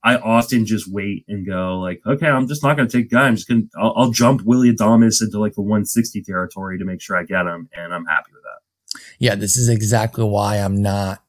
I 0.03 0.17
often 0.17 0.65
just 0.65 0.91
wait 0.91 1.23
and 1.29 1.47
go 1.47 1.79
like, 1.79 2.01
okay, 2.05 2.27
I'm 2.27 2.47
just 2.47 2.61
not 2.61 2.75
going 2.75 2.89
to 2.89 2.97
take 2.97 3.09
guy. 3.09 3.27
I'm 3.27 3.35
just 3.35 3.47
going 3.47 3.63
to, 3.63 3.69
I'll, 3.79 3.93
I'll 3.95 4.11
jump 4.11 4.41
Willy 4.43 4.73
Adames 4.73 5.21
into 5.21 5.39
like 5.39 5.53
the 5.53 5.61
160 5.61 6.21
territory 6.23 6.77
to 6.77 6.85
make 6.85 7.01
sure 7.01 7.15
I 7.15 7.23
get 7.23 7.45
him. 7.45 7.69
And 7.73 7.93
I'm 7.93 8.05
happy 8.05 8.31
with 8.33 8.43
that. 8.43 8.99
Yeah, 9.17 9.35
this 9.35 9.55
is 9.55 9.69
exactly 9.69 10.25
why 10.25 10.57
I'm 10.57 10.81
not 10.81 11.23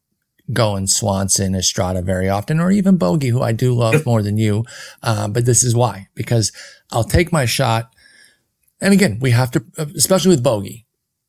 going 0.52 0.86
Swanson, 0.86 1.54
Estrada 1.54 2.02
very 2.02 2.28
often, 2.28 2.60
or 2.60 2.70
even 2.70 2.96
Bogey, 2.96 3.28
who 3.28 3.42
I 3.42 3.52
do 3.52 3.74
love 3.74 4.04
more 4.06 4.22
than 4.22 4.36
you. 4.36 4.64
Uh, 5.02 5.28
but 5.28 5.46
this 5.46 5.62
is 5.62 5.74
why, 5.74 6.08
because 6.14 6.52
I'll 6.90 7.04
take 7.04 7.32
my 7.32 7.44
shot. 7.44 7.94
And 8.80 8.92
again, 8.92 9.18
we 9.20 9.30
have 9.30 9.52
to, 9.52 9.64
especially 9.78 10.30
with 10.30 10.42
Bogey, 10.42 10.83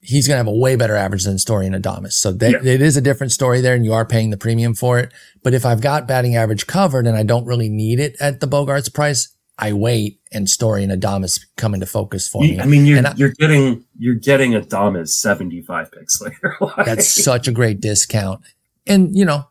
he's 0.05 0.27
going 0.27 0.35
to 0.35 0.37
have 0.37 0.47
a 0.47 0.55
way 0.55 0.75
better 0.75 0.95
average 0.95 1.23
than 1.23 1.39
Story 1.39 1.65
and 1.65 1.75
Adames. 1.75 2.13
So 2.13 2.31
that, 2.33 2.51
Yeah. 2.63 2.73
it 2.73 2.81
is 2.81 2.95
a 2.95 3.01
different 3.01 3.31
story 3.31 3.59
there 3.61 3.73
and 3.73 3.83
you 3.83 3.93
are 3.93 4.05
paying 4.05 4.29
the 4.29 4.37
premium 4.37 4.73
for 4.75 4.99
it. 4.99 5.11
But 5.43 5.53
if 5.55 5.65
I've 5.65 5.81
got 5.81 6.07
batting 6.07 6.35
average 6.35 6.67
covered 6.67 7.07
and 7.07 7.17
I 7.17 7.23
don't 7.23 7.45
really 7.45 7.69
need 7.69 7.99
it 7.99 8.15
at 8.19 8.39
the 8.39 8.47
Bogaerts 8.47 8.93
price, 8.93 9.29
I 9.57 9.73
wait 9.73 10.19
and 10.31 10.49
Story 10.49 10.83
and 10.83 10.91
Adames 10.91 11.39
come 11.57 11.73
into 11.73 11.85
focus 11.85 12.27
for 12.27 12.41
me. 12.43 12.59
I 12.59 12.65
mean, 12.65 12.85
you're, 12.85 13.05
I- 13.07 13.13
you're 13.15 13.33
getting, 13.39 13.85
you're 13.97 14.15
getting 14.15 14.51
Adames 14.51 15.09
75 15.09 15.91
picks 15.91 16.21
later. 16.21 16.55
Like, 16.61 16.85
That's 16.85 17.07
such 17.23 17.47
a 17.47 17.51
great 17.51 17.79
discount. 17.81 18.41
And, 18.85 19.15
you 19.15 19.25
know, 19.25 19.47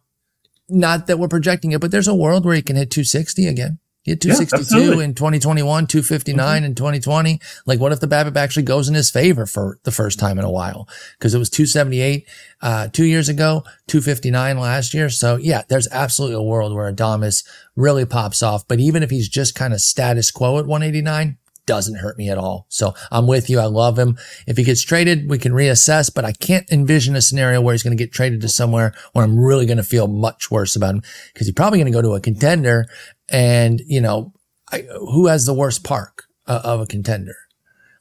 not 0.68 1.06
that 1.08 1.18
we're 1.18 1.28
projecting 1.28 1.72
it, 1.72 1.80
but 1.80 1.90
there's 1.90 2.06
a 2.08 2.14
world 2.14 2.44
where 2.44 2.54
he 2.54 2.62
can 2.62 2.76
hit 2.76 2.90
260 2.90 3.46
again. 3.48 3.78
He 4.04 4.10
Yeah, 4.10 4.16
262 4.16 4.76
absolutely. 4.76 5.04
in 5.06 5.14
2021, 5.14 5.86
259 5.86 6.64
in 6.64 6.74
2020. 6.74 7.40
Like, 7.64 7.80
what 7.80 7.90
if 7.90 8.00
the 8.00 8.06
BABIP 8.06 8.36
actually 8.36 8.64
goes 8.64 8.86
in 8.86 8.94
his 8.94 9.10
favor 9.10 9.46
for 9.46 9.78
the 9.84 9.90
first 9.90 10.18
time 10.18 10.38
in 10.38 10.44
a 10.44 10.50
while? 10.50 10.86
Because 11.18 11.34
it 11.34 11.38
was 11.38 11.48
278 11.48 12.28
uh, 12.60 12.88
two 12.88 13.06
years 13.06 13.30
ago, 13.30 13.64
259 13.86 14.58
last 14.58 14.92
year. 14.92 15.08
So, 15.08 15.36
yeah, 15.36 15.62
there's 15.68 15.88
absolutely 15.90 16.36
a 16.36 16.42
world 16.42 16.74
where 16.74 16.92
Adames 16.92 17.48
really 17.76 18.04
pops 18.04 18.42
off. 18.42 18.68
But 18.68 18.78
even 18.78 19.02
if 19.02 19.08
he's 19.08 19.28
just 19.28 19.54
kind 19.54 19.72
of 19.72 19.80
status 19.80 20.30
quo 20.30 20.58
at 20.58 20.66
189, 20.66 21.38
doesn't 21.66 21.96
hurt 21.96 22.18
me 22.18 22.28
at 22.28 22.38
all. 22.38 22.66
So 22.68 22.94
I'm 23.10 23.26
with 23.26 23.48
you. 23.48 23.58
I 23.58 23.66
love 23.66 23.98
him. 23.98 24.18
If 24.46 24.56
he 24.56 24.64
gets 24.64 24.82
traded, 24.82 25.30
we 25.30 25.38
can 25.38 25.52
reassess, 25.52 26.12
but 26.14 26.24
I 26.24 26.32
can't 26.32 26.70
envision 26.70 27.16
a 27.16 27.22
scenario 27.22 27.60
where 27.60 27.72
he's 27.72 27.82
going 27.82 27.96
to 27.96 28.02
get 28.02 28.12
traded 28.12 28.40
to 28.42 28.48
somewhere 28.48 28.94
where 29.12 29.24
I'm 29.24 29.38
really 29.38 29.66
going 29.66 29.78
to 29.78 29.82
feel 29.82 30.06
much 30.06 30.50
worse 30.50 30.76
about 30.76 30.96
him 30.96 31.02
because 31.32 31.46
he's 31.46 31.54
probably 31.54 31.78
going 31.78 31.90
to 31.90 31.96
go 31.96 32.02
to 32.02 32.14
a 32.14 32.20
contender. 32.20 32.86
And, 33.28 33.80
you 33.86 34.00
know, 34.00 34.32
I, 34.70 34.82
who 34.98 35.26
has 35.26 35.46
the 35.46 35.54
worst 35.54 35.84
park 35.84 36.24
uh, 36.46 36.60
of 36.64 36.80
a 36.80 36.86
contender? 36.86 37.36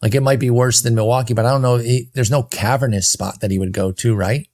Like 0.02 0.16
it 0.16 0.22
might 0.22 0.40
be 0.40 0.50
worse 0.50 0.82
than 0.82 0.96
Milwaukee, 0.96 1.34
but 1.34 1.46
I 1.46 1.52
don't 1.52 1.62
know. 1.62 1.78
He, 1.78 2.10
there's 2.14 2.30
no 2.30 2.44
cavernous 2.44 3.10
spot 3.10 3.40
that 3.40 3.52
he 3.52 3.58
would 3.58 3.72
go 3.72 3.94
to, 3.94 4.14
right? 4.14 4.48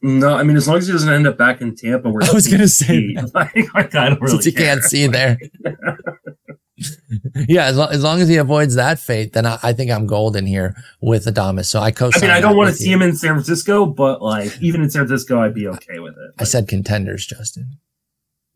No, 0.00 0.34
I 0.34 0.44
mean 0.44 0.56
as 0.56 0.68
long 0.68 0.76
as 0.76 0.86
he 0.86 0.92
doesn't 0.92 1.12
end 1.12 1.26
up 1.26 1.36
back 1.36 1.60
in 1.60 1.74
Tampa, 1.74 2.08
where 2.08 2.22
I 2.30 2.32
was 2.32 2.46
gonna 2.46 2.68
say 2.68 3.16
like, 3.34 3.74
like, 3.74 3.94
I 3.96 4.10
don't 4.10 4.20
really 4.20 4.34
since 4.34 4.46
you 4.46 4.52
care. 4.52 4.66
can't 4.66 4.84
see 4.84 5.08
there. 5.08 5.38
yeah, 7.48 7.64
as, 7.64 7.76
lo- 7.76 7.88
as 7.90 8.04
long 8.04 8.20
as 8.20 8.28
he 8.28 8.36
avoids 8.36 8.76
that 8.76 9.00
fate, 9.00 9.32
then 9.32 9.46
I, 9.46 9.58
I 9.64 9.72
think 9.72 9.90
I'm 9.90 10.06
golden 10.06 10.46
here 10.46 10.76
with 11.00 11.24
Adames. 11.24 11.66
So 11.66 11.80
I 11.80 11.90
co 11.90 12.10
I 12.14 12.20
mean, 12.20 12.30
I 12.30 12.40
don't 12.40 12.56
want 12.56 12.70
to 12.70 12.76
see 12.76 12.92
him 12.92 13.02
in 13.02 13.16
San 13.16 13.34
Francisco, 13.34 13.84
but 13.84 14.22
like 14.22 14.56
even 14.62 14.82
in 14.82 14.90
San 14.90 15.08
Francisco, 15.08 15.40
I'd 15.40 15.54
be 15.54 15.66
okay 15.66 15.98
with 15.98 16.14
it. 16.14 16.34
I 16.38 16.44
said 16.44 16.68
contenders, 16.68 17.26
Justin. 17.26 17.78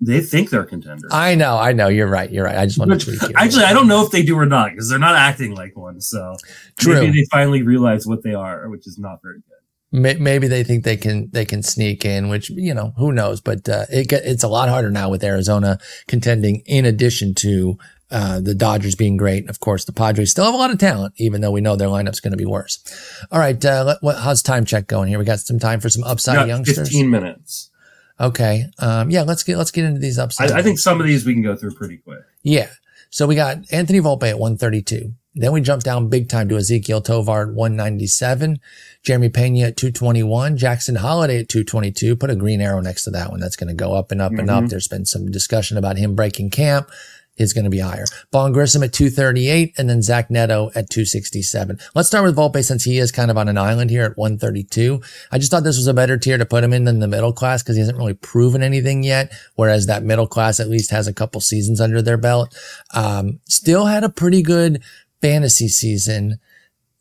They 0.04 0.20
think 0.20 0.50
they're 0.50 0.64
contenders. 0.64 1.10
I 1.12 1.36
know, 1.36 1.56
I 1.56 1.72
know. 1.72 1.86
You're 1.86 2.08
right. 2.08 2.30
You're 2.30 2.44
right. 2.44 2.56
I 2.56 2.66
just 2.66 2.78
want 2.78 2.90
to 2.90 2.98
tweak 2.98 3.22
you. 3.22 3.34
actually, 3.36 3.64
I 3.64 3.72
don't 3.72 3.86
know 3.86 4.04
if 4.04 4.10
they 4.10 4.24
do 4.24 4.36
or 4.36 4.46
not 4.46 4.70
because 4.70 4.90
they're 4.90 4.98
not 4.98 5.14
acting 5.14 5.54
like 5.54 5.76
one. 5.76 6.00
So 6.00 6.36
True. 6.78 6.94
maybe 6.94 7.12
they 7.12 7.26
finally 7.30 7.62
realize 7.62 8.04
what 8.04 8.24
they 8.24 8.34
are, 8.34 8.68
which 8.68 8.86
is 8.86 8.98
not 8.98 9.20
very 9.22 9.36
good. 9.36 10.20
Maybe 10.20 10.48
they 10.48 10.64
think 10.64 10.84
they 10.84 10.96
can 10.96 11.28
they 11.32 11.44
can 11.44 11.62
sneak 11.62 12.04
in, 12.06 12.30
which 12.30 12.48
you 12.48 12.72
know 12.72 12.94
who 12.96 13.12
knows. 13.12 13.42
But 13.42 13.68
uh, 13.68 13.84
it 13.90 14.10
it's 14.10 14.42
a 14.42 14.48
lot 14.48 14.70
harder 14.70 14.90
now 14.90 15.10
with 15.10 15.22
Arizona 15.22 15.78
contending. 16.08 16.62
In 16.64 16.86
addition 16.86 17.34
to 17.36 17.78
uh, 18.10 18.40
the 18.40 18.54
Dodgers 18.54 18.94
being 18.94 19.18
great, 19.18 19.50
of 19.50 19.60
course, 19.60 19.84
the 19.84 19.92
Padres 19.92 20.30
still 20.30 20.46
have 20.46 20.54
a 20.54 20.56
lot 20.56 20.70
of 20.70 20.78
talent, 20.78 21.12
even 21.18 21.42
though 21.42 21.50
we 21.50 21.60
know 21.60 21.76
their 21.76 21.88
lineup's 21.88 22.20
going 22.20 22.32
to 22.32 22.38
be 22.38 22.46
worse. 22.46 22.82
All 23.30 23.38
right, 23.38 23.62
uh, 23.62 23.84
let, 23.86 23.98
what, 24.00 24.18
how's 24.18 24.42
time 24.42 24.64
check 24.64 24.86
going 24.86 25.08
here? 25.08 25.18
We 25.18 25.26
got 25.26 25.40
some 25.40 25.58
time 25.58 25.78
for 25.78 25.90
some 25.90 26.04
upside 26.04 26.48
youngsters. 26.48 26.78
Fifteen 26.78 27.10
minutes. 27.10 27.70
Okay, 28.20 28.66
um, 28.78 29.10
yeah, 29.10 29.22
let's 29.22 29.42
get 29.42 29.56
let's 29.56 29.70
get 29.70 29.84
into 29.84 30.00
these 30.00 30.18
upside. 30.18 30.50
I, 30.50 30.58
I 30.58 30.62
think 30.62 30.78
some 30.78 31.00
of 31.00 31.06
these 31.06 31.24
we 31.26 31.32
can 31.32 31.42
go 31.42 31.56
through 31.56 31.72
pretty 31.72 31.96
quick. 31.98 32.20
Yeah. 32.42 32.68
So 33.10 33.26
we 33.26 33.34
got 33.34 33.58
Anthony 33.70 34.00
Volpe 34.00 34.22
at 34.30 34.38
132. 34.38 35.12
Then 35.34 35.52
we 35.52 35.60
jump 35.60 35.82
down 35.82 36.08
big 36.08 36.28
time 36.28 36.48
to 36.50 36.56
Ezequiel 36.56 37.02
Tovar 37.04 37.42
at 37.42 37.54
197, 37.54 38.58
Jeremy 39.02 39.28
Pena 39.30 39.66
at 39.68 39.76
221, 39.76 40.56
Jackson 40.58 40.96
Holliday 40.96 41.40
at 41.40 41.48
222. 41.48 42.16
Put 42.16 42.30
a 42.30 42.36
green 42.36 42.60
arrow 42.60 42.80
next 42.80 43.04
to 43.04 43.10
that 43.10 43.30
one. 43.30 43.40
That's 43.40 43.56
going 43.56 43.68
to 43.68 43.74
go 43.74 43.94
up 43.94 44.12
and 44.12 44.20
up 44.20 44.32
and 44.32 44.50
up. 44.50 44.64
Mhm. 44.64 44.70
There's 44.70 44.88
been 44.88 45.06
some 45.06 45.30
discussion 45.30 45.76
about 45.78 45.96
him 45.96 46.14
breaking 46.14 46.50
camp. 46.50 46.90
Is 47.42 47.52
going 47.52 47.64
to 47.64 47.70
be 47.70 47.80
higher. 47.80 48.04
Vaughn 48.30 48.52
Grissom 48.52 48.82
at 48.82 48.92
238 48.92 49.74
and 49.76 49.88
then 49.88 50.02
Zach 50.02 50.30
Neto 50.30 50.68
at 50.74 50.88
267. 50.90 51.78
Let's 51.94 52.08
start 52.08 52.24
with 52.24 52.36
Volpe 52.36 52.64
since 52.64 52.84
he 52.84 52.98
is 52.98 53.10
kind 53.12 53.30
of 53.30 53.36
on 53.36 53.48
an 53.48 53.58
island 53.58 53.90
here 53.90 54.04
at 54.04 54.16
132. 54.16 55.00
I 55.30 55.38
just 55.38 55.50
thought 55.50 55.64
this 55.64 55.76
was 55.76 55.86
a 55.86 55.94
better 55.94 56.16
tier 56.16 56.38
to 56.38 56.46
put 56.46 56.64
him 56.64 56.72
in 56.72 56.84
than 56.84 57.00
the 57.00 57.08
middle 57.08 57.32
class 57.32 57.62
because 57.62 57.76
he 57.76 57.80
hasn't 57.80 57.98
really 57.98 58.14
proven 58.14 58.62
anything 58.62 59.02
yet. 59.02 59.32
Whereas 59.56 59.86
that 59.86 60.02
middle 60.02 60.26
class 60.26 60.60
at 60.60 60.68
least 60.68 60.90
has 60.90 61.06
a 61.06 61.14
couple 61.14 61.40
seasons 61.40 61.80
under 61.80 62.00
their 62.00 62.16
belt. 62.16 62.56
Um, 62.94 63.40
still 63.48 63.86
had 63.86 64.04
a 64.04 64.08
pretty 64.08 64.42
good 64.42 64.82
fantasy 65.20 65.68
season 65.68 66.38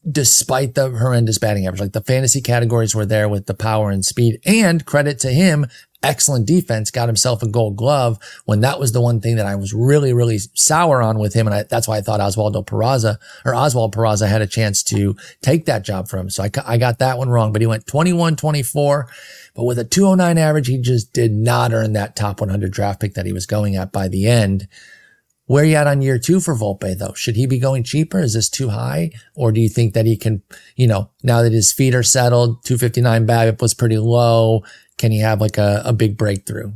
despite 0.09 0.73
the 0.73 0.89
horrendous 0.89 1.37
batting 1.37 1.67
average. 1.67 1.81
Like 1.81 1.93
the 1.93 2.01
fantasy 2.01 2.41
categories 2.41 2.95
were 2.95 3.05
there 3.05 3.29
with 3.29 3.45
the 3.45 3.53
power 3.53 3.91
and 3.91 4.05
speed 4.05 4.39
and 4.45 4.85
credit 4.85 5.19
to 5.19 5.29
him. 5.31 5.67
Excellent 6.03 6.47
defense, 6.47 6.89
got 6.89 7.09
himself 7.09 7.43
a 7.43 7.47
gold 7.47 7.75
glove 7.75 8.17
when 8.45 8.61
that 8.61 8.79
was 8.79 8.91
the 8.91 9.01
one 9.01 9.21
thing 9.21 9.35
that 9.35 9.45
I 9.45 9.55
was 9.55 9.71
really, 9.71 10.13
really 10.13 10.39
sour 10.55 10.99
on 10.99 11.19
with 11.19 11.35
him. 11.35 11.45
And 11.45 11.55
I, 11.55 11.63
that's 11.63 11.87
why 11.87 11.97
I 11.97 12.01
thought 12.01 12.19
Oswaldo 12.19 12.65
Peraza 12.65 13.17
or 13.45 13.53
Oswald 13.53 13.93
Peraza 13.93 14.27
had 14.27 14.41
a 14.41 14.47
chance 14.47 14.81
to 14.83 15.15
take 15.43 15.65
that 15.65 15.83
job 15.83 16.07
from 16.07 16.21
him. 16.21 16.29
So 16.31 16.43
I, 16.43 16.49
I 16.65 16.77
got 16.79 16.97
that 16.99 17.19
one 17.19 17.29
wrong, 17.29 17.53
but 17.53 17.61
he 17.61 17.67
went 17.67 17.85
21, 17.85 18.35
24, 18.35 19.07
but 19.53 19.65
with 19.65 19.77
a 19.77 19.83
209 19.83 20.39
average, 20.39 20.67
he 20.67 20.79
just 20.79 21.13
did 21.13 21.33
not 21.33 21.71
earn 21.71 21.93
that 21.93 22.15
top 22.15 22.41
100 22.41 22.71
draft 22.71 22.99
pick 22.99 23.13
that 23.13 23.27
he 23.27 23.33
was 23.33 23.45
going 23.45 23.75
at 23.75 23.91
by 23.91 24.07
the 24.07 24.25
end. 24.25 24.67
Where 25.51 25.65
are 25.65 25.67
you 25.67 25.75
at 25.75 25.85
on 25.85 26.01
year 26.01 26.17
two 26.17 26.39
for 26.39 26.55
Volpe 26.55 26.97
though? 26.97 27.11
Should 27.13 27.35
he 27.35 27.45
be 27.45 27.59
going 27.59 27.83
cheaper? 27.83 28.19
Is 28.19 28.35
this 28.35 28.49
too 28.49 28.69
high? 28.69 29.11
Or 29.35 29.51
do 29.51 29.59
you 29.59 29.67
think 29.67 29.93
that 29.95 30.05
he 30.05 30.15
can, 30.15 30.43
you 30.77 30.87
know, 30.87 31.09
now 31.23 31.41
that 31.41 31.51
his 31.51 31.73
feet 31.73 31.93
are 31.93 32.03
settled, 32.03 32.63
259 32.63 33.27
BABIP 33.27 33.61
was 33.61 33.73
pretty 33.73 33.97
low. 33.97 34.63
Can 34.97 35.11
he 35.11 35.19
have 35.19 35.41
like 35.41 35.57
a, 35.57 35.81
a 35.83 35.91
big 35.91 36.15
breakthrough? 36.17 36.71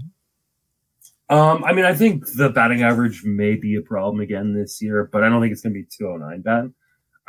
Um, 1.30 1.64
I 1.64 1.72
mean, 1.72 1.86
I 1.86 1.94
think 1.94 2.26
the 2.36 2.50
batting 2.50 2.84
average 2.84 3.24
may 3.24 3.56
be 3.56 3.76
a 3.76 3.82
problem 3.82 4.20
again 4.20 4.54
this 4.54 4.82
year, 4.82 5.10
but 5.10 5.24
I 5.24 5.30
don't 5.30 5.40
think 5.42 5.54
it's 5.54 5.62
going 5.62 5.74
to 5.74 5.80
be 5.80 5.88
209 5.98 6.42
bad. 6.42 6.74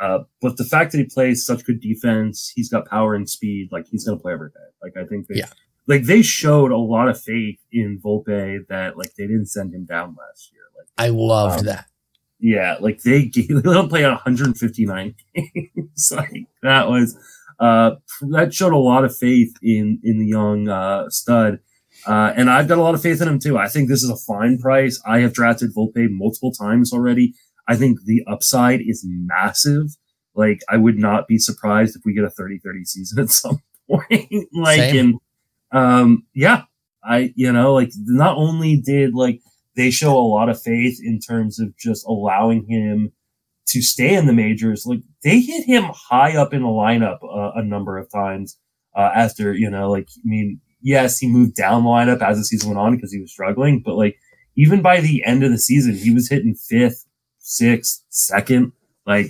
Uh, 0.01 0.25
but 0.41 0.57
the 0.57 0.65
fact 0.65 0.91
that 0.91 0.97
he 0.97 1.05
plays 1.05 1.45
such 1.45 1.63
good 1.63 1.79
defense, 1.79 2.51
he's 2.53 2.69
got 2.69 2.89
power 2.89 3.15
and 3.15 3.29
speed, 3.29 3.69
like 3.71 3.85
he's 3.87 4.03
going 4.03 4.17
to 4.17 4.21
play 4.21 4.33
every 4.33 4.49
day. 4.49 4.67
Like 4.83 4.97
I 5.01 5.07
think 5.07 5.27
they, 5.27 5.35
Yeah. 5.35 5.47
like 5.87 6.03
they 6.03 6.23
showed 6.23 6.71
a 6.73 6.77
lot 6.77 7.07
of 7.07 7.17
faith 7.17 7.59
in 7.71 8.01
Volpe 8.03 8.67
that 8.67 8.97
like 8.97 9.15
they 9.17 9.27
didn't 9.27 9.47
send 9.47 9.73
him 9.73 9.85
down 9.85 10.13
last 10.19 10.51
year. 10.51 10.56
I 10.97 11.09
loved 11.09 11.59
Um, 11.59 11.65
that. 11.65 11.85
yeah, 12.39 12.77
like 12.79 13.01
they 13.03 13.25
gave, 13.25 13.47
they 13.63 13.69
let 13.69 13.77
him 13.83 13.89
play 13.89 14.03
159 14.03 15.15
games. 15.35 16.11
like 16.15 16.47
that 16.63 16.89
was, 16.89 17.17
uh, 17.59 17.91
that 18.31 18.53
showed 18.53 18.73
a 18.73 18.77
lot 18.77 19.03
of 19.03 19.15
faith 19.15 19.53
in, 19.63 19.99
in 20.03 20.19
the 20.19 20.27
young, 20.27 20.67
uh, 20.69 21.09
stud. 21.09 21.59
Uh, 22.05 22.31
and 22.35 22.49
I've 22.49 22.67
got 22.67 22.77
a 22.77 22.81
lot 22.81 22.93
of 22.93 23.01
faith 23.01 23.21
in 23.21 23.27
him 23.27 23.39
too. 23.39 23.57
I 23.57 23.67
think 23.67 23.89
this 23.89 24.03
is 24.03 24.09
a 24.09 24.15
fine 24.15 24.59
price. 24.59 25.01
I 25.05 25.19
have 25.19 25.33
drafted 25.33 25.73
Volpe 25.75 26.07
multiple 26.11 26.51
times 26.51 26.93
already. 26.93 27.33
I 27.67 27.75
think 27.75 27.99
the 28.05 28.23
upside 28.27 28.81
is 28.81 29.03
massive. 29.07 29.87
Like 30.35 30.61
I 30.69 30.77
would 30.77 30.97
not 30.99 31.27
be 31.27 31.39
surprised 31.39 31.95
if 31.95 32.03
we 32.05 32.13
get 32.13 32.23
a 32.23 32.27
30-30 32.29 32.85
season 32.85 33.19
at 33.23 33.29
some 33.41 33.59
point. 33.89 34.31
like 34.53 34.79
Same. 34.79 34.97
and 34.99 35.15
um 35.71 36.23
yeah, 36.35 36.63
I 37.03 37.33
you 37.35 37.51
know, 37.51 37.73
like 37.73 37.91
not 38.05 38.37
only 38.37 38.77
did 38.79 39.15
like 39.15 39.41
they 39.77 39.91
show 39.91 40.17
a 40.17 40.19
lot 40.19 40.49
of 40.49 40.61
faith 40.61 40.99
in 41.01 41.19
terms 41.19 41.59
of 41.59 41.77
just 41.77 42.05
allowing 42.05 42.65
him 42.67 43.13
to 43.67 43.81
stay 43.81 44.15
in 44.15 44.25
the 44.25 44.33
majors, 44.33 44.85
like 44.85 45.01
they 45.23 45.39
hit 45.39 45.65
him 45.65 45.83
high 45.93 46.35
up 46.35 46.53
in 46.53 46.63
the 46.63 46.67
lineup 46.67 47.19
uh, 47.23 47.51
a 47.55 47.63
number 47.63 47.97
of 47.97 48.11
times 48.11 48.57
uh, 48.95 49.11
after, 49.13 49.53
you 49.53 49.69
know, 49.69 49.91
like 49.91 50.07
I 50.17 50.21
mean, 50.23 50.59
yes, 50.81 51.19
he 51.19 51.27
moved 51.27 51.55
down 51.55 51.83
the 51.83 51.89
lineup 51.89 52.21
as 52.21 52.37
the 52.37 52.43
season 52.43 52.69
went 52.69 52.79
on 52.79 52.95
because 52.95 53.13
he 53.13 53.21
was 53.21 53.31
struggling, 53.31 53.81
but 53.85 53.95
like 53.95 54.17
even 54.55 54.81
by 54.81 54.99
the 54.99 55.23
end 55.23 55.43
of 55.43 55.51
the 55.51 55.59
season, 55.59 55.95
he 55.95 56.13
was 56.13 56.29
hitting 56.29 56.55
fifth, 56.55 57.05
sixth, 57.37 58.03
second. 58.09 58.71
Like, 59.05 59.27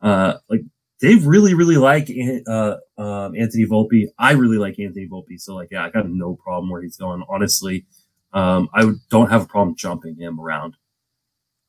uh, 0.00 0.34
like 0.48 0.60
they 1.00 1.16
really, 1.16 1.54
really 1.54 1.76
like 1.76 2.08
uh, 2.46 2.76
um, 2.96 3.34
Anthony 3.34 3.66
Volpe. 3.66 4.04
I 4.18 4.32
really 4.32 4.58
like 4.58 4.78
Anthony 4.78 5.08
Volpe. 5.10 5.38
So 5.38 5.54
like, 5.56 5.68
yeah, 5.72 5.84
I 5.84 5.90
got 5.90 6.08
no 6.08 6.36
problem 6.36 6.70
where 6.70 6.82
he's 6.82 6.96
going. 6.96 7.24
Honestly, 7.28 7.86
um, 8.32 8.68
I 8.74 8.90
don't 9.10 9.30
have 9.30 9.42
a 9.42 9.46
problem 9.46 9.76
jumping 9.76 10.16
him 10.16 10.38
around. 10.40 10.76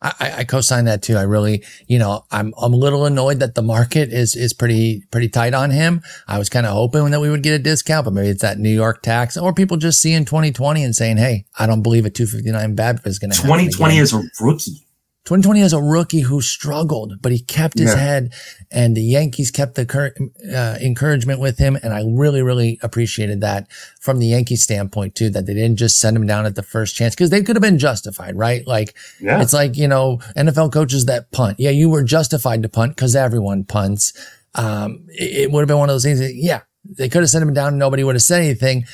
I, 0.03 0.33
I- 0.39 0.43
co-sign 0.45 0.85
that 0.85 1.03
too. 1.03 1.15
I 1.15 1.21
really, 1.21 1.63
you 1.87 1.99
know, 1.99 2.25
I'm, 2.31 2.53
I'm 2.59 2.73
a 2.73 2.77
little 2.77 3.05
annoyed 3.05 3.39
that 3.39 3.53
the 3.53 3.61
market 3.61 4.11
is, 4.11 4.35
is 4.35 4.51
pretty, 4.51 5.03
pretty 5.11 5.29
tight 5.29 5.53
on 5.53 5.69
him. 5.69 6.01
I 6.27 6.39
was 6.39 6.49
kind 6.49 6.65
of 6.65 6.73
hoping 6.73 7.11
that 7.11 7.19
we 7.19 7.29
would 7.29 7.43
get 7.43 7.53
a 7.53 7.59
discount, 7.59 8.05
but 8.05 8.13
maybe 8.13 8.29
it's 8.29 8.41
that 8.41 8.57
New 8.57 8.71
York 8.73 9.03
tax 9.03 9.37
or 9.37 9.53
people 9.53 9.77
just 9.77 10.01
seeing 10.01 10.25
2020 10.25 10.83
and 10.83 10.95
saying, 10.95 11.17
Hey, 11.17 11.45
I 11.59 11.67
don't 11.67 11.83
believe 11.83 12.05
a 12.07 12.09
259 12.09 12.75
BABIP 12.75 13.05
is 13.05 13.19
going 13.19 13.29
to 13.29 13.37
happen. 13.37 13.47
2020 13.49 13.93
again. 13.93 14.03
is 14.03 14.13
a 14.13 14.23
rookie. 14.43 14.87
2020 15.25 15.61
is 15.61 15.71
a 15.73 15.79
rookie 15.81 16.21
who 16.21 16.41
struggled, 16.41 17.21
but 17.21 17.31
he 17.31 17.39
kept 17.39 17.77
his 17.77 17.91
Yeah. 17.91 17.97
head 17.97 18.33
and 18.71 18.97
the 18.97 19.03
Yankees 19.03 19.51
kept 19.51 19.75
the 19.75 19.85
cur- 19.85 20.15
uh, 20.51 20.77
encouragement 20.81 21.39
with 21.39 21.59
him. 21.59 21.77
And 21.83 21.93
I 21.93 22.03
really, 22.07 22.41
really 22.41 22.79
appreciated 22.81 23.39
that 23.41 23.67
from 23.99 24.17
the 24.17 24.25
Yankee 24.25 24.55
standpoint 24.55 25.13
too, 25.13 25.29
that 25.29 25.45
they 25.45 25.53
didn't 25.53 25.77
just 25.77 25.99
send 25.99 26.17
him 26.17 26.25
down 26.25 26.47
at 26.47 26.55
the 26.55 26.63
first 26.63 26.95
chance 26.95 27.13
because 27.13 27.29
they 27.29 27.43
could 27.43 27.55
have 27.55 27.61
been 27.61 27.77
justified, 27.77 28.35
right? 28.35 28.65
Like 28.65 28.95
Yeah. 29.21 29.39
it's 29.41 29.53
like, 29.53 29.77
you 29.77 29.87
know, 29.87 30.19
NFL 30.35 30.69
coaches 30.71 31.05
that 31.05 31.29
punt. 31.31 31.59
Yeah, 31.59 31.69
you 31.69 31.87
were 31.87 32.03
justified 32.03 32.63
to 32.63 32.69
punt 32.69 32.95
because 32.95 33.15
everyone 33.15 33.63
punts. 33.63 34.13
Um, 34.55 35.03
it, 35.09 35.43
it 35.43 35.51
would 35.51 35.61
have 35.61 35.67
been 35.67 35.77
one 35.77 35.89
of 35.89 35.93
those 35.93 36.03
things 36.03 36.17
that, 36.19 36.33
yeah, 36.35 36.61
they 36.83 37.09
could 37.09 37.21
have 37.21 37.29
sent 37.29 37.43
him 37.43 37.53
down 37.53 37.77
nobody 37.77 38.03
would 38.03 38.15
have 38.15 38.23
said 38.23 38.41
anything. 38.41 38.85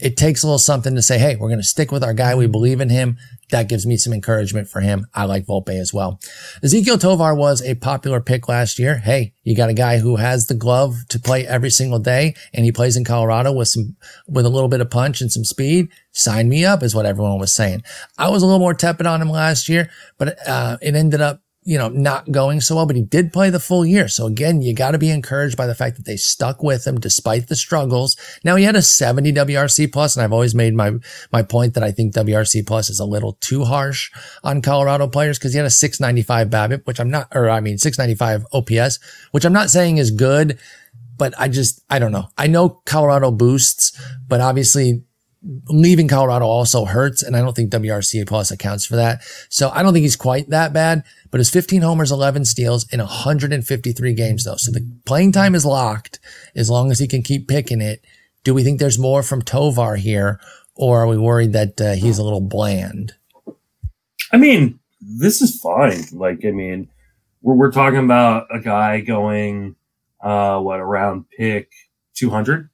It 0.00 0.16
takes 0.16 0.42
a 0.42 0.46
little 0.46 0.58
something 0.58 0.94
to 0.94 1.02
say, 1.02 1.18
hey, 1.18 1.36
we're 1.36 1.48
going 1.48 1.60
to 1.60 1.64
stick 1.64 1.90
with 1.90 2.04
our 2.04 2.14
guy. 2.14 2.34
We 2.34 2.46
believe 2.46 2.80
in 2.80 2.88
him. 2.88 3.18
That 3.50 3.68
gives 3.68 3.86
me 3.86 3.96
some 3.96 4.12
encouragement 4.12 4.68
for 4.68 4.80
him. 4.80 5.06
I 5.14 5.24
like 5.24 5.46
Volpe 5.46 5.70
as 5.70 5.92
well. 5.92 6.20
Ezequiel 6.62 7.00
Tovar 7.00 7.34
was 7.34 7.62
a 7.62 7.74
popular 7.74 8.20
pick 8.20 8.48
last 8.48 8.78
year. 8.78 8.98
Hey, 8.98 9.32
you 9.42 9.56
got 9.56 9.70
a 9.70 9.74
guy 9.74 9.98
who 9.98 10.16
has 10.16 10.46
the 10.46 10.54
glove 10.54 10.96
to 11.08 11.18
play 11.18 11.46
every 11.46 11.70
single 11.70 11.98
day 11.98 12.34
and 12.52 12.64
he 12.64 12.72
plays 12.72 12.96
in 12.96 13.04
Colorado 13.04 13.52
with 13.52 13.68
some, 13.68 13.96
with 14.28 14.44
a 14.44 14.50
little 14.50 14.68
bit 14.68 14.82
of 14.82 14.90
punch 14.90 15.20
and 15.20 15.32
some 15.32 15.44
speed. 15.44 15.88
Sign 16.12 16.48
me 16.48 16.64
up 16.64 16.82
is 16.82 16.94
what 16.94 17.06
everyone 17.06 17.38
was 17.38 17.54
saying. 17.54 17.82
I 18.18 18.28
was 18.28 18.42
a 18.42 18.46
little 18.46 18.60
more 18.60 18.74
tepid 18.74 19.06
on 19.06 19.22
him 19.22 19.30
last 19.30 19.68
year, 19.68 19.90
but, 20.18 20.36
uh, 20.46 20.76
it 20.82 20.94
ended 20.94 21.22
up, 21.22 21.40
you 21.68 21.76
know, 21.76 21.90
not 21.90 22.32
going 22.32 22.62
so 22.62 22.76
well, 22.76 22.86
but 22.86 22.96
he 22.96 23.02
did 23.02 23.30
play 23.30 23.50
the 23.50 23.60
full 23.60 23.84
year. 23.84 24.08
So 24.08 24.24
again, 24.24 24.62
you 24.62 24.74
got 24.74 24.92
to 24.92 24.98
be 24.98 25.10
encouraged 25.10 25.54
by 25.54 25.66
the 25.66 25.74
fact 25.74 25.96
that 25.96 26.06
they 26.06 26.16
stuck 26.16 26.62
with 26.62 26.86
him 26.86 26.98
despite 26.98 27.48
the 27.48 27.56
struggles. 27.56 28.16
Now 28.42 28.56
he 28.56 28.64
had 28.64 28.74
a 28.74 28.80
70 28.80 29.34
WRC 29.34 29.92
plus, 29.92 30.16
and 30.16 30.24
I've 30.24 30.32
always 30.32 30.54
made 30.54 30.72
my, 30.72 30.92
my 31.30 31.42
point 31.42 31.74
that 31.74 31.82
I 31.82 31.90
think 31.90 32.14
WRC 32.14 32.66
plus 32.66 32.88
is 32.88 33.00
a 33.00 33.04
little 33.04 33.34
too 33.34 33.66
harsh 33.66 34.10
on 34.42 34.62
Colorado 34.62 35.08
players 35.08 35.38
because 35.38 35.52
he 35.52 35.58
had 35.58 35.66
a 35.66 35.70
695 35.70 36.48
BABIP, 36.48 36.86
which 36.86 37.00
I'm 37.00 37.10
not, 37.10 37.28
or 37.34 37.50
I 37.50 37.60
mean 37.60 37.76
695 37.76 38.46
OPS, 38.54 38.98
which 39.32 39.44
I'm 39.44 39.52
not 39.52 39.68
saying 39.68 39.98
is 39.98 40.10
good, 40.10 40.58
but 41.18 41.34
I 41.38 41.48
just, 41.48 41.84
I 41.90 41.98
don't 41.98 42.12
know. 42.12 42.30
I 42.38 42.46
know 42.46 42.80
Colorado 42.86 43.30
boosts, 43.30 43.92
but 44.26 44.40
obviously 44.40 45.02
leaving 45.68 46.08
Colorado 46.08 46.46
also 46.46 46.84
hurts. 46.84 47.22
And 47.22 47.36
I 47.36 47.40
don't 47.40 47.54
think 47.54 47.70
WRC 47.70 48.26
plus 48.26 48.50
accounts 48.50 48.84
for 48.84 48.96
that. 48.96 49.22
So 49.48 49.70
I 49.70 49.82
don't 49.82 49.92
think 49.92 50.02
he's 50.02 50.16
quite 50.16 50.50
that 50.50 50.72
bad, 50.72 51.04
but 51.30 51.38
his 51.38 51.50
15 51.50 51.82
homers, 51.82 52.10
11 52.10 52.44
steals 52.44 52.86
in 52.92 53.00
153 53.00 54.14
games 54.14 54.44
though. 54.44 54.56
So 54.56 54.70
the 54.72 54.86
playing 55.06 55.32
time 55.32 55.54
is 55.54 55.64
locked 55.64 56.18
as 56.56 56.70
long 56.70 56.90
as 56.90 56.98
he 56.98 57.06
can 57.08 57.22
keep 57.22 57.48
picking 57.48 57.80
it. 57.80 58.04
Do 58.44 58.54
we 58.54 58.62
think 58.62 58.78
there's 58.78 58.98
more 58.98 59.22
from 59.22 59.42
Tovar 59.42 59.96
here, 59.96 60.40
or 60.74 61.02
are 61.02 61.06
we 61.06 61.18
worried 61.18 61.52
that 61.52 61.80
uh, 61.80 61.92
he's 61.94 62.18
a 62.18 62.24
little 62.24 62.40
bland? 62.40 63.12
I 64.32 64.36
mean, 64.36 64.78
this 65.00 65.40
is 65.42 65.60
fine. 65.60 66.04
Like, 66.12 66.44
I 66.44 66.50
mean, 66.50 66.88
we're, 67.42 67.54
we're 67.56 67.72
talking 67.72 67.98
about 68.04 68.46
a 68.52 68.60
guy 68.60 69.00
going, 69.00 69.74
uh, 70.22 70.58
what, 70.60 70.80
around 70.80 71.24
pick 71.36 71.70
200? 72.14 72.68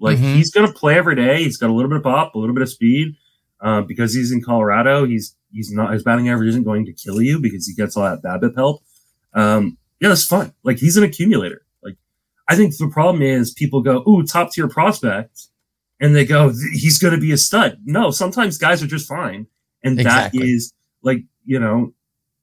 Like, 0.00 0.18
Mhm. 0.18 0.34
he's 0.36 0.50
going 0.50 0.66
to 0.66 0.72
play 0.72 0.96
every 0.96 1.16
day. 1.16 1.42
He's 1.44 1.56
got 1.56 1.70
a 1.70 1.72
little 1.72 1.88
bit 1.88 1.98
of 1.98 2.02
pop, 2.02 2.34
a 2.34 2.38
little 2.38 2.54
bit 2.54 2.62
of 2.62 2.68
speed. 2.70 3.14
Uh, 3.60 3.80
because 3.80 4.12
he's 4.14 4.30
in 4.30 4.42
Colorado, 4.42 5.06
he's, 5.06 5.36
he's 5.54 5.72
not, 5.72 5.92
his 5.92 6.02
batting 6.02 6.28
average 6.28 6.48
isn't 6.50 6.64
going 6.64 6.84
to 6.86 6.92
kill 6.92 7.22
you 7.22 7.38
because 7.38 7.66
he 7.66 7.74
gets 7.74 7.96
all 7.96 8.04
that 8.04 8.22
BABIP 8.22 8.54
help. 8.54 8.82
Um, 9.32 9.78
yeah, 10.00 10.08
that's 10.08 10.26
fun. 10.26 10.52
Like, 10.62 10.78
he's 10.78 10.96
an 10.96 11.04
accumulator. 11.04 11.62
Like, 11.82 11.96
I 12.48 12.56
think 12.56 12.76
the 12.76 12.88
problem 12.88 13.22
is 13.22 13.52
people 13.52 13.80
go, 13.82 14.02
ooh, 14.06 14.24
top 14.24 14.52
tier 14.52 14.68
prospect. 14.68 15.46
And 16.00 16.14
they 16.14 16.26
go, 16.26 16.52
he's 16.72 16.98
going 16.98 17.14
to 17.14 17.20
be 17.20 17.32
a 17.32 17.38
stud. 17.38 17.78
No, 17.84 18.10
sometimes 18.10 18.58
guys 18.58 18.82
are 18.82 18.86
just 18.86 19.08
fine. 19.08 19.46
And 19.82 19.96
that 19.98 20.02
Exactly. 20.02 20.50
is 20.50 20.72
like, 21.02 21.22
you 21.44 21.58
know, 21.60 21.94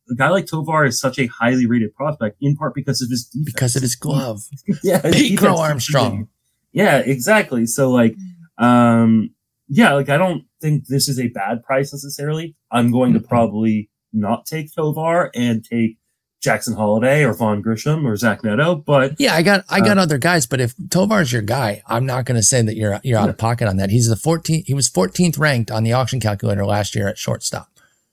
a 0.10 0.16
guy 0.16 0.30
like 0.30 0.48
Tovar 0.48 0.86
is 0.86 1.00
such 1.00 1.20
a 1.20 1.28
highly 1.28 1.66
rated 1.66 1.94
prospect 1.94 2.38
in 2.42 2.56
part 2.56 2.74
because 2.74 3.02
of 3.02 3.10
his 3.10 3.26
defense. 3.26 3.54
Because 3.54 3.76
of 3.76 3.82
his 3.82 3.96
glove. 3.96 4.42
yeah, 4.84 5.02
his 5.02 5.16
Pete 5.16 5.38
Crow 5.38 5.50
defense 5.56 5.60
keeps 5.60 5.96
Armstrong. 5.96 6.28
Yeah, 6.72 6.98
exactly. 7.00 7.66
So 7.66 7.92
like, 7.92 8.16
um, 8.58 9.32
yeah, 9.74 9.94
like 9.94 10.10
I 10.10 10.18
don't 10.18 10.44
think 10.62 10.86
this 10.88 11.08
is 11.08 11.18
a 11.20 11.30
bad 11.30 11.64
price 11.64 11.94
necessarily. 11.94 12.56
I'm 12.70 12.92
going 12.92 13.14
to 13.14 13.20
Mhm. 13.20 13.28
probably 13.28 13.90
not 14.14 14.46
take 14.46 14.76
Tovar 14.76 15.32
and 15.34 15.64
take 15.64 15.98
Jackson 16.44 16.76
Holliday 16.76 17.24
or 17.24 17.34
Vaughn 17.34 17.62
Grissom 17.62 18.06
or 18.06 18.16
Zach 18.18 18.44
Neto, 18.44 18.76
but 18.76 19.20
Yeah, 19.20 19.36
I 19.36 19.42
got 19.44 19.64
I 19.70 19.80
got 19.80 19.98
Uh, 19.98 20.02
other 20.02 20.18
guys, 20.18 20.46
but 20.48 20.60
if 20.60 20.74
Tovar's 20.90 21.32
your 21.32 21.44
guy, 21.44 21.82
I'm 21.88 22.06
not 22.06 22.26
going 22.26 22.36
to 22.36 22.44
say 22.44 22.62
that 22.64 22.76
you're 22.76 23.00
you're 23.04 23.20
out 23.20 23.30
of 23.30 23.38
pocket 23.38 23.68
on 23.70 23.78
that. 23.78 23.90
He's 23.92 24.10
the 24.10 24.16
14th. 24.16 24.66
He 24.68 24.74
was 24.74 24.90
14th 24.90 25.38
ranked 25.38 25.70
on 25.72 25.84
the 25.84 25.94
auction 25.94 26.20
calculator 26.20 26.66
last 26.66 26.96
year 26.96 27.08
at 27.08 27.18
shortstop. 27.18 27.70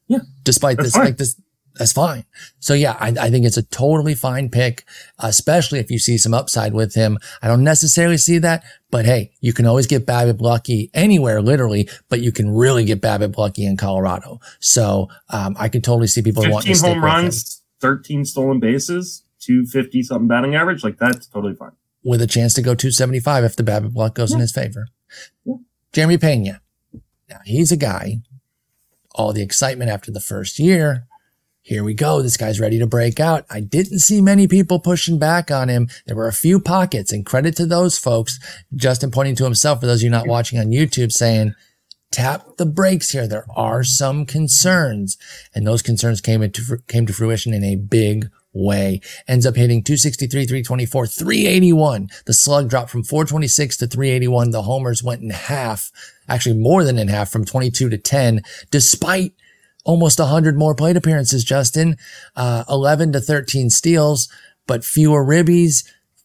Yeah, 0.09 0.21
despite 0.45 0.77
this, 0.79 0.93
fine. 0.93 1.05
like 1.07 1.17
this, 1.17 1.41
that's 1.75 1.93
fine. 1.93 2.25
So 2.61 2.75
yeah, 2.75 2.97
I, 3.01 3.09
I 3.19 3.31
think 3.31 3.47
it's 3.47 3.57
a 3.57 3.63
totally 3.63 4.15
fine 4.15 4.49
pick, 4.51 4.85
especially 5.19 5.79
if 5.79 5.91
you 5.91 5.99
see 5.99 6.19
some 6.19 6.35
upside 6.35 6.73
with 6.75 6.95
him. 6.95 7.19
I 7.43 7.49
don't 7.49 7.65
necessarily 7.65 8.17
see 8.19 8.39
that, 8.39 8.63
but 8.91 9.05
hey, 9.05 9.33
you 9.41 9.53
can 9.53 9.67
always 9.67 9.87
get 9.87 10.07
BABIP 10.07 10.41
lucky 10.41 10.91
anywhere, 10.95 11.43
literally, 11.43 11.89
but 12.09 12.21
you 12.21 12.33
can 12.33 12.51
really 12.51 12.85
get 12.85 13.01
BABIP 13.01 13.37
lucky 13.37 13.67
in 13.67 13.77
Colorado. 13.77 14.41
So 14.61 15.09
um, 15.29 15.57
I 15.59 15.69
can 15.69 15.83
totally 15.83 16.07
see 16.07 16.23
people 16.23 16.43
wanting 16.49 16.73
15 16.73 16.77
to 16.77 16.95
home 16.95 17.05
runs, 17.05 17.63
13 17.81 18.25
stolen 18.25 18.61
bases, 18.61 19.25
250 19.41 20.03
something 20.03 20.29
batting 20.29 20.55
average. 20.55 20.83
Like 20.83 20.99
that's 20.99 21.27
totally 21.27 21.55
fine. 21.55 21.73
with 22.03 22.23
a 22.23 22.27
chance 22.27 22.55
to 22.55 22.63
go 22.63 22.75
275 22.75 23.45
if 23.45 23.57
the 23.57 23.63
BABIP 23.63 23.93
block 23.93 24.15
goes 24.15 24.33
in 24.33 24.41
his 24.41 24.53
favor. 24.53 24.87
Yeah. 25.45 25.57
Jeremy 25.93 26.19
Pena. 26.19 26.61
Now 27.29 27.41
he's 27.45 27.71
a 27.71 27.77
guy, 27.77 28.23
all 29.15 29.33
the 29.35 29.43
excitement 29.43 29.91
after 29.91 30.11
the 30.11 30.21
first 30.21 30.59
year. 30.59 31.08
Here 31.69 31.85
we 31.85 31.93
go. 31.93 32.23
This 32.23 32.39
guy's 32.39 32.61
ready 32.61 32.79
to 32.79 32.87
break 32.87 33.21
out. 33.21 33.45
I 33.51 33.61
didn't 33.61 33.99
see 33.99 34.23
many 34.23 34.49
people 34.49 34.81
pushing 34.81 35.19
back 35.19 35.51
on 35.51 35.69
him. 35.69 35.91
There 36.07 36.17
were 36.17 36.27
a 36.27 36.33
few 36.33 36.61
pockets 36.61 37.13
and 37.13 37.27
credit 37.27 37.57
to 37.57 37.67
those 37.67 37.99
folks. 37.99 38.41
Justin 38.75 39.11
pointing 39.11 39.37
to 39.37 39.45
himself 39.45 39.81
for 39.81 39.87
those 39.87 39.99
of 39.99 40.05
you 40.05 40.09
not 40.09 40.27
watching 40.27 40.59
on 40.59 40.69
YouTube 40.69 41.13
saying, 41.13 41.55
tap 42.11 42.57
the 42.57 42.65
brakes 42.65 43.11
here. 43.11 43.29
There 43.29 43.45
are 43.55 43.85
some 43.85 44.25
concerns 44.25 45.19
and 45.55 45.67
those 45.67 45.83
concerns 45.83 46.23
came 46.23 46.41
into, 46.41 46.79
came 46.89 47.05
to 47.05 47.13
fruition 47.13 47.53
in 47.53 47.63
a 47.63 47.77
big 47.77 48.31
way. 48.55 49.03
Ends 49.29 49.45
up 49.45 49.57
hitting 49.57 49.83
263, 49.83 50.47
324, 50.47 51.07
381. 51.07 52.09
The 52.25 52.33
slug 52.33 52.71
dropped 52.71 52.89
from 52.89 53.05
426 53.05 53.77
to 53.77 53.87
381. 53.87 54.53
The 54.53 54.63
homers 54.63 55.03
went 55.03 55.21
in 55.21 55.29
half, 55.29 55.93
actually 56.31 56.57
more 56.57 56.83
than 56.83 56.97
in 56.97 57.09
half 57.09 57.29
from 57.29 57.45
22 57.45 57.91
to 57.91 57.99
10, 57.99 58.41
despite 58.71 59.35
almost 59.85 60.19
100 60.19 60.57
more 60.57 60.75
plate 60.75 60.97
appearances, 60.97 61.45
Justin. 61.45 61.97
Uh, 62.37 62.65
11 62.69 63.13
to 63.13 63.21
13 63.21 63.71
steals, 63.71 64.29
but 64.67 64.85
fewer 64.85 65.25
ribbies, 65.25 65.85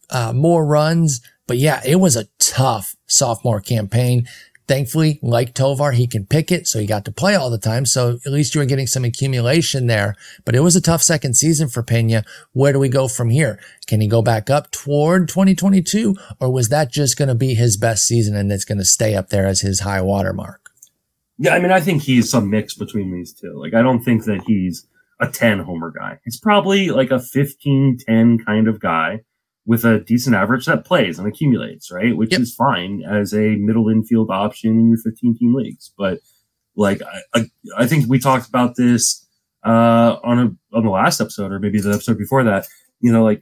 uh, 0.09 0.33
more 0.33 0.65
runs. 0.65 1.21
But 1.47 1.57
yeah, 1.57 1.81
it 1.85 1.95
was 1.95 2.15
a 2.15 2.27
tough 2.39 2.95
sophomore 3.07 3.61
campaign. 3.61 4.27
Thankfully, 4.65 5.19
like 5.21 5.53
Tovar, 5.53 5.91
he 5.91 6.07
can 6.07 6.25
pick 6.25 6.49
it, 6.49 6.67
so 6.67 6.79
he 6.79 6.85
got 6.85 7.03
to 7.03 7.11
play 7.11 7.35
all 7.35 7.49
the 7.49 7.57
time. 7.57 7.85
So 7.85 8.19
at 8.25 8.31
least 8.31 8.55
you 8.55 8.59
were 8.59 8.65
getting 8.65 8.87
some 8.87 9.03
accumulation 9.03 9.87
there. 9.87 10.15
But 10.45 10.55
it 10.55 10.61
was 10.61 10.77
a 10.77 10.81
tough 10.81 11.03
second 11.03 11.35
season 11.35 11.67
for 11.67 11.83
Pena. 11.83 12.23
Where 12.53 12.71
do 12.71 12.79
we 12.79 12.87
go 12.87 13.09
from 13.09 13.29
here? 13.29 13.59
Can 13.87 13.99
he 13.99 14.07
go 14.07 14.21
back 14.21 14.49
up 14.49 14.71
toward 14.71 15.27
2022, 15.27 16.15
or 16.39 16.49
was 16.49 16.69
that 16.69 16.91
just 16.91 17.17
going 17.17 17.27
to 17.27 17.35
be 17.35 17.55
his 17.55 17.75
best 17.75 18.05
season 18.05 18.37
and 18.37 18.51
it's 18.53 18.65
going 18.65 18.77
to 18.77 18.85
stay 18.85 19.15
up 19.15 19.29
there 19.29 19.45
as 19.45 19.61
his 19.61 19.81
high 19.81 20.01
water 20.01 20.31
mark? 20.31 20.62
Yeah, 21.43 21.53
I 21.55 21.59
mean, 21.59 21.71
I 21.71 21.81
think 21.81 22.01
he's 22.03 22.29
some 22.31 22.49
mix 22.49 22.73
between 22.73 23.11
these 23.13 23.33
two. 23.33 23.53
Like, 23.59 23.73
I 23.73 23.81
don't 23.81 24.01
think 24.01 24.23
that 24.23 24.41
he's 24.47 24.87
a 25.19 25.27
10 25.27 25.59
homer 25.59 25.91
guy. 25.91 26.17
He's 26.23 26.39
probably 26.39 26.89
like 26.89 27.11
a 27.11 27.19
15, 27.19 27.97
10 28.07 28.37
kind 28.45 28.69
of 28.69 28.79
guy 28.79 29.19
with 29.65 29.83
a 29.83 29.99
decent 29.99 30.37
average 30.37 30.65
that 30.67 30.85
plays 30.85 31.19
and 31.19 31.27
accumulates, 31.27 31.91
right? 31.91 32.15
Which 32.15 32.31
Yep. 32.31 32.39
is 32.41 32.55
fine 32.55 33.03
as 33.03 33.33
a 33.33 33.57
middle 33.57 33.89
infield 33.89 34.29
option 34.31 34.71
in 34.79 34.87
your 34.87 34.97
15 34.99 35.37
team 35.37 35.53
leagues. 35.53 35.91
But 35.97 36.19
like, 36.77 37.01
I, 37.01 37.39
I, 37.39 37.45
I 37.79 37.87
think 37.87 38.07
we 38.07 38.19
talked 38.19 38.47
about 38.47 38.75
this, 38.77 39.27
uh, 39.65 40.17
on 40.23 40.39
a, 40.39 40.75
on 40.77 40.83
the 40.85 40.89
last 40.91 41.19
episode 41.19 41.51
or 41.51 41.59
maybe 41.59 41.81
the 41.81 41.91
episode 41.91 42.17
before 42.17 42.43
that, 42.45 42.67
you 43.01 43.11
know, 43.11 43.23
like, 43.23 43.41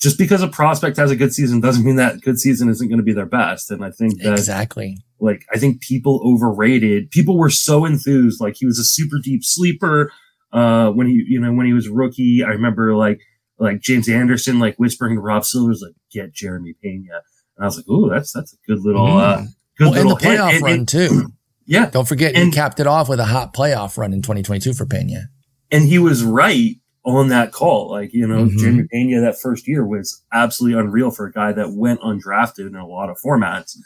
just 0.00 0.16
because 0.18 0.42
a 0.42 0.48
prospect 0.48 0.96
has 0.96 1.10
a 1.10 1.16
good 1.16 1.32
season 1.34 1.60
doesn't 1.60 1.84
mean 1.84 1.96
that 1.96 2.20
good 2.22 2.38
season 2.38 2.68
isn't 2.70 2.88
going 2.88 2.98
to 2.98 3.04
be 3.04 3.12
their 3.14 3.26
best. 3.26 3.70
And 3.70 3.84
I 3.84 3.90
think 3.90 4.22
that 4.22 4.32
Exactly. 4.32 4.98
Like 5.20 5.44
I 5.52 5.58
think 5.58 5.80
people 5.80 6.20
overrated. 6.24 7.10
People 7.10 7.38
were 7.38 7.50
so 7.50 7.84
enthused, 7.84 8.40
like 8.40 8.56
he 8.56 8.66
was 8.66 8.78
a 8.78 8.84
super 8.84 9.16
deep 9.22 9.42
sleeper. 9.44 10.10
Uh, 10.52 10.90
when 10.90 11.06
he, 11.06 11.24
you 11.28 11.40
know, 11.40 11.52
when 11.52 11.66
he 11.66 11.72
was 11.72 11.88
rookie, 11.88 12.42
I 12.44 12.48
remember 12.50 12.94
like 12.96 13.20
like 13.58 13.80
James 13.80 14.08
Anderson 14.08 14.58
like 14.58 14.76
whispering 14.76 15.16
to 15.16 15.20
Rob 15.20 15.44
Silver's 15.44 15.82
like, 15.84 15.94
"Get 16.12 16.32
Jeremy 16.34 16.74
Pena," 16.82 17.20
and 17.56 17.62
I 17.62 17.64
was 17.64 17.76
like, 17.76 17.88
"Ooh, 17.88 18.08
that's 18.10 18.32
that's 18.32 18.52
a 18.52 18.56
good 18.66 18.80
little, 18.82 19.06
uh, 19.06 19.38
Mm. 19.38 19.46
good 19.78 19.84
Well, 19.84 19.88
and 19.88 19.96
the 19.96 20.14
little 20.14 20.16
hit." 20.16 20.38
playoff 20.38 20.52
And- 20.54 20.62
run 20.62 20.72
and- 20.72 20.88
too. 20.88 21.22
yeah, 21.66 21.90
Don't 21.90 22.06
forget, 22.08 22.36
he 22.36 22.50
capped 22.50 22.78
it 22.80 22.86
off 22.86 23.08
with 23.08 23.18
a 23.20 23.24
hot 23.26 23.52
playoff 23.54 23.96
run 23.98 24.12
in 24.12 24.22
2022 24.22 24.72
for 24.74 24.86
Pena. 24.86 25.28
and 25.72 25.84
he 25.88 25.98
was 25.98 26.22
right 26.22 26.76
on 27.04 27.28
that 27.28 27.50
call. 27.52 27.90
Like, 27.90 28.12
you 28.14 28.26
know, 28.26 28.44
Mhm. 28.46 28.58
Jeremy 28.58 28.84
Pena 28.92 29.20
that 29.20 29.40
first 29.40 29.66
year 29.66 29.84
was 29.86 30.22
absolutely 30.32 30.78
unreal 30.78 31.10
for 31.10 31.26
a 31.26 31.32
guy 31.32 31.50
that 31.52 31.72
went 31.74 32.00
undrafted 32.02 32.68
in 32.68 32.76
a 32.76 32.86
lot 32.86 33.10
of 33.10 33.16
formats. 33.24 33.76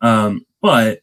Um, 0.00 0.44
but 0.60 1.00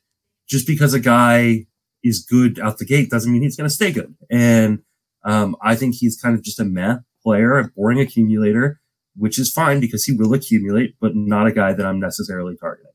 just 0.48 0.68
because 0.68 0.94
a 0.94 1.00
guy 1.00 1.66
is 2.04 2.26
good 2.28 2.60
out 2.60 2.78
the 2.78 2.86
gate 2.86 3.10
doesn't 3.10 3.32
mean 3.32 3.42
he's 3.42 3.56
going 3.56 3.70
to 3.70 3.74
stay 3.74 3.92
good. 3.92 4.16
And, 4.30 4.80
um, 5.24 5.56
I 5.62 5.76
think 5.76 5.96
he's 5.96 6.20
kind 6.20 6.36
of 6.36 6.44
just 6.44 6.60
a 6.60 6.66
meh 6.66 6.98
player, 7.24 7.58
a 7.58 7.70
boring 7.70 8.00
accumulator, 8.00 8.82
which 9.16 9.38
is 9.38 9.52
fine 9.52 9.80
because 9.80 10.04
he 10.06 10.14
will 10.14 10.34
accumulate, 10.34 10.96
but 11.00 11.16
not 11.16 11.48
a 11.48 11.52
guy 11.52 11.74
that 11.74 11.86
I'm 11.86 12.00
necessarily 12.00 12.56
targeting. 12.60 12.92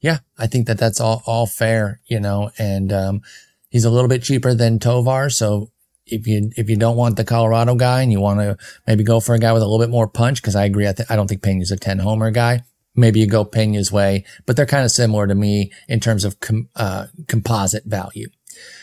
Yeah, 0.00 0.18
I 0.36 0.46
think 0.46 0.66
that 0.66 0.78
that's 0.78 1.00
all, 1.00 1.22
all 1.26 1.46
fair, 1.46 2.00
you 2.06 2.18
know, 2.18 2.50
and, 2.58 2.92
um, 2.92 3.22
he's 3.70 3.84
a 3.84 3.90
little 3.90 4.08
bit 4.08 4.22
cheaper 4.22 4.54
than 4.54 4.78
Tovar. 4.78 5.30
So 5.30 5.70
if 6.06 6.26
you, 6.26 6.50
if 6.56 6.68
you 6.68 6.76
don't 6.76 6.96
want 6.96 7.16
the 7.16 7.24
Colorado 7.24 7.74
guy 7.76 8.02
and 8.02 8.10
you 8.10 8.20
want 8.20 8.40
to 8.40 8.56
maybe 8.86 9.04
go 9.04 9.20
for 9.20 9.34
a 9.34 9.38
guy 9.38 9.52
with 9.52 9.62
a 9.62 9.66
little 9.66 9.78
bit 9.78 9.90
more 9.90 10.08
punch, 10.08 10.42
cause 10.42 10.56
I 10.56 10.64
agree. 10.64 10.88
I, 10.88 10.92
th- 10.92 11.10
I 11.10 11.16
don't 11.16 11.28
think 11.28 11.42
Pena's 11.42 11.70
a 11.70 11.76
10 11.76 11.98
homer 12.00 12.30
guy. 12.30 12.62
Maybe 12.98 13.20
you 13.20 13.26
go 13.26 13.44
Pena's 13.44 13.92
way, 13.92 14.24
but 14.44 14.56
they're 14.56 14.66
kind 14.66 14.84
of 14.84 14.90
similar 14.90 15.26
to 15.26 15.34
me 15.34 15.72
in 15.88 16.00
terms 16.00 16.24
of 16.24 16.40
com- 16.40 16.68
uh, 16.74 17.06
composite 17.28 17.84
value. 17.84 18.28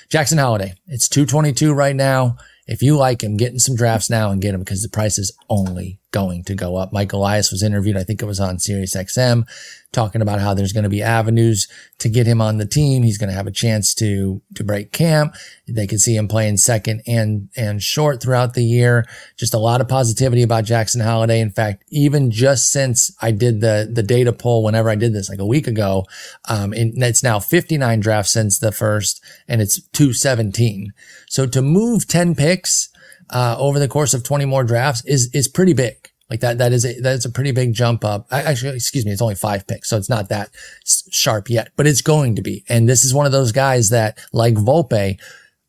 Jackson 0.10 0.38
Holliday, 0.38 0.76
it's 0.88 1.10
222 1.10 1.74
right 1.74 1.96
now. 1.96 2.38
If 2.66 2.82
you 2.82 2.96
like 2.96 3.24
him, 3.24 3.36
get 3.36 3.52
in 3.52 3.60
some 3.60 3.76
drafts 3.76 4.10
now 4.10 4.32
and 4.32 4.42
get 4.42 4.54
him 4.54 4.62
because 4.62 4.82
the 4.82 4.90
price 4.90 5.18
is 5.18 5.38
only 5.50 6.00
going 6.16 6.46
to 6.46 6.56
go 6.56 6.78
up. 6.78 6.94
Mike 6.94 7.12
Elias 7.12 7.52
was 7.52 7.62
interviewed. 7.62 7.98
I 7.98 8.04
think 8.06 8.22
it 8.22 8.26
was 8.26 8.40
on 8.40 8.58
Sirius 8.58 8.96
XM 8.96 9.46
talking 9.92 10.22
about 10.22 10.40
how 10.40 10.54
there's 10.54 10.72
going 10.72 10.86
to 10.86 10.90
be 10.90 11.04
avenues 11.04 11.68
to 12.00 12.08
get 12.08 12.26
him 12.26 12.40
on 12.40 12.58
the 12.58 12.66
team. 12.66 13.04
He's 13.04 13.18
going 13.18 13.30
to 13.30 13.36
have 13.36 13.48
a 13.48 13.52
chance 13.52 13.94
to, 13.96 14.42
to 14.56 14.64
break 14.64 14.94
camp. 14.94 15.36
They 15.68 15.86
can 15.86 16.00
see 16.00 16.16
him 16.16 16.30
playing 16.30 16.56
second 16.56 17.02
and, 17.06 17.50
and 17.58 17.84
short 17.84 18.24
throughout 18.24 18.54
the 18.54 18.64
year. 18.64 19.06
Just 19.36 19.54
a 19.54 19.58
lot 19.58 19.82
of 19.82 19.90
positivity 19.90 20.42
about 20.42 20.64
Jackson 20.64 21.02
Holliday. 21.02 21.42
In 21.42 21.52
fact, 21.52 21.84
even 21.90 22.32
just 22.32 22.72
since 22.72 23.14
I 23.22 23.32
did 23.32 23.60
the, 23.60 23.90
the 23.92 24.04
data 24.04 24.32
poll, 24.32 24.64
whenever 24.64 24.90
I 24.90 24.96
did 24.96 25.14
this 25.14 25.30
like 25.30 25.40
a 25.40 25.46
week 25.46 25.68
ago, 25.68 26.06
um, 26.48 26.72
and 26.72 27.04
it's 27.04 27.24
now 27.24 27.42
59 27.42 28.00
drafts 28.00 28.32
since 28.32 28.58
the 28.58 28.72
first 28.72 29.22
and 29.50 29.62
it's 29.62 29.82
217. 29.90 30.94
So 31.28 31.46
to 31.46 31.62
move 31.62 32.08
10 32.08 32.36
picks, 32.36 32.88
uh, 33.30 33.56
over 33.58 33.80
the 33.80 33.88
course 33.88 34.14
of 34.14 34.24
20 34.24 34.46
more 34.46 34.64
drafts 34.64 35.04
is, 35.06 35.30
is 35.34 35.48
pretty 35.48 35.74
big. 35.74 36.12
Like 36.30 36.40
that, 36.40 36.58
that 36.58 36.74
is 36.74 36.86
a, 36.86 37.00
that's 37.02 37.26
a 37.26 37.32
pretty 37.32 37.52
big 37.52 37.74
jump 37.74 38.04
up. 38.04 38.28
I, 38.32 38.42
actually, 38.42 38.76
excuse 38.76 39.06
me, 39.06 39.12
it's 39.12 39.22
only 39.22 39.36
five 39.36 39.68
picks. 39.68 39.90
So 39.90 39.98
it's 39.98 40.10
not 40.10 40.30
that 40.30 40.50
sharp 40.84 41.50
yet, 41.50 41.72
but 41.76 41.86
it's 41.86 42.02
going 42.02 42.36
to 42.36 42.42
be. 42.42 42.64
And 42.68 42.90
this 42.90 43.06
is 43.06 43.14
one 43.14 43.28
of 43.28 43.32
those 43.32 43.52
guys 43.52 43.90
that 43.90 44.18
like 44.34 44.56
Volpe, 44.56 45.20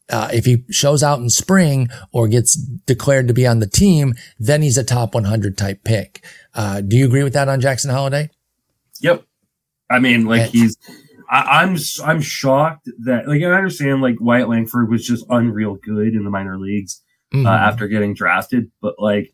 uh, 0.08 0.28
if 0.32 0.46
he 0.46 0.64
shows 0.70 1.02
out 1.02 1.18
in 1.18 1.28
spring 1.28 1.88
or 2.10 2.26
gets 2.26 2.54
declared 2.54 3.28
to 3.28 3.34
be 3.34 3.46
on 3.46 3.58
the 3.58 3.66
team, 3.66 4.14
then 4.38 4.62
he's 4.62 4.78
a 4.78 4.84
top 4.84 5.14
100 5.14 5.58
type 5.58 5.84
pick. 5.84 6.24
Uh, 6.54 6.80
do 6.80 6.96
you 6.96 7.04
agree 7.04 7.22
with 7.22 7.34
that 7.34 7.48
on 7.48 7.60
Jackson 7.60 7.90
Holliday? 7.90 8.30
Yep. 9.00 9.24
I 9.90 9.98
mean, 9.98 10.24
like 10.24 10.50
he's. 10.50 10.76
I, 11.28 11.62
I'm 11.62 11.76
I'm 12.04 12.20
shocked 12.20 12.88
that 13.04 13.28
like 13.28 13.42
I 13.42 13.46
understand 13.46 14.00
like 14.00 14.16
Wyatt 14.20 14.48
Langford 14.48 14.90
was 14.90 15.06
just 15.06 15.24
unreal 15.28 15.74
good 15.74 16.14
in 16.14 16.24
the 16.24 16.30
minor 16.30 16.58
leagues 16.58 17.02
Mhm. 17.42 17.46
uh, 17.46 17.50
after 17.50 17.88
getting 17.88 18.14
drafted, 18.14 18.70
but 18.80 18.94
like 18.98 19.32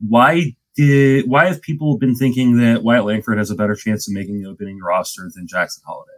why 0.00 0.54
did 0.76 1.28
why 1.28 1.46
have 1.46 1.62
people 1.62 1.98
been 1.98 2.14
thinking 2.16 2.56
that 2.58 2.82
Wyatt 2.82 3.04
Langford 3.04 3.38
has 3.38 3.50
a 3.50 3.54
better 3.54 3.74
chance 3.74 4.08
of 4.08 4.14
making 4.14 4.42
the 4.42 4.48
opening 4.48 4.78
roster 4.80 5.30
than 5.34 5.46
Jackson 5.46 5.82
Holliday? 5.86 6.10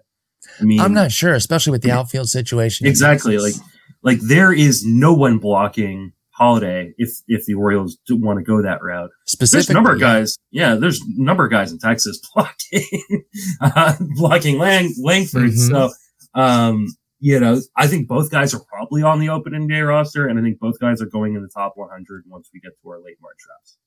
I 0.60 0.64
mean, 0.64 0.80
I'm 0.80 0.94
not 0.94 1.12
sure, 1.12 1.34
especially 1.34 1.72
with 1.72 1.82
the 1.82 1.90
outfield 1.90 2.28
situation. 2.28 2.86
exactly 2.86 3.38
like 3.38 3.54
like 4.02 4.20
there 4.20 4.52
is 4.52 4.84
no 4.86 5.12
one 5.12 5.38
blocking 5.38 6.12
Holliday 6.30 6.92
if 6.98 7.10
if 7.28 7.44
the 7.46 7.54
Orioles 7.54 7.96
do 8.06 8.16
want 8.16 8.38
to 8.38 8.44
go 8.44 8.62
that 8.62 8.82
route. 8.82 9.10
There's 9.10 9.32
specifically 9.32 9.72
a 9.72 9.74
number 9.74 9.92
of 9.92 10.00
guys, 10.00 10.36
yeah. 10.50 10.74
There's 10.74 11.00
number 11.16 11.44
of 11.46 11.50
guys 11.50 11.72
in 11.72 11.78
Texas 11.78 12.20
blocking 12.34 13.24
uh, 13.60 13.94
blocking 14.16 14.58
Lang 14.58 14.92
Langford. 15.02 15.50
Mhm. 15.52 15.68
So, 15.70 15.90
um, 16.34 16.86
you 17.18 17.40
know, 17.40 17.60
I 17.76 17.86
think 17.86 18.08
both 18.08 18.30
guys 18.30 18.54
are 18.54 18.60
probably 18.60 19.02
on 19.02 19.20
the 19.20 19.28
opening 19.28 19.66
day 19.68 19.80
roster, 19.80 20.26
and 20.26 20.38
I 20.38 20.42
think 20.42 20.58
both 20.58 20.78
guys 20.78 21.00
are 21.00 21.06
going 21.06 21.34
in 21.34 21.42
the 21.42 21.48
top 21.48 21.72
100 21.76 22.24
once 22.26 22.50
we 22.52 22.60
get 22.60 22.72
to 22.82 22.88
our 22.88 23.00
late 23.00 23.16
March 23.20 23.38
drafts. 23.46 23.78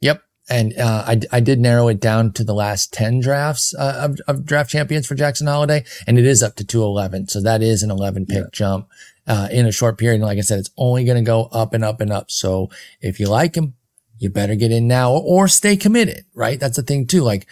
Yep. 0.00 0.22
And 0.50 0.78
uh, 0.78 1.04
I, 1.06 1.20
I 1.32 1.40
did 1.40 1.58
narrow 1.58 1.88
it 1.88 2.00
down 2.00 2.32
to 2.32 2.44
the 2.44 2.52
last 2.52 2.92
10 2.92 3.20
drafts 3.20 3.74
uh, 3.74 4.08
of, 4.10 4.18
of 4.28 4.44
draft 4.44 4.70
champions 4.70 5.06
for 5.06 5.14
Jackson 5.14 5.46
Holliday, 5.46 5.84
and 6.06 6.18
it 6.18 6.26
is 6.26 6.42
up 6.42 6.56
to 6.56 6.64
211. 6.64 7.28
So 7.28 7.40
that 7.40 7.62
is 7.62 7.82
an 7.82 7.90
11 7.90 8.26
pick 8.26 8.36
Yeah. 8.36 8.44
jump 8.52 8.88
uh, 9.26 9.48
in 9.50 9.64
a 9.66 9.72
short 9.72 9.96
period. 9.96 10.16
And 10.16 10.24
like 10.24 10.36
I 10.36 10.42
said, 10.42 10.58
it's 10.58 10.70
only 10.76 11.04
going 11.04 11.16
to 11.16 11.26
go 11.26 11.44
up 11.44 11.72
and 11.72 11.82
up 11.82 12.00
and 12.02 12.12
up. 12.12 12.30
So 12.30 12.68
if 13.00 13.18
you 13.18 13.26
like 13.28 13.54
him, 13.54 13.74
you 14.18 14.28
better 14.28 14.54
get 14.54 14.70
in 14.70 14.86
now 14.86 15.12
or, 15.12 15.22
or 15.22 15.48
stay 15.48 15.76
committed, 15.76 16.24
right? 16.34 16.60
That's 16.60 16.76
the 16.76 16.82
thing 16.82 17.06
too. 17.06 17.22
Like, 17.22 17.46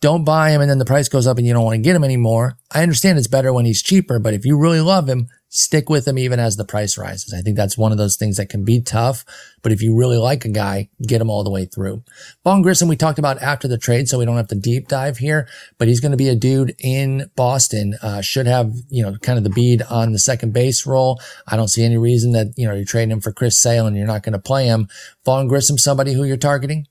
don't 0.00 0.24
buy 0.24 0.50
him 0.50 0.60
and 0.60 0.68
then 0.68 0.78
the 0.78 0.84
price 0.84 1.08
goes 1.08 1.26
up 1.26 1.38
and 1.38 1.46
you 1.46 1.52
don't 1.52 1.64
want 1.64 1.76
to 1.76 1.82
get 1.82 1.96
him 1.96 2.04
anymore. 2.04 2.58
I 2.70 2.82
understand 2.82 3.18
it's 3.18 3.26
better 3.26 3.52
when 3.52 3.64
he's 3.64 3.82
cheaper, 3.82 4.18
but 4.18 4.34
if 4.34 4.44
you 4.44 4.58
really 4.58 4.80
love 4.80 5.08
him, 5.08 5.28
stick 5.48 5.88
with 5.88 6.06
him 6.06 6.18
even 6.18 6.40
as 6.40 6.56
the 6.56 6.64
price 6.64 6.98
rises. 6.98 7.32
I 7.32 7.40
think 7.40 7.56
that's 7.56 7.78
one 7.78 7.92
of 7.92 7.96
those 7.96 8.16
things 8.16 8.36
that 8.38 8.48
can 8.48 8.64
be 8.64 8.80
tough. 8.80 9.24
But 9.62 9.70
if 9.70 9.80
you 9.80 9.96
really 9.96 10.16
like 10.16 10.44
a 10.44 10.48
guy, 10.48 10.88
get 11.06 11.20
him 11.20 11.30
all 11.30 11.44
the 11.44 11.50
way 11.50 11.64
through. 11.64 12.02
Vaughn 12.42 12.60
Grissom, 12.60 12.88
we 12.88 12.96
talked 12.96 13.20
about 13.20 13.40
after 13.40 13.68
the 13.68 13.78
trade, 13.78 14.08
so 14.08 14.18
we 14.18 14.24
don't 14.24 14.36
have 14.36 14.48
to 14.48 14.56
deep 14.56 14.88
dive 14.88 15.18
here, 15.18 15.46
but 15.78 15.86
he's 15.86 16.00
going 16.00 16.10
to 16.10 16.18
be 16.18 16.28
a 16.28 16.34
dude 16.34 16.74
in 16.80 17.30
Boston, 17.36 17.94
uh, 18.02 18.20
should 18.20 18.48
have, 18.48 18.72
you 18.90 19.02
know, 19.02 19.16
kind 19.22 19.38
of 19.38 19.44
the 19.44 19.50
bead 19.50 19.82
on 19.82 20.10
the 20.10 20.18
second 20.18 20.52
base 20.52 20.86
role. 20.86 21.20
I 21.46 21.56
don't 21.56 21.68
see 21.68 21.84
any 21.84 21.98
reason 21.98 22.32
that, 22.32 22.48
you 22.56 22.66
know, 22.66 22.74
you're 22.74 22.84
trading 22.84 23.12
him 23.12 23.20
for 23.20 23.32
Chris 23.32 23.56
Sale 23.56 23.86
and 23.86 23.96
you're 23.96 24.08
not 24.08 24.24
going 24.24 24.32
to 24.32 24.40
play 24.40 24.66
him. 24.66 24.88
Vaughn 25.24 25.46
Grissom, 25.46 25.78
somebody 25.78 26.14
who 26.14 26.24
you're 26.24 26.36
targeting? 26.36 26.88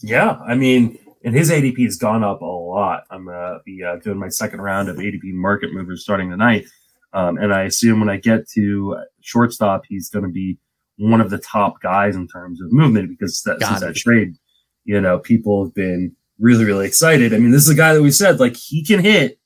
Yeah, 0.00 0.40
I 0.44 0.56
mean, 0.56 0.98
and 1.24 1.34
his 1.34 1.50
ADP 1.50 1.82
has 1.84 1.96
gone 1.96 2.22
up 2.22 2.42
a 2.42 2.44
lot. 2.44 3.04
I'm 3.10 3.26
gonna 3.26 3.58
be 3.64 3.82
uh, 3.82 3.96
doing 3.96 4.18
my 4.18 4.28
second 4.28 4.60
round 4.60 4.88
of 4.88 4.96
ADP 4.96 5.32
market 5.32 5.72
movers 5.72 6.02
starting 6.02 6.30
tonight, 6.30 6.66
um, 7.14 7.38
and 7.38 7.54
I 7.54 7.62
assume 7.62 8.00
when 8.00 8.08
I 8.08 8.16
get 8.16 8.48
to 8.50 8.96
shortstop, 9.20 9.82
he's 9.88 10.10
going 10.10 10.24
to 10.24 10.30
be 10.30 10.58
one 10.98 11.20
of 11.20 11.30
the 11.30 11.38
top 11.38 11.80
guys 11.80 12.16
in 12.16 12.26
terms 12.28 12.60
of 12.60 12.72
movement 12.72 13.08
because 13.08 13.42
that, 13.42 13.60
Got 13.60 13.68
since 13.68 13.82
it. 13.82 13.86
that 13.86 13.96
trade, 13.96 14.34
you 14.84 15.00
know, 15.00 15.18
people 15.18 15.64
have 15.64 15.74
been 15.74 16.14
really, 16.38 16.64
really 16.64 16.86
excited. 16.86 17.32
I 17.32 17.38
mean, 17.38 17.52
this 17.52 17.62
is 17.62 17.68
a 17.68 17.74
guy 17.74 17.94
that 17.94 18.02
we 18.02 18.10
said 18.10 18.40
like 18.40 18.56
he 18.56 18.84
can 18.84 19.00
hit, 19.00 19.38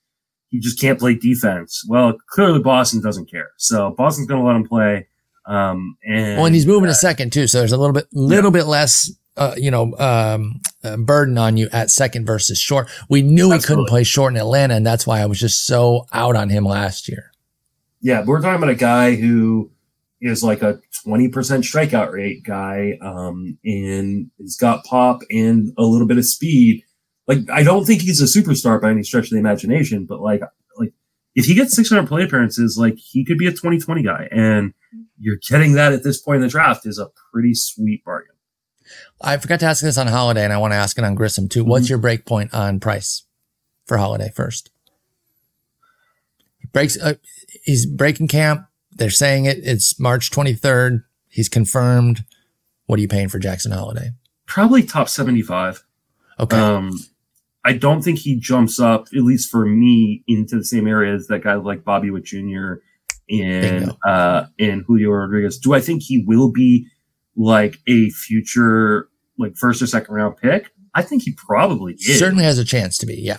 he 0.49 0.59
just 0.59 0.81
can't 0.81 0.99
play 0.99 1.15
defense. 1.15 1.85
Well, 1.87 2.17
clearly 2.29 2.61
Boston 2.61 3.03
doesn't 3.03 3.31
care, 3.31 3.51
so 3.59 3.95
Boston's 3.97 4.27
going 4.27 4.41
to 4.41 4.47
let 4.47 4.57
him 4.57 4.67
play. 4.67 5.07
Um, 5.47 5.97
and 6.05 6.37
Well, 6.37 6.47
and 6.47 6.55
he's 6.55 6.67
moving 6.67 6.89
uh, 6.89 6.93
to 6.93 6.95
second 6.95 7.33
too, 7.33 7.47
so 7.47 7.59
there's 7.59 7.73
a 7.73 7.79
little 7.79 7.95
bit, 7.95 8.07
little 8.13 8.51
bit 8.51 8.65
less, 8.67 9.11
uh, 9.39 9.55
you 9.57 9.71
know, 9.71 9.97
um, 9.99 10.61
uh, 10.85 10.97
burden 10.97 11.39
on 11.39 11.57
you 11.57 11.69
at 11.73 11.91
second 11.91 12.27
versus 12.27 12.59
short. 12.59 12.89
We 13.09 13.23
knew 13.23 13.53
he 13.53 13.61
couldn't 13.61 13.87
play 13.87 14.05
short 14.05 14.33
in 14.33 14.37
Atlanta, 14.37 14.75
and 14.75 14.87
that's 14.87 15.07
why 15.07 15.21
I 15.21 15.27
was 15.27 15.39
just 15.39 15.67
so 15.67 16.07
out 16.13 16.37
on 16.37 16.49
him 16.49 16.65
last 16.65 17.09
year. 17.09 17.33
Yeah, 18.01 18.21
but 18.21 18.29
we're 18.29 18.43
talking 18.43 18.57
about 18.57 18.71
a 18.71 18.75
guy 18.75 19.15
who 19.15 19.71
is 20.21 20.43
like 20.43 20.63
a 20.63 20.81
20% 21.07 21.31
strikeout 21.31 22.13
rate 22.13 22.43
guy, 22.45 22.99
um, 23.01 23.59
and 23.65 24.31
he's 24.39 24.57
got 24.57 24.85
pop 24.85 25.21
and 25.31 25.73
a 25.79 25.83
little 25.83 26.07
bit 26.07 26.19
of 26.19 26.27
speed. 26.27 26.83
Like, 27.27 27.39
I 27.53 27.63
don't 27.63 27.85
think 27.85 28.03
he's 28.03 28.21
a 28.21 28.41
superstar 28.41 28.81
by 28.81 28.91
any 28.91 29.03
stretch 29.03 29.27
of 29.27 29.31
the 29.31 29.39
imagination, 29.39 30.07
but 30.07 30.21
like, 30.21 30.41
like 30.77 30.93
if 31.35 31.45
he 31.45 31.55
gets 31.55 31.77
600 31.77 32.09
play 32.09 32.25
appearances, 32.25 32.77
like 32.79 32.97
he 32.97 33.25
could 33.25 33.39
be 33.39 33.47
a 33.47 33.51
2020 33.51 34.03
guy. 34.03 34.29
And 34.31 34.73
you're 35.21 35.39
getting 35.49 35.73
that 35.75 35.93
at 35.93 36.03
this 36.03 36.21
point 36.21 36.37
in 36.37 36.43
the 36.43 36.49
draft 36.49 36.87
is 36.87 36.99
a 36.99 37.11
pretty 37.33 37.55
sweet 37.55 38.05
bargain. 38.05 38.35
I 39.21 39.37
forgot 39.37 39.61
to 39.61 39.67
ask 39.67 39.83
this 39.83 39.99
on 39.99 40.07
Holliday, 40.07 40.45
and 40.45 40.53
I 40.53 40.59
want 40.59 40.73
to 40.73 40.77
ask 40.77 40.97
it 40.99 41.05
on 41.05 41.15
Grissom 41.15 41.49
too. 41.49 41.65
What's 41.65 41.89
your 41.89 41.99
break 41.99 42.25
point 42.25 42.55
on 42.55 42.79
price 42.81 43.25
for 43.87 43.99
Holliday 43.99 44.31
first? 44.35 44.71
He 46.59 46.69
breaks. 46.73 46.97
Uh, 47.01 47.15
he's 47.65 47.87
breaking 47.87 48.29
camp. 48.29 48.67
They're 48.93 49.11
saying 49.11 49.47
it. 49.47 49.59
It's 49.63 49.99
March 49.99 50.31
23rd. 50.31 51.05
He's 51.29 51.49
confirmed. 51.49 52.25
What 52.87 52.99
are 52.99 53.03
you 53.03 53.09
paying 53.09 53.29
for 53.29 53.39
Jackson 53.39 53.73
Holliday? 53.73 54.13
Probably 54.47 54.83
top 54.83 55.09
75. 55.09 55.85
Okay. 56.41 56.57
Um, 56.57 56.99
I 57.65 57.75
don't 57.75 58.03
think 58.03 58.21
he 58.21 58.37
jumps 58.39 58.81
up, 58.81 59.09
at 59.15 59.23
least 59.23 59.51
for 59.51 59.67
me, 59.67 60.23
into 60.27 60.57
the 60.57 60.65
same 60.65 60.87
area 60.87 61.15
as 61.15 61.27
that 61.27 61.43
guy 61.43 61.55
like 61.55 61.85
Bobby 61.85 62.11
Witt 62.11 62.25
Jr. 62.25 62.75
and 63.29 63.63
Bingo. 63.63 63.99
uh 64.07 64.47
and 64.59 64.85
Julio 64.87 65.11
Rodriguez. 65.11 65.59
Do 65.59 65.75
I 65.75 65.81
think 65.81 66.03
he 66.03 66.25
will 66.25 66.51
be 66.51 66.87
like 67.39 67.79
a 67.87 68.11
future 68.11 69.09
like 69.39 69.57
first 69.57 69.81
or 69.81 69.87
second 69.87 70.15
round 70.15 70.37
pick? 70.37 70.73
I 70.95 71.03
think 71.03 71.23
he 71.23 71.33
probably 71.33 71.95
is. 71.95 72.19
Certainly 72.19 72.45
has 72.45 72.59
a 72.59 72.65
chance 72.65 72.99
to 72.99 73.07
be. 73.07 73.15
Yeah. 73.15 73.39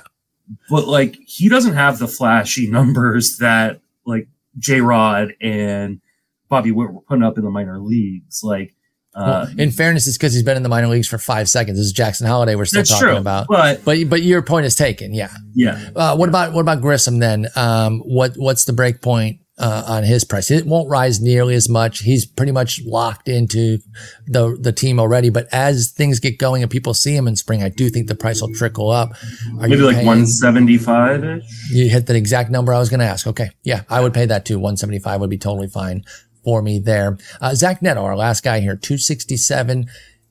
But 0.70 0.88
like 0.88 1.18
he 1.28 1.50
doesn't 1.50 1.74
have 1.74 2.00
the 2.00 2.08
flashy 2.08 2.68
numbers 2.72 3.38
that 3.38 3.82
like 4.06 4.28
J 4.58 4.82
Rod 4.82 5.34
and 5.42 6.02
Bobby 6.48 6.72
Witt 6.72 6.92
were 6.92 7.02
putting 7.02 7.24
up 7.24 7.38
in 7.38 7.44
the 7.44 7.52
minor 7.52 7.80
leagues. 7.80 8.42
Like 8.44 8.74
uh 9.14 9.46
Well, 9.48 9.60
in 9.60 9.72
fairness, 9.72 10.08
it's 10.08 10.18
because 10.18 10.34
he's 10.34 10.44
been 10.44 10.58
in 10.58 10.64
the 10.64 10.70
minor 10.70 10.88
leagues 10.88 11.08
for 11.08 11.18
five 11.18 11.50
seconds. 11.50 11.78
This 11.78 11.88
is 11.88 11.92
Jackson 11.92 12.26
Holliday. 12.26 12.56
We're 12.56 12.66
still 12.66 12.84
talking 12.84 13.08
true. 13.10 13.18
about. 13.18 13.48
But 13.50 13.84
But 13.84 14.10
but 14.10 14.22
your 14.22 14.42
point 14.42 14.66
is 14.66 14.76
taken. 14.76 15.14
Yeah. 15.14 15.32
yeah. 15.54 15.90
Uh, 15.96 16.16
what 16.16 16.30
about 16.30 16.54
what 16.54 16.62
about 16.62 16.82
Grissom 16.82 17.20
then? 17.20 17.48
Um, 17.56 18.00
what 18.00 18.34
what's 18.38 18.66
the 18.66 18.74
break 18.74 19.02
point 19.02 19.42
uh, 19.60 19.84
on 19.86 20.04
his 20.04 20.24
price? 20.24 20.50
It 20.50 20.66
won't 20.66 20.90
rise 20.90 21.22
nearly 21.22 21.54
as 21.54 21.70
much. 21.70 22.00
He's 22.00 22.26
pretty 22.26 22.52
much 22.52 22.82
locked 22.86 23.28
into 23.30 23.80
the 24.26 24.58
the 24.60 24.72
team 24.72 25.00
already. 25.00 25.30
But 25.30 25.48
as 25.52 25.92
things 25.92 26.20
get 26.20 26.38
going 26.38 26.64
and 26.64 26.72
people 26.72 26.94
see 26.94 27.16
him 27.16 27.28
in 27.28 27.36
spring, 27.36 27.62
I 27.62 27.70
do 27.70 27.90
think 27.90 28.08
the 28.08 28.16
price 28.16 28.42
will 28.42 28.54
trickle 28.54 28.90
up. 28.90 29.12
Are 29.60 29.68
Maybe 29.68 29.82
like 29.82 30.06
one 30.06 30.26
seventy 30.26 30.78
five 30.78 31.24
ish. 31.24 31.44
You 31.72 31.90
hit 31.90 32.08
that 32.08 32.16
exact 32.16 32.50
number 32.50 32.74
I 32.74 32.80
was 32.80 32.90
going 32.90 33.02
to 33.02 33.06
ask. 33.06 33.28
Okay, 33.28 33.50
yeah, 33.64 33.84
I 33.90 34.02
would 34.02 34.14
pay 34.14 34.26
that 34.26 34.46
too. 34.46 34.60
One 34.60 34.78
seventy 34.78 35.00
five 35.00 35.20
would 35.20 35.30
be 35.30 35.38
totally 35.38 35.68
fine 35.68 36.04
for 36.44 36.62
me 36.62 36.80
there. 36.80 37.18
Uh, 37.42 37.54
Zach 37.54 37.82
Neto, 37.82 38.02
our 38.02 38.16
last 38.16 38.44
guy 38.44 38.62
here, 38.62 38.76
two 38.76 38.98
sixty 38.98 39.38
seven. 39.38 39.88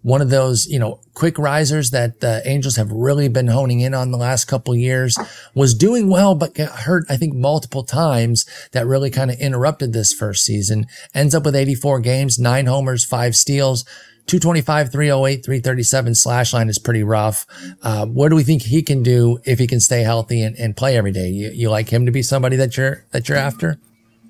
One 0.09 0.23
of 0.23 0.31
those, 0.31 0.67
you 0.67 0.79
know, 0.79 1.01
quick 1.13 1.39
risers 1.39 1.91
that 1.91 2.21
the 2.21 2.41
Angels 2.47 2.77
have 2.77 2.91
really 2.91 3.29
been 3.29 3.49
honing 3.49 3.81
in 3.81 3.93
on 3.93 4.11
the 4.11 4.17
last 4.17 4.47
couple 4.47 4.75
years. 4.75 5.19
Was 5.55 5.75
doing 5.75 6.09
well, 6.09 6.35
but 6.35 6.55
got 6.55 6.71
hurt, 6.71 7.05
I 7.11 7.19
think, 7.19 7.35
multiple 7.35 7.83
times. 7.83 8.47
That 8.73 8.87
really 8.87 9.11
kind 9.11 9.31
of 9.31 9.39
interrupted 9.39 9.93
this 9.93 10.15
first 10.15 10.47
season. 10.47 10.87
Ends 11.13 11.35
up 11.35 11.45
with 11.45 11.55
84 11.55 12.01
games, 12.01 12.39
nine 12.39 12.65
homers, 12.65 13.05
five 13.05 13.37
steals. 13.37 13.85
225, 14.29 14.91
308, 14.91 15.45
337 15.45 16.15
slash 16.15 16.55
line 16.55 16.71
is 16.71 16.79
pretty 16.79 17.03
rough. 17.03 17.45
Uh, 17.83 18.07
what 18.07 18.31
do 18.31 18.37
we 18.37 18.45
think 18.45 18.63
he 18.63 18.81
can 18.81 19.03
do 19.03 19.39
if 19.45 19.59
he 19.59 19.67
can 19.67 19.79
stay 19.79 20.05
healthy 20.05 20.41
and, 20.41 20.57
and 20.57 20.75
play 20.75 20.97
every 20.97 21.13
day? 21.13 21.29
You, 21.29 21.51
you 21.51 21.69
like 21.69 21.91
him 21.91 22.07
to 22.07 22.13
be 22.13 22.23
somebody 22.23 22.57
that 22.57 22.79
you're, 22.79 23.05
that 23.11 23.29
you're 23.29 23.37
after? 23.37 23.79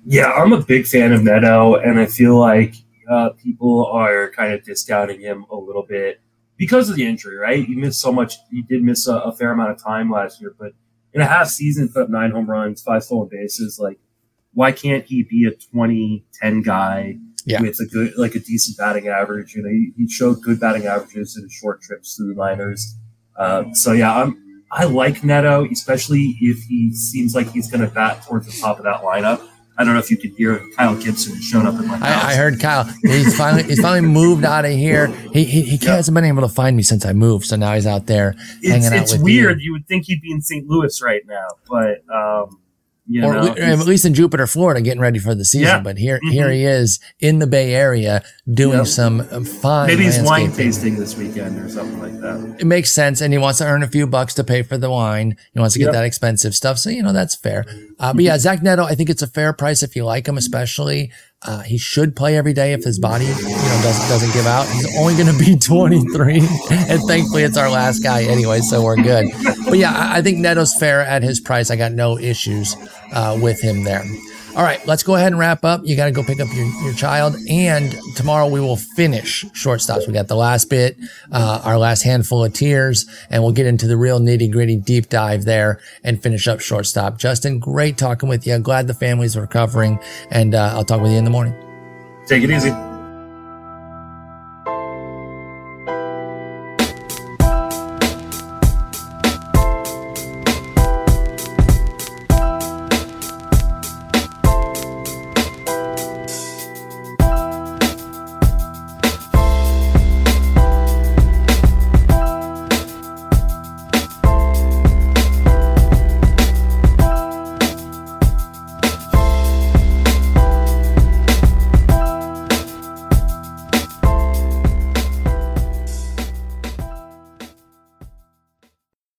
Yeah, 0.05 0.33
I'm 0.33 0.51
a 0.51 0.61
big 0.61 0.87
fan 0.87 1.13
of 1.13 1.23
Neto, 1.23 1.75
and 1.75 1.97
I 2.01 2.05
feel 2.05 2.37
like 2.37 2.75
uh, 3.09 3.29
people 3.31 3.85
are 3.87 4.31
kind 4.31 4.53
of 4.53 4.63
discounting 4.63 5.19
him 5.21 5.45
a 5.51 5.55
little 5.55 5.85
bit 5.87 6.21
because 6.57 6.89
of 6.89 6.95
the 6.95 7.05
injury, 7.05 7.37
right? 7.37 7.65
He 7.65 7.75
missed 7.75 8.01
so 8.01 8.11
much. 8.11 8.35
He 8.51 8.61
did 8.63 8.83
miss 8.83 9.07
a, 9.07 9.15
a 9.15 9.31
fair 9.35 9.51
amount 9.51 9.71
of 9.71 9.83
time 9.83 10.11
last 10.11 10.39
year, 10.41 10.53
but 10.59 10.73
in 11.13 11.21
a 11.21 11.25
half 11.25 11.47
season, 11.47 11.89
put 11.89 12.03
up 12.03 12.09
nine 12.09 12.31
home 12.31 12.49
runs, 12.49 12.81
five 12.81 13.03
stolen 13.03 13.29
bases. 13.31 13.79
Like, 13.81 13.97
why 14.53 14.71
can't 14.71 15.05
he 15.05 15.23
be 15.23 15.45
a 15.45 15.51
20 15.51 16.25
10 16.41 16.61
guy 16.61 17.17
Yeah. 17.45 17.61
with 17.61 17.79
a 17.79 17.85
good, 17.85 18.13
like 18.17 18.35
a 18.35 18.39
decent 18.39 18.77
batting 18.77 19.07
average? 19.07 19.55
You 19.55 19.63
know, 19.63 19.69
he, 19.69 19.91
he 19.97 20.07
showed 20.07 20.41
good 20.41 20.59
batting 20.59 20.85
averages 20.85 21.35
in 21.37 21.43
his 21.43 21.53
short 21.53 21.81
trips 21.81 22.15
through 22.15 22.29
the 22.29 22.35
minors. 22.35 22.95
Uh, 23.37 23.63
so 23.73 23.93
yeah, 23.93 24.15
I'm, 24.15 24.63
I 24.71 24.83
like 24.83 25.23
Neto, 25.23 25.65
especially 25.71 26.35
if 26.41 26.59
he 26.65 26.93
seems 26.93 27.33
like 27.33 27.49
he's 27.51 27.71
going 27.71 27.81
to 27.87 27.93
bat 27.93 28.23
towards 28.23 28.45
the 28.45 28.61
top 28.61 28.77
of 28.77 28.83
that 28.83 29.01
lineup. 29.01 29.41
I 29.79 29.85
don't 29.85 29.93
know 29.93 29.99
if 29.99 30.11
you 30.11 30.17
could 30.17 30.31
hear 30.31 30.59
Kyle 30.75 30.93
Gibson 30.95 31.33
has 31.35 31.43
shown 31.43 31.65
up 31.65 31.73
in 31.75 31.87
my 31.87 31.95
house. 31.97 32.25
I, 32.25 32.31
I 32.31 32.35
heard 32.35 32.59
Kyle. 32.59 32.83
He's 33.01 33.35
finally 33.37 33.63
he's 33.63 33.79
finally 33.79 34.01
moved 34.07 34.43
out 34.43 34.65
of 34.65 34.71
here. 34.71 35.07
He 35.31 35.45
he, 35.45 35.61
he 35.61 35.77
Yeah. 35.81 35.95
hasn't 35.95 36.13
been 36.15 36.25
able 36.25 36.41
to 36.41 36.49
find 36.49 36.75
me 36.75 36.83
since 36.83 37.05
I 37.05 37.13
moved, 37.13 37.45
so 37.45 37.55
now 37.55 37.73
he's 37.75 37.87
out 37.87 38.05
there 38.05 38.35
it's, 38.61 38.67
hanging 38.67 38.87
out 38.87 39.03
it's 39.03 39.13
with 39.13 39.23
weird. 39.23 39.59
you. 39.61 39.65
You. 39.67 39.71
would 39.73 39.87
think 39.87 40.05
he'd 40.07 40.21
be 40.21 40.31
in 40.33 40.41
St. 40.41 40.67
Louis 40.67 41.01
right 41.01 41.21
now, 41.25 41.47
but 41.69 42.03
um, 42.13 42.59
You 43.11 43.23
or 43.25 43.33
know, 43.33 43.47
at 43.55 43.79
least 43.87 44.05
in 44.05 44.13
Jupiter, 44.13 44.45
Florida, 44.45 44.81
getting 44.81 45.01
ready 45.01 45.17
for 45.17 45.33
the 45.33 45.43
season. 45.43 45.65
Yeah. 45.67 45.79
But 45.79 45.97
here, 45.97 46.19
Mhm. 46.23 46.31
here 46.31 46.51
he 46.51 46.63
is 46.63 46.99
in 47.19 47.39
the 47.39 47.47
Bay 47.47 47.73
Area 47.73 48.21
doing 48.53 48.77
Yep. 48.77 48.87
some 48.87 49.21
uh, 49.31 49.41
fine. 49.41 49.87
maybe 49.87 50.03
he's 50.03 50.19
wine 50.21 50.51
tasting 50.51 50.95
this 50.99 51.17
weekend 51.17 51.57
or 51.57 51.67
something 51.69 51.99
like 51.99 52.19
that. 52.21 52.57
It 52.59 52.67
makes 52.67 52.91
sense, 52.91 53.19
and 53.21 53.33
he 53.33 53.39
wants 53.39 53.57
to 53.59 53.65
earn 53.65 53.81
a 53.81 53.87
few 53.87 54.05
bucks 54.05 54.35
to 54.35 54.43
pay 54.43 54.61
for 54.61 54.77
the 54.77 54.91
wine. 54.91 55.35
He 55.53 55.59
wants 55.59 55.73
to 55.73 55.79
get 55.79 55.85
Yep. 55.85 55.93
that 55.93 56.05
expensive 56.05 56.53
stuff, 56.53 56.77
so 56.77 56.91
you 56.91 57.01
know 57.01 57.11
that's 57.13 57.33
fair. 57.35 57.65
Uh, 57.99 58.13
but 58.13 58.23
yeah, 58.23 58.37
Zach 58.37 58.61
Neto, 58.61 58.83
I 58.83 58.93
think 58.93 59.09
it's 59.09 59.23
a 59.23 59.27
fair 59.27 59.53
price 59.53 59.81
if 59.81 59.95
you 59.95 60.05
like 60.05 60.27
him, 60.27 60.37
especially. 60.37 61.11
Uh, 61.41 61.61
he 61.61 61.77
should 61.77 62.17
play 62.17 62.35
every 62.35 62.51
day 62.51 62.73
if 62.73 62.83
his 62.83 62.99
body, 62.99 63.23
you 63.23 63.31
know, 63.31 63.79
doesn't 63.81 64.09
doesn't 64.09 64.33
give 64.33 64.45
out. 64.45 64.67
He's 64.67 64.97
only 64.99 65.13
going 65.13 65.27
to 65.31 65.39
be 65.39 65.57
23, 65.59 66.39
and 66.69 67.01
thankfully 67.07 67.43
it's 67.43 67.55
our 67.57 67.69
last 67.69 68.03
guy 68.03 68.23
anyway, 68.23 68.59
so 68.59 68.83
we're 68.83 68.97
good. 68.97 69.27
But 69.65 69.77
yeah, 69.77 69.93
I, 69.93 70.17
I 70.17 70.21
think 70.21 70.39
Neto's 70.39 70.75
fair 70.77 70.99
at 71.01 71.23
his 71.23 71.39
price. 71.39 71.71
I 71.71 71.77
got 71.77 71.93
no 71.93 72.17
issues 72.19 72.75
uh, 73.13 73.39
with 73.41 73.61
him 73.61 73.85
there. 73.85 74.03
All 74.55 74.63
right, 74.63 74.85
let's 74.87 75.03
go 75.03 75.15
ahead 75.15 75.27
and 75.27 75.39
wrap 75.39 75.63
up. 75.63 75.81
You 75.85 75.95
got 75.95 76.05
to 76.05 76.11
go 76.11 76.23
pick 76.23 76.39
up 76.39 76.47
your, 76.53 76.65
your 76.83 76.93
child. 76.93 77.35
And 77.49 77.95
tomorrow 78.15 78.47
we 78.47 78.59
will 78.59 78.75
finish 78.75 79.45
shortstops. 79.45 80.07
We 80.07 80.13
got 80.13 80.27
the 80.27 80.35
last 80.35 80.69
bit, 80.69 80.97
uh, 81.31 81.61
our 81.63 81.77
last 81.77 82.01
handful 82.01 82.43
of 82.43 82.53
tiers, 82.53 83.05
and 83.29 83.43
we'll 83.43 83.53
get 83.53 83.67
into 83.67 83.87
the 83.87 83.95
real 83.95 84.19
nitty 84.19 84.51
gritty 84.51 84.75
deep 84.75 85.07
dive 85.09 85.45
there 85.45 85.79
and 86.03 86.21
finish 86.21 86.47
up 86.47 86.59
shortstop. 86.59 87.17
Justin, 87.17 87.59
great 87.59 87.97
talking 87.97 88.27
with 88.27 88.45
you. 88.47 88.57
Glad 88.59 88.87
the 88.87 88.93
family's 88.93 89.37
recovering. 89.37 89.99
And 90.31 90.55
uh, 90.55 90.73
I'll 90.73 90.85
talk 90.85 91.01
with 91.01 91.11
you 91.11 91.17
in 91.17 91.25
the 91.25 91.31
morning. 91.31 91.55
Take 92.25 92.43
it 92.43 92.49
easy. 92.49 92.88